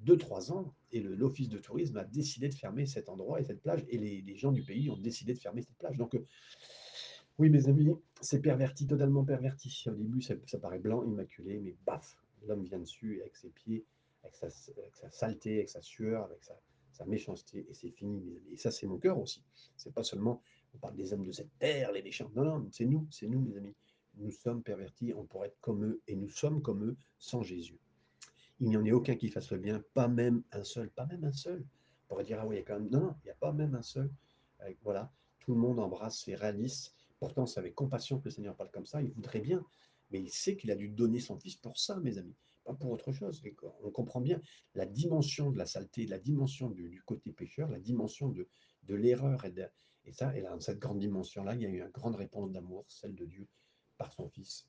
2-3 0.07 0.51
ans. 0.51 0.73
Et 0.93 1.01
l'office 1.01 1.51
de 1.51 1.59
tourisme 1.59 1.99
a 1.99 2.05
décidé 2.05 2.49
de 2.49 2.55
fermer 2.55 2.87
cet 2.87 3.11
endroit 3.11 3.39
et 3.39 3.45
cette 3.45 3.61
plage. 3.61 3.85
Et 3.91 3.99
les, 3.99 4.37
gens 4.37 4.51
du 4.51 4.63
pays 4.63 4.89
ont 4.89 4.97
décidé 4.97 5.35
de 5.35 5.39
fermer 5.39 5.61
cette 5.61 5.77
plage. 5.77 5.99
Donc, 5.99 6.19
oui, 7.37 7.51
mes 7.51 7.69
amis, 7.69 7.91
c'est 8.23 8.41
perverti, 8.41 8.87
totalement 8.87 9.25
perverti. 9.25 9.85
Au 9.89 9.91
début, 9.91 10.23
ça, 10.23 10.59
paraît 10.59 10.79
blanc, 10.79 11.05
immaculé, 11.05 11.59
mais 11.59 11.77
baf, 11.85 12.17
l'homme 12.47 12.65
vient 12.65 12.79
dessus 12.79 13.21
avec 13.21 13.37
ses 13.37 13.51
pieds 13.51 13.85
avec 14.25 14.35
sa, 14.37 15.11
saleté, 15.11 15.57
avec 15.57 15.69
sa 15.69 15.83
sueur, 15.83 16.25
avec 16.25 16.43
sa, 16.43 16.55
méchanceté, 17.05 17.67
et 17.69 17.75
c'est 17.75 17.91
fini, 17.91 18.21
mes 18.21 18.37
amis. 18.37 18.53
Et 18.53 18.57
ça, 18.57 18.71
c'est 18.71 18.87
mon 18.87 18.99
cœur 18.99 19.19
aussi. 19.19 19.43
C'est 19.77 19.93
pas 19.93 20.05
seulement, 20.05 20.43
on 20.75 20.79
parle 20.79 20.95
des 20.95 21.13
hommes 21.13 21.25
de 21.25 21.33
cette 21.33 21.57
terre, 21.59 21.93
les 21.93 22.03
méchants. 22.03 22.31
Non, 22.35 22.45
non, 22.45 22.69
c'est 22.71 22.85
nous, 22.85 23.07
c'est 23.11 23.27
nous, 23.27 23.41
mes 23.41 23.57
amis. 23.57 23.75
Nous 24.17 24.31
sommes 24.31 24.63
pervertis, 24.63 25.13
on 25.15 25.25
pourrait 25.25 25.49
être 25.49 25.61
comme 25.61 25.85
eux, 25.85 26.01
et 26.07 26.15
nous 26.15 26.29
sommes 26.29 26.63
comme 26.63 26.85
eux 26.85 26.97
sans 27.19 27.43
Jésus. 27.43 27.79
Il 28.61 28.69
n'y 28.69 28.77
en 28.77 28.87
a 28.87 28.93
aucun 28.93 29.17
qui 29.17 29.29
fasse 29.29 29.51
le 29.51 29.59
bien, 29.59 29.83
pas 29.95 30.07
même 30.07 30.43
un 30.53 30.63
seul, 30.63 30.89
pas 30.91 31.07
même 31.07 31.25
un 31.25 31.33
seul. 31.33 31.65
On 32.05 32.09
pourrait 32.09 32.25
dire, 32.25 32.39
ah 32.41 32.47
oui, 32.47 32.57
il 32.57 32.59
y 32.59 32.63
a 32.63 32.65
quand 32.65 32.79
même. 32.79 32.89
Non, 32.91 33.01
non, 33.01 33.15
il 33.23 33.27
n'y 33.27 33.31
a 33.33 33.35
pas 33.35 33.53
même 33.53 33.75
un 33.75 33.83
seul. 33.83 34.11
voilà, 34.83 35.13
tout 35.41 35.55
le 35.55 35.61
monde 35.61 35.81
embrasse 35.81 36.29
et 36.29 36.37
réalise. 36.37 36.95
Pourtant, 37.19 37.47
c'est 37.47 37.59
avec 37.59 37.75
compassion 37.75 38.19
que 38.21 38.27
le 38.27 38.31
Seigneur 38.31 38.55
parle 38.55 38.71
comme 38.71 38.87
ça. 38.87 39.03
Il 39.03 39.11
voudrait 39.11 39.41
bien, 39.41 39.65
mais 40.11 40.21
il 40.21 40.31
sait 40.31 40.57
qu'il 40.57 40.71
a 40.71 40.77
dû 40.77 40.89
donner 40.89 41.19
son 41.19 41.37
Fils 41.37 41.57
pour 41.57 41.77
ça, 41.77 41.99
mes 41.99 42.19
amis 42.19 42.37
pas 42.65 42.75
pour 42.75 42.91
autre 42.91 43.13
chose. 43.13 43.43
on 43.83 43.91
comprend 43.91 44.21
bien 44.21 44.41
la 44.75 44.87
dimension 44.87 45.51
de 45.51 45.59
la 45.59 45.67
saleté, 45.67 46.07
la 46.07 46.19
dimension 46.19 46.71
du, 46.71 47.03
côté 47.05 47.33
pécheur, 47.33 47.71
la 47.71 47.79
dimension 47.79 48.29
de, 48.29 48.49
l'erreur. 48.89 49.45
Et, 50.05 50.13
ça, 50.13 50.33
dans 50.41 50.61
cette 50.61 50.79
grande 50.79 50.99
dimension-là, 50.99 51.55
il 51.55 51.63
y 51.63 51.67
a 51.67 51.69
eu 51.69 51.81
une 51.81 51.91
grande 51.91 52.17
réponse 52.17 52.51
d'amour, 52.51 52.85
celle 52.89 53.15
de 53.15 53.25
Dieu 53.25 53.47
par 53.97 54.13
son 54.13 54.29
Fils. 54.29 54.67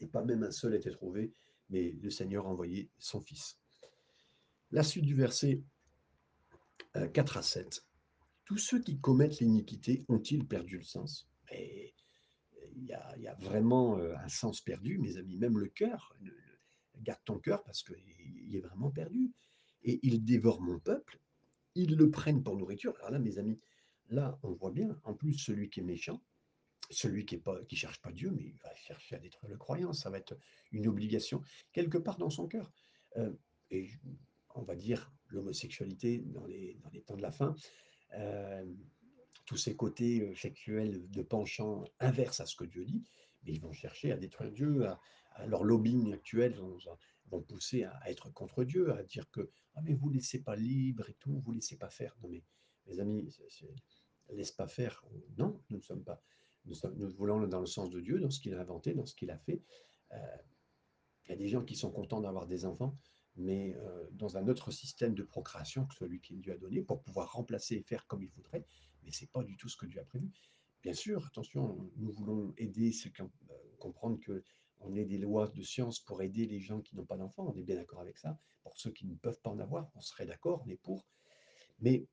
Et 0.00 0.06
pas 0.06 0.24
même 0.24 0.42
un 0.44 0.50
seul 0.50 0.74
été 0.74 0.90
trouvé, 0.90 1.32
mais 1.70 1.92
le 1.92 2.10
Seigneur 2.10 2.46
a 2.46 2.50
envoyé 2.50 2.88
son 2.98 3.20
Fils. 3.20 3.58
La 4.70 4.82
suite 4.82 5.04
du 5.04 5.14
verset 5.14 5.62
4 6.94 7.36
euh, 7.36 7.40
à 7.40 7.42
7. 7.42 7.84
Tous 8.44 8.58
ceux 8.58 8.80
qui 8.80 8.98
commettent 8.98 9.40
l'iniquité 9.40 10.04
ont-ils 10.08 10.46
perdu 10.46 10.78
le 10.78 10.84
sens? 10.84 11.28
Mais 11.50 11.94
il 12.74 12.86
y, 12.86 12.92
a, 12.92 13.14
il 13.16 13.22
y, 13.22 13.28
a, 13.28 13.34
vraiment 13.34 13.98
euh, 13.98 14.14
un 14.16 14.28
sens 14.28 14.60
perdu, 14.60 14.98
mes 14.98 15.16
amis, 15.18 15.36
même 15.36 15.58
le 15.58 15.68
cœur, 15.68 16.16
garde 17.02 17.20
ton 17.24 17.38
cœur 17.38 17.62
parce 17.64 17.82
qu'il 17.82 18.54
est 18.54 18.60
vraiment 18.60 18.90
perdu. 18.90 19.32
Et 19.84 20.00
ils 20.02 20.24
dévorent 20.24 20.60
mon 20.60 20.78
peuple, 20.78 21.18
ils 21.74 21.96
le 21.96 22.10
prennent 22.10 22.42
pour 22.42 22.56
nourriture. 22.56 22.94
Alors 22.98 23.10
là, 23.10 23.18
mes 23.18 23.38
amis, 23.38 23.58
là, 24.08 24.38
on 24.42 24.52
voit 24.52 24.70
bien, 24.70 24.96
en 25.04 25.14
plus, 25.14 25.34
celui 25.34 25.70
qui 25.70 25.80
est 25.80 25.84
méchant, 25.84 26.22
celui 26.90 27.24
qui 27.24 27.36
ne 27.36 27.76
cherche 27.76 28.00
pas 28.00 28.12
Dieu, 28.12 28.30
mais 28.30 28.42
il 28.42 28.56
va 28.62 28.74
chercher 28.74 29.16
à 29.16 29.18
détruire 29.18 29.50
le 29.50 29.56
croyant, 29.56 29.92
ça 29.92 30.10
va 30.10 30.18
être 30.18 30.36
une 30.70 30.86
obligation 30.86 31.42
quelque 31.72 31.98
part 31.98 32.18
dans 32.18 32.30
son 32.30 32.46
cœur. 32.46 32.70
Euh, 33.16 33.32
et 33.70 33.90
on 34.54 34.62
va 34.62 34.76
dire 34.76 35.12
l'homosexualité 35.28 36.18
dans 36.18 36.44
les, 36.46 36.78
dans 36.82 36.90
les 36.90 37.02
temps 37.02 37.16
de 37.16 37.22
la 37.22 37.32
fin, 37.32 37.54
euh, 38.14 38.64
tous 39.46 39.56
ces 39.56 39.74
côtés 39.74 40.20
euh, 40.20 40.34
sexuels 40.34 41.08
de 41.10 41.22
penchant 41.22 41.84
inverse 42.00 42.40
à 42.40 42.46
ce 42.46 42.54
que 42.54 42.64
Dieu 42.64 42.84
dit, 42.84 43.02
ils 43.46 43.60
vont 43.60 43.72
chercher 43.72 44.12
à 44.12 44.16
détruire 44.16 44.52
Dieu, 44.52 44.86
à, 44.86 45.00
leur 45.46 45.64
lobbying 45.64 46.12
actuel 46.12 46.54
vont, 47.30 47.42
pousser 47.42 47.84
à, 47.84 48.10
être 48.10 48.30
contre 48.32 48.64
Dieu, 48.64 48.92
à 48.92 49.02
dire 49.02 49.30
que 49.30 49.50
ah 49.74 49.80
mais 49.82 49.94
vous 49.94 50.10
laissez 50.10 50.42
pas 50.42 50.54
libre 50.54 51.08
et 51.08 51.14
tout, 51.14 51.40
vous 51.40 51.52
laissez 51.52 51.76
pas 51.76 51.88
faire. 51.88 52.14
Non 52.22 52.28
mais 52.28 52.42
mes 52.86 53.00
amis, 53.00 53.26
laisse 54.30 54.52
pas 54.52 54.66
faire. 54.66 55.04
Non, 55.38 55.60
nous 55.70 55.78
ne 55.78 55.82
sommes 55.82 56.04
pas. 56.04 56.22
Nous, 56.64 57.10
voulons 57.10 57.46
dans 57.46 57.60
le 57.60 57.66
sens 57.66 57.90
de 57.90 58.00
Dieu, 58.00 58.20
dans 58.20 58.30
ce 58.30 58.40
qu'il 58.40 58.54
a 58.54 58.60
inventé, 58.60 58.94
dans 58.94 59.06
ce 59.06 59.14
qu'il 59.14 59.30
a 59.30 59.38
fait. 59.38 59.62
Euh, 60.12 60.36
il 61.26 61.30
y 61.30 61.34
a 61.34 61.36
des 61.36 61.48
gens 61.48 61.64
qui 61.64 61.74
sont 61.74 61.90
contents 61.90 62.20
d'avoir 62.20 62.46
des 62.46 62.64
enfants, 62.64 62.96
mais 63.36 63.74
euh, 63.76 64.06
dans 64.12 64.36
un 64.36 64.46
autre 64.48 64.70
système 64.70 65.14
de 65.14 65.22
procréation 65.22 65.86
que 65.86 65.94
celui 65.94 66.20
qu'il 66.20 66.40
Dieu 66.40 66.52
a 66.52 66.56
donné, 66.56 66.82
pour 66.82 67.02
pouvoir 67.02 67.32
remplacer 67.32 67.76
et 67.76 67.82
faire 67.82 68.06
comme 68.06 68.22
il 68.22 68.28
voudrait. 68.28 68.66
Mais 69.02 69.10
c'est 69.10 69.30
pas 69.30 69.42
du 69.42 69.56
tout 69.56 69.68
ce 69.68 69.76
que 69.76 69.86
Dieu 69.86 70.00
a 70.00 70.04
prévu. 70.04 70.30
Bien 70.82 70.94
sûr, 70.94 71.24
attention, 71.26 71.90
nous 71.96 72.10
voulons 72.10 72.54
aider 72.56 72.90
ceux 72.90 73.10
qui 73.10 73.22
euh, 73.22 73.26
comprendre 73.78 74.18
que 74.18 74.42
on 74.80 74.96
est 74.96 75.04
des 75.04 75.18
lois 75.18 75.46
de 75.46 75.62
science 75.62 76.00
pour 76.00 76.22
aider 76.22 76.44
les 76.44 76.58
gens 76.58 76.80
qui 76.80 76.96
n'ont 76.96 77.04
pas 77.04 77.16
d'enfants, 77.16 77.52
on 77.54 77.56
est 77.56 77.62
bien 77.62 77.76
d'accord 77.76 78.00
avec 78.00 78.18
ça. 78.18 78.36
Pour 78.64 78.76
ceux 78.76 78.90
qui 78.90 79.06
ne 79.06 79.14
peuvent 79.14 79.40
pas 79.40 79.50
en 79.50 79.60
avoir, 79.60 79.88
on 79.94 80.00
serait 80.00 80.26
d'accord, 80.26 80.64
on 80.66 80.68
est 80.68 80.76
pour. 80.82 81.06
Mais 81.78 82.08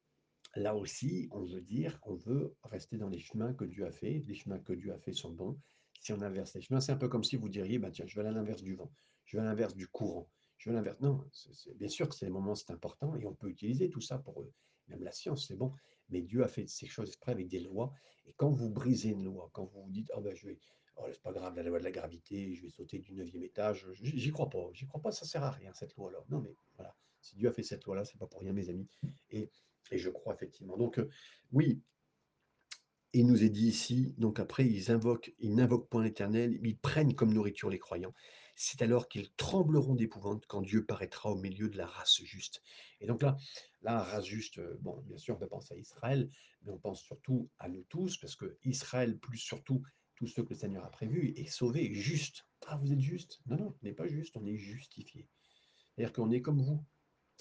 là 0.55 0.75
aussi, 0.75 1.27
on 1.31 1.43
veut 1.45 1.61
dire, 1.61 1.99
on 2.03 2.13
veut 2.13 2.55
rester 2.63 2.97
dans 2.97 3.09
les 3.09 3.17
chemins 3.17 3.55
que 3.55 3.65
Dieu 3.65 3.87
a 3.87 3.91
fait. 3.91 4.23
Les 4.27 4.35
chemins 4.35 4.59
que 4.59 4.73
Dieu 4.73 4.93
a 4.93 4.99
fait 4.99 5.13
sont 5.13 5.31
bons. 5.31 5.59
Si 5.99 6.13
on 6.13 6.21
inverse 6.21 6.53
les 6.53 6.61
chemins, 6.61 6.79
c'est 6.79 6.91
un 6.91 6.97
peu 6.97 7.09
comme 7.09 7.23
si 7.23 7.37
vous 7.37 7.49
diriez, 7.49 7.79
bah, 7.79 7.89
tiens, 7.89 8.05
je 8.07 8.19
vais 8.19 8.27
à 8.27 8.31
l'inverse 8.31 8.61
du 8.61 8.75
vent, 8.75 8.91
je 9.25 9.37
vais 9.37 9.41
à 9.41 9.45
l'inverse 9.45 9.73
du 9.73 9.87
courant, 9.87 10.29
je 10.57 10.69
vais 10.69 10.75
à 10.75 10.79
l'inverse. 10.79 10.99
Non, 11.01 11.25
bien 11.75 11.89
sûr 11.89 12.07
que 12.07 12.15
c'est 12.15 12.27
des 12.27 12.31
moments, 12.31 12.55
c'est 12.55 12.71
important, 12.71 13.15
et 13.15 13.25
on 13.25 13.33
peut 13.33 13.49
utiliser 13.49 13.89
tout 13.89 14.01
ça 14.01 14.19
pour 14.19 14.41
eux. 14.41 14.53
Même 14.87 15.03
la 15.03 15.11
science, 15.11 15.47
c'est 15.47 15.55
bon. 15.55 15.73
Mais 16.09 16.21
Dieu 16.21 16.43
a 16.43 16.47
fait 16.47 16.67
ces 16.67 16.87
choses 16.87 17.07
exprès 17.07 17.31
avec 17.31 17.47
des 17.47 17.59
lois. 17.59 17.93
Et 18.27 18.33
quand 18.33 18.49
vous 18.49 18.69
brisez 18.69 19.09
une 19.09 19.23
loi, 19.23 19.49
quand 19.53 19.65
vous 19.65 19.83
vous 19.83 19.91
dites, 19.91 20.11
oh 20.15 20.21
ben, 20.21 20.35
je 20.35 20.47
vais, 20.47 20.59
Oh, 21.01 21.05
c'est 21.11 21.21
pas 21.21 21.31
grave, 21.31 21.55
la 21.55 21.63
loi 21.63 21.79
de 21.79 21.83
la 21.85 21.91
gravité, 21.91 22.53
je 22.55 22.63
vais 22.63 22.69
sauter 22.69 22.99
du 22.99 23.13
neuvième 23.13 23.43
étage. 23.43 23.87
J'y 23.93 24.19
j'y 24.19 24.31
crois 24.31 24.49
pas, 24.49 24.69
j'y 24.73 24.85
crois 24.85 25.01
pas, 25.01 25.11
ça 25.11 25.25
sert 25.25 25.43
à 25.43 25.51
rien 25.51 25.73
cette 25.73 25.95
loi-là. 25.95 26.19
Non, 26.29 26.41
mais 26.41 26.55
voilà, 26.75 26.93
si 27.21 27.35
Dieu 27.35 27.47
a 27.47 27.53
fait 27.53 27.63
cette 27.63 27.85
loi-là, 27.85 28.03
c'est 28.03 28.17
pas 28.17 28.27
pour 28.27 28.41
rien, 28.41 28.51
mes 28.51 28.69
amis. 28.69 28.87
Et, 29.29 29.49
et 29.91 29.97
je 29.97 30.09
crois 30.09 30.33
effectivement. 30.33 30.75
Donc, 30.75 30.99
euh, 30.99 31.09
oui, 31.53 31.81
il 33.13 33.27
nous 33.27 33.43
est 33.43 33.49
dit 33.49 33.67
ici, 33.67 34.13
donc 34.17 34.39
après, 34.39 34.65
ils 34.65 34.91
invoquent, 34.91 35.33
ils 35.39 35.55
n'invoquent 35.55 35.89
point 35.89 36.03
l'Éternel, 36.03 36.59
ils 36.61 36.77
prennent 36.77 37.15
comme 37.15 37.33
nourriture 37.33 37.69
les 37.69 37.79
croyants. 37.79 38.13
C'est 38.61 38.81
alors 38.81 39.07
qu'ils 39.07 39.31
trembleront 39.35 39.95
d'épouvante 39.95 40.45
quand 40.45 40.61
Dieu 40.61 40.85
paraîtra 40.85 41.31
au 41.31 41.37
milieu 41.37 41.69
de 41.69 41.77
la 41.77 41.85
race 41.85 42.21
juste. 42.23 42.61
Et 42.99 43.07
donc 43.07 43.21
là, 43.21 43.37
la 43.81 44.03
race 44.03 44.25
juste, 44.25 44.57
euh, 44.57 44.77
bon, 44.81 45.01
bien 45.07 45.17
sûr, 45.17 45.39
on 45.41 45.47
pense 45.47 45.71
à 45.71 45.77
Israël, 45.77 46.29
mais 46.63 46.73
on 46.73 46.77
pense 46.77 47.01
surtout 47.01 47.49
à 47.57 47.69
nous 47.69 47.85
tous, 47.87 48.17
parce 48.17 48.35
que 48.35 48.57
Israël, 48.65 49.17
plus 49.17 49.37
surtout 49.37 49.81
tous 50.17 50.27
ceux 50.27 50.43
que 50.43 50.49
le 50.49 50.59
Seigneur 50.59 50.83
a 50.83 50.91
prévus, 50.91 51.31
est 51.37 51.49
sauvé, 51.49 51.93
juste. 51.93 52.47
Ah, 52.67 52.75
vous 52.75 52.91
êtes 52.91 52.99
juste 52.99 53.39
Non, 53.45 53.55
non, 53.55 53.77
on 53.81 53.85
n'est 53.85 53.93
pas 53.93 54.09
juste, 54.09 54.35
on 54.35 54.45
est 54.45 54.57
justifié. 54.57 55.29
C'est-à-dire 55.95 56.11
qu'on 56.11 56.29
est 56.29 56.41
comme 56.41 56.61
vous 56.61 56.83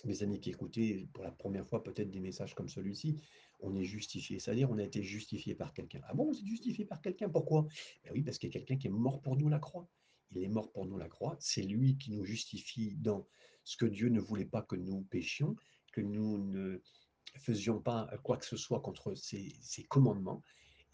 mes 0.05 0.23
amis 0.23 0.39
qui 0.39 0.51
écoutaient 0.51 1.09
pour 1.13 1.25
la 1.25 1.33
première 1.33 1.67
fois 1.67 1.83
peut-être 1.83 2.11
des 2.11 2.21
messages 2.21 2.55
comme 2.55 2.69
celui-ci, 2.69 3.21
on 3.59 3.75
est 3.75 3.83
justifié. 3.83 4.39
C'est-à-dire, 4.39 4.71
on 4.71 4.79
a 4.79 4.85
été 4.85 5.03
justifié 5.03 5.57
par 5.57 5.75
quelqu'un. 5.75 6.01
Ah 6.05 6.15
bon, 6.15 6.27
vous 6.27 6.39
êtes 6.39 6.47
justifié 6.47 6.85
par 6.85 7.03
quelqu'un? 7.03 7.29
Pourquoi? 7.29 7.67
Ben 8.05 8.13
Oui, 8.13 8.23
parce 8.23 8.39
qu'il 8.39 8.49
y 8.49 8.53
a 8.53 8.55
quelqu'un 8.57 8.77
qui 8.77 8.87
est 8.87 8.91
mort 8.91 9.21
pour 9.21 9.37
nous 9.37 9.49
la 9.49 9.59
croix. 9.59 9.89
Il 10.33 10.43
est 10.43 10.49
mort 10.49 10.71
pour 10.73 10.87
nous 10.87 10.99
la 10.99 11.09
croix. 11.09 11.37
C'est 11.41 11.62
lui 11.62 11.97
qui 11.97 12.12
nous 12.12 12.25
justifie 12.25 12.97
dans 12.97 13.27
ce 13.64 13.77
que 13.77 13.87
Dieu 13.87 14.09
ne 14.09 14.21
voulait 14.21 14.45
pas 14.45 14.62
que 14.62 14.77
nous 14.77 15.03
péchions, 15.03 15.57
que 15.93 16.01
nous 16.01 16.38
ne 16.38 16.83
faisions 17.37 17.81
pas 17.81 18.11
quoi 18.23 18.37
que 18.37 18.47
ce 18.47 18.57
soit 18.57 18.81
contre 18.81 19.14
ses, 19.14 19.53
commandements. 19.88 20.43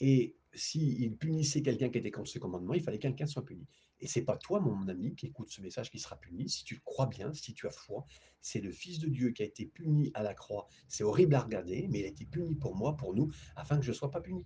Et 0.01 0.37
s'il 0.53 1.17
punissait 1.17 1.63
quelqu'un 1.63 1.89
qui 1.89 1.99
était 1.99 2.11
contre 2.11 2.31
ses 2.31 2.41
commandements, 2.41 2.75
il 2.75 2.83
fallait 2.83 2.99
que 2.99 3.03
quelqu'un 3.03 3.27
soit 3.27 3.45
puni. 3.45 3.67
Et 4.01 4.07
c'est 4.07 4.23
pas 4.23 4.37
toi, 4.37 4.61
mon 4.61 4.89
ami, 4.89 5.15
qui 5.15 5.27
écoute 5.27 5.51
ce 5.51 5.63
message 5.63 5.91
qui 5.91 5.99
sera 5.99 6.17
puni. 6.17 6.49
Si 6.49 6.65
tu 6.65 6.81
crois 6.85 7.07
bien, 7.07 7.33
si 7.33 7.55
tu 7.55 7.67
as 7.67 7.71
foi, 7.71 8.05
c'est 8.41 8.61
le 8.61 8.73
Fils 8.73 8.99
de 8.99 9.09
Dieu 9.09 9.31
qui 9.31 9.43
a 9.43 9.47
été 9.47 9.67
puni 9.67 10.11
à 10.15 10.23
la 10.23 10.35
croix. 10.35 10.69
C'est 10.89 11.05
horrible 11.05 11.35
à 11.37 11.41
regarder, 11.41 11.87
mais 11.89 12.01
il 12.01 12.05
a 12.05 12.09
été 12.09 12.27
puni 12.27 12.57
pour 12.57 12.75
moi, 12.75 12.97
pour 12.97 13.15
nous, 13.15 13.31
afin 13.57 13.79
que 13.79 13.85
je 13.85 13.93
ne 13.93 13.97
sois 13.97 14.11
pas 14.11 14.21
puni. 14.21 14.45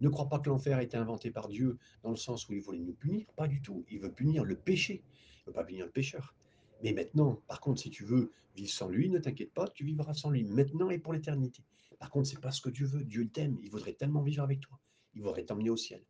Ne 0.00 0.08
crois 0.08 0.28
pas 0.28 0.38
que 0.38 0.48
l'enfer 0.48 0.76
a 0.76 0.82
été 0.82 0.96
inventé 0.96 1.30
par 1.30 1.48
Dieu 1.48 1.78
dans 2.02 2.10
le 2.10 2.16
sens 2.16 2.48
où 2.48 2.52
il 2.52 2.60
voulait 2.60 2.80
nous 2.80 2.94
punir. 2.94 3.26
Pas 3.36 3.48
du 3.48 3.62
tout. 3.62 3.84
Il 3.90 4.00
veut 4.00 4.12
punir 4.12 4.44
le 4.44 4.56
péché. 4.56 5.02
Il 5.04 5.40
ne 5.40 5.46
veut 5.46 5.52
pas 5.54 5.64
punir 5.64 5.86
le 5.86 5.90
pécheur. 5.90 6.34
Mais 6.82 6.92
maintenant, 6.92 7.42
par 7.46 7.60
contre, 7.60 7.80
si 7.80 7.90
tu 7.90 8.04
veux 8.04 8.32
vivre 8.54 8.70
sans 8.70 8.88
lui, 8.88 9.08
ne 9.08 9.18
t'inquiète 9.18 9.52
pas, 9.52 9.68
tu 9.68 9.84
vivras 9.84 10.14
sans 10.14 10.30
lui, 10.30 10.44
maintenant 10.44 10.90
et 10.90 10.98
pour 10.98 11.12
l'éternité. 11.12 11.62
Par 11.98 12.10
contre, 12.10 12.28
c'est 12.28 12.40
pas 12.40 12.50
ce 12.50 12.60
que 12.60 12.68
Dieu 12.68 12.86
veut. 12.86 13.04
Dieu 13.04 13.28
t'aime. 13.28 13.58
Il 13.62 13.70
voudrait 13.70 13.94
tellement 13.94 14.22
vivre 14.22 14.42
avec 14.42 14.60
toi. 14.60 14.78
Il 15.14 15.22
voudrait 15.22 15.44
t'emmener 15.44 15.70
au 15.70 15.76
ciel. 15.76 16.04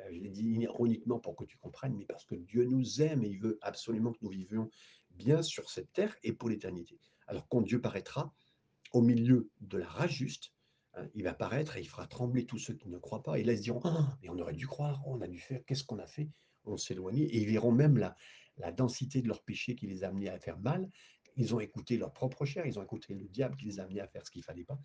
Euh, 0.00 0.10
je 0.12 0.20
l'ai 0.20 0.30
dit 0.30 0.44
ironiquement 0.44 1.18
pour 1.18 1.36
que 1.36 1.44
tu 1.44 1.56
comprennes, 1.56 1.96
mais 1.96 2.04
parce 2.04 2.24
que 2.24 2.34
Dieu 2.34 2.64
nous 2.64 3.00
aime 3.00 3.24
et 3.24 3.28
il 3.28 3.38
veut 3.38 3.58
absolument 3.62 4.12
que 4.12 4.18
nous 4.22 4.30
vivions 4.30 4.70
bien 5.10 5.42
sur 5.42 5.70
cette 5.70 5.92
terre 5.92 6.14
et 6.22 6.32
pour 6.32 6.48
l'éternité. 6.48 6.98
Alors 7.26 7.48
quand 7.48 7.62
Dieu 7.62 7.80
paraîtra 7.80 8.34
au 8.92 9.02
milieu 9.02 9.50
de 9.60 9.78
la 9.78 9.88
race 9.88 10.10
juste, 10.10 10.52
il 11.14 11.22
va 11.22 11.34
paraître 11.34 11.76
et 11.76 11.80
il 11.80 11.88
fera 11.88 12.06
trembler 12.06 12.46
tous 12.46 12.58
ceux 12.58 12.74
qui 12.74 12.88
ne 12.88 12.98
croient 12.98 13.22
pas. 13.22 13.38
Et 13.38 13.44
là, 13.44 13.52
ils 13.52 13.60
diront 13.60 13.80
Ah, 13.84 14.16
mais 14.22 14.28
on 14.28 14.38
aurait 14.38 14.54
dû 14.54 14.66
croire, 14.66 15.02
on 15.06 15.20
a 15.20 15.28
dû 15.28 15.38
faire, 15.38 15.60
qu'est-ce 15.66 15.84
qu'on 15.84 15.98
a 15.98 16.06
fait? 16.06 16.28
On 16.64 16.76
éloigné. 16.76 17.22
Et 17.22 17.38
ils 17.38 17.46
verront 17.46 17.72
même 17.72 17.96
la, 17.96 18.16
la 18.58 18.72
densité 18.72 19.22
de 19.22 19.28
leur 19.28 19.42
péché 19.42 19.74
qui 19.74 19.86
les 19.86 20.04
a 20.04 20.08
amenés 20.08 20.28
à 20.28 20.38
faire 20.38 20.58
mal. 20.58 20.88
Ils 21.36 21.54
ont 21.54 21.60
écouté 21.60 21.96
leur 21.96 22.12
propre 22.12 22.44
chair, 22.44 22.66
ils 22.66 22.78
ont 22.78 22.82
écouté 22.82 23.14
le 23.14 23.28
diable 23.28 23.56
qui 23.56 23.66
les 23.66 23.80
a 23.80 23.84
amenés 23.84 24.00
à 24.00 24.08
faire 24.08 24.26
ce 24.26 24.30
qu'il 24.30 24.40
ne 24.40 24.44
fallait 24.44 24.64
pas. 24.64 24.78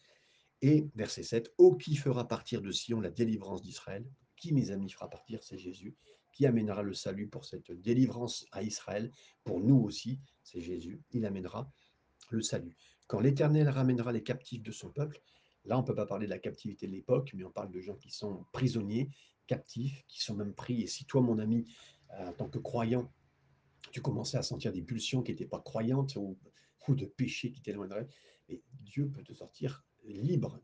Et 0.62 0.88
verset 0.96 1.24
7, 1.24 1.54
Ô 1.58 1.76
qui 1.76 1.96
fera 1.96 2.28
partir 2.28 2.62
de 2.62 2.72
Sion 2.72 3.02
la 3.02 3.12
délivrance 3.12 3.62
d'Israël? 3.62 4.06
Qui, 4.38 4.54
mes 4.54 4.72
amis, 4.72 4.90
fera 4.90 5.10
partir? 5.10 5.44
C'est 5.44 5.58
Jésus. 5.58 5.96
Qui 6.32 6.46
amènera 6.46 6.82
le 6.84 6.94
salut 6.94 7.28
pour 7.28 7.46
cette 7.46 7.72
délivrance 7.72 8.46
à 8.52 8.64
Israël? 8.64 9.12
Pour 9.44 9.60
nous 9.60 9.78
aussi, 9.78 10.20
c'est 10.44 10.62
Jésus. 10.62 11.02
Il 11.12 11.26
amènera 11.26 11.72
le 12.30 12.42
salut. 12.42 12.76
Quand 13.08 13.20
l'Éternel 13.20 13.70
ramènera 13.70 14.12
les 14.12 14.24
captifs 14.24 14.64
de 14.64 14.72
son 14.72 14.92
peuple, 14.92 15.22
là 15.66 15.78
on 15.78 15.82
ne 15.82 15.88
peut 15.88 15.96
pas 15.96 16.06
parler 16.06 16.26
de 16.26 16.32
la 16.32 16.40
captivité 16.40 16.88
de 16.88 16.92
l'époque, 16.92 17.32
mais 17.36 17.44
on 17.44 17.52
parle 17.52 17.72
de 17.72 17.80
gens 17.80 17.96
qui 17.96 18.12
sont 18.12 18.46
prisonniers, 18.52 19.10
captifs, 19.48 20.04
qui 20.08 20.22
sont 20.22 20.36
même 20.36 20.54
pris. 20.54 20.82
Et 20.82 20.88
si 20.88 21.06
toi, 21.06 21.22
mon 21.22 21.40
ami, 21.40 21.66
euh, 22.12 22.30
en 22.30 22.34
tant 22.34 22.50
que 22.50 22.60
croyant, 22.60 23.12
tu 23.92 24.02
commençais 24.02 24.38
à 24.38 24.44
sentir 24.44 24.72
des 24.72 24.82
pulsions 24.82 25.22
qui 25.22 25.32
n'étaient 25.32 25.46
pas 25.46 25.60
croyantes 25.60 26.16
ou, 26.16 26.38
de 26.88 27.06
péchés 27.06 27.52
qui 27.52 27.62
t'éloigneraient, 27.62 28.08
mais 28.48 28.62
Dieu 28.82 29.10
peut 29.10 29.24
te 29.24 29.34
sortir 29.34 29.84
libre. 30.04 30.60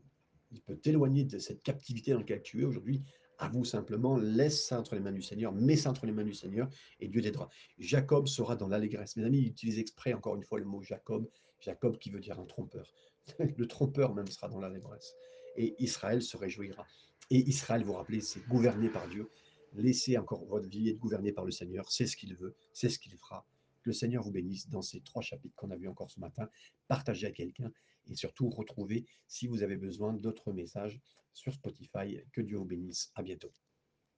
Il 0.52 0.60
peut 0.62 0.76
t'éloigner 0.76 1.24
de 1.24 1.38
cette 1.38 1.64
captivité 1.64 2.12
dans 2.12 2.18
laquelle 2.18 2.42
tu 2.42 2.60
es 2.60 2.64
aujourd'hui. 2.64 3.02
Avoue 3.38 3.64
simplement, 3.64 4.16
laisse 4.16 4.68
ça 4.68 4.78
entre 4.78 4.94
les 4.94 5.00
mains 5.00 5.10
du 5.10 5.22
Seigneur, 5.22 5.52
mets 5.52 5.74
ça 5.74 5.90
entre 5.90 6.06
les 6.06 6.12
mains 6.12 6.22
du 6.22 6.34
Seigneur 6.34 6.68
et 7.00 7.08
Dieu 7.08 7.20
t'aidera. 7.22 7.48
Jacob 7.78 8.28
sera 8.28 8.54
dans 8.54 8.68
l'allégresse. 8.68 9.16
Mes 9.16 9.24
amis, 9.24 9.38
il 9.38 9.48
utilise 9.48 9.80
exprès 9.80 10.12
encore 10.12 10.36
une 10.36 10.44
fois 10.44 10.60
le 10.60 10.64
mot 10.64 10.80
Jacob. 10.80 11.28
Jacob 11.58 11.98
qui 11.98 12.10
veut 12.10 12.20
dire 12.20 12.38
un 12.38 12.44
trompeur. 12.44 12.92
le 13.56 13.66
trompeur 13.66 14.14
même 14.14 14.28
sera 14.28 14.48
dans 14.48 14.60
l'allégresse. 14.60 15.14
Et 15.56 15.74
Israël 15.78 16.22
se 16.22 16.36
réjouira. 16.36 16.86
Et 17.30 17.38
Israël, 17.48 17.84
vous 17.84 17.94
rappelez, 17.94 18.20
c'est 18.20 18.46
gouverné 18.48 18.88
par 18.88 19.08
Dieu. 19.08 19.30
Laissez 19.74 20.18
encore 20.18 20.44
votre 20.44 20.68
vie 20.68 20.90
être 20.90 20.98
gouvernée 20.98 21.32
par 21.32 21.44
le 21.44 21.50
Seigneur. 21.50 21.90
C'est 21.90 22.06
ce 22.06 22.16
qu'il 22.16 22.34
veut, 22.36 22.54
c'est 22.72 22.88
ce 22.88 22.98
qu'il 22.98 23.16
fera. 23.16 23.46
Que 23.82 23.90
le 23.90 23.94
Seigneur 23.94 24.22
vous 24.22 24.30
bénisse 24.30 24.68
dans 24.68 24.82
ces 24.82 25.00
trois 25.00 25.22
chapitres 25.22 25.54
qu'on 25.56 25.70
a 25.70 25.76
vus 25.76 25.88
encore 25.88 26.10
ce 26.10 26.20
matin. 26.20 26.48
Partagez 26.88 27.26
à 27.26 27.32
quelqu'un 27.32 27.72
et 28.10 28.14
surtout 28.14 28.50
retrouvez, 28.50 29.06
si 29.26 29.46
vous 29.46 29.62
avez 29.62 29.76
besoin, 29.76 30.12
d'autres 30.12 30.52
messages 30.52 31.00
sur 31.32 31.54
Spotify. 31.54 32.20
Que 32.32 32.40
Dieu 32.40 32.58
vous 32.58 32.64
bénisse. 32.64 33.10
À 33.14 33.22
bientôt. 33.22 33.52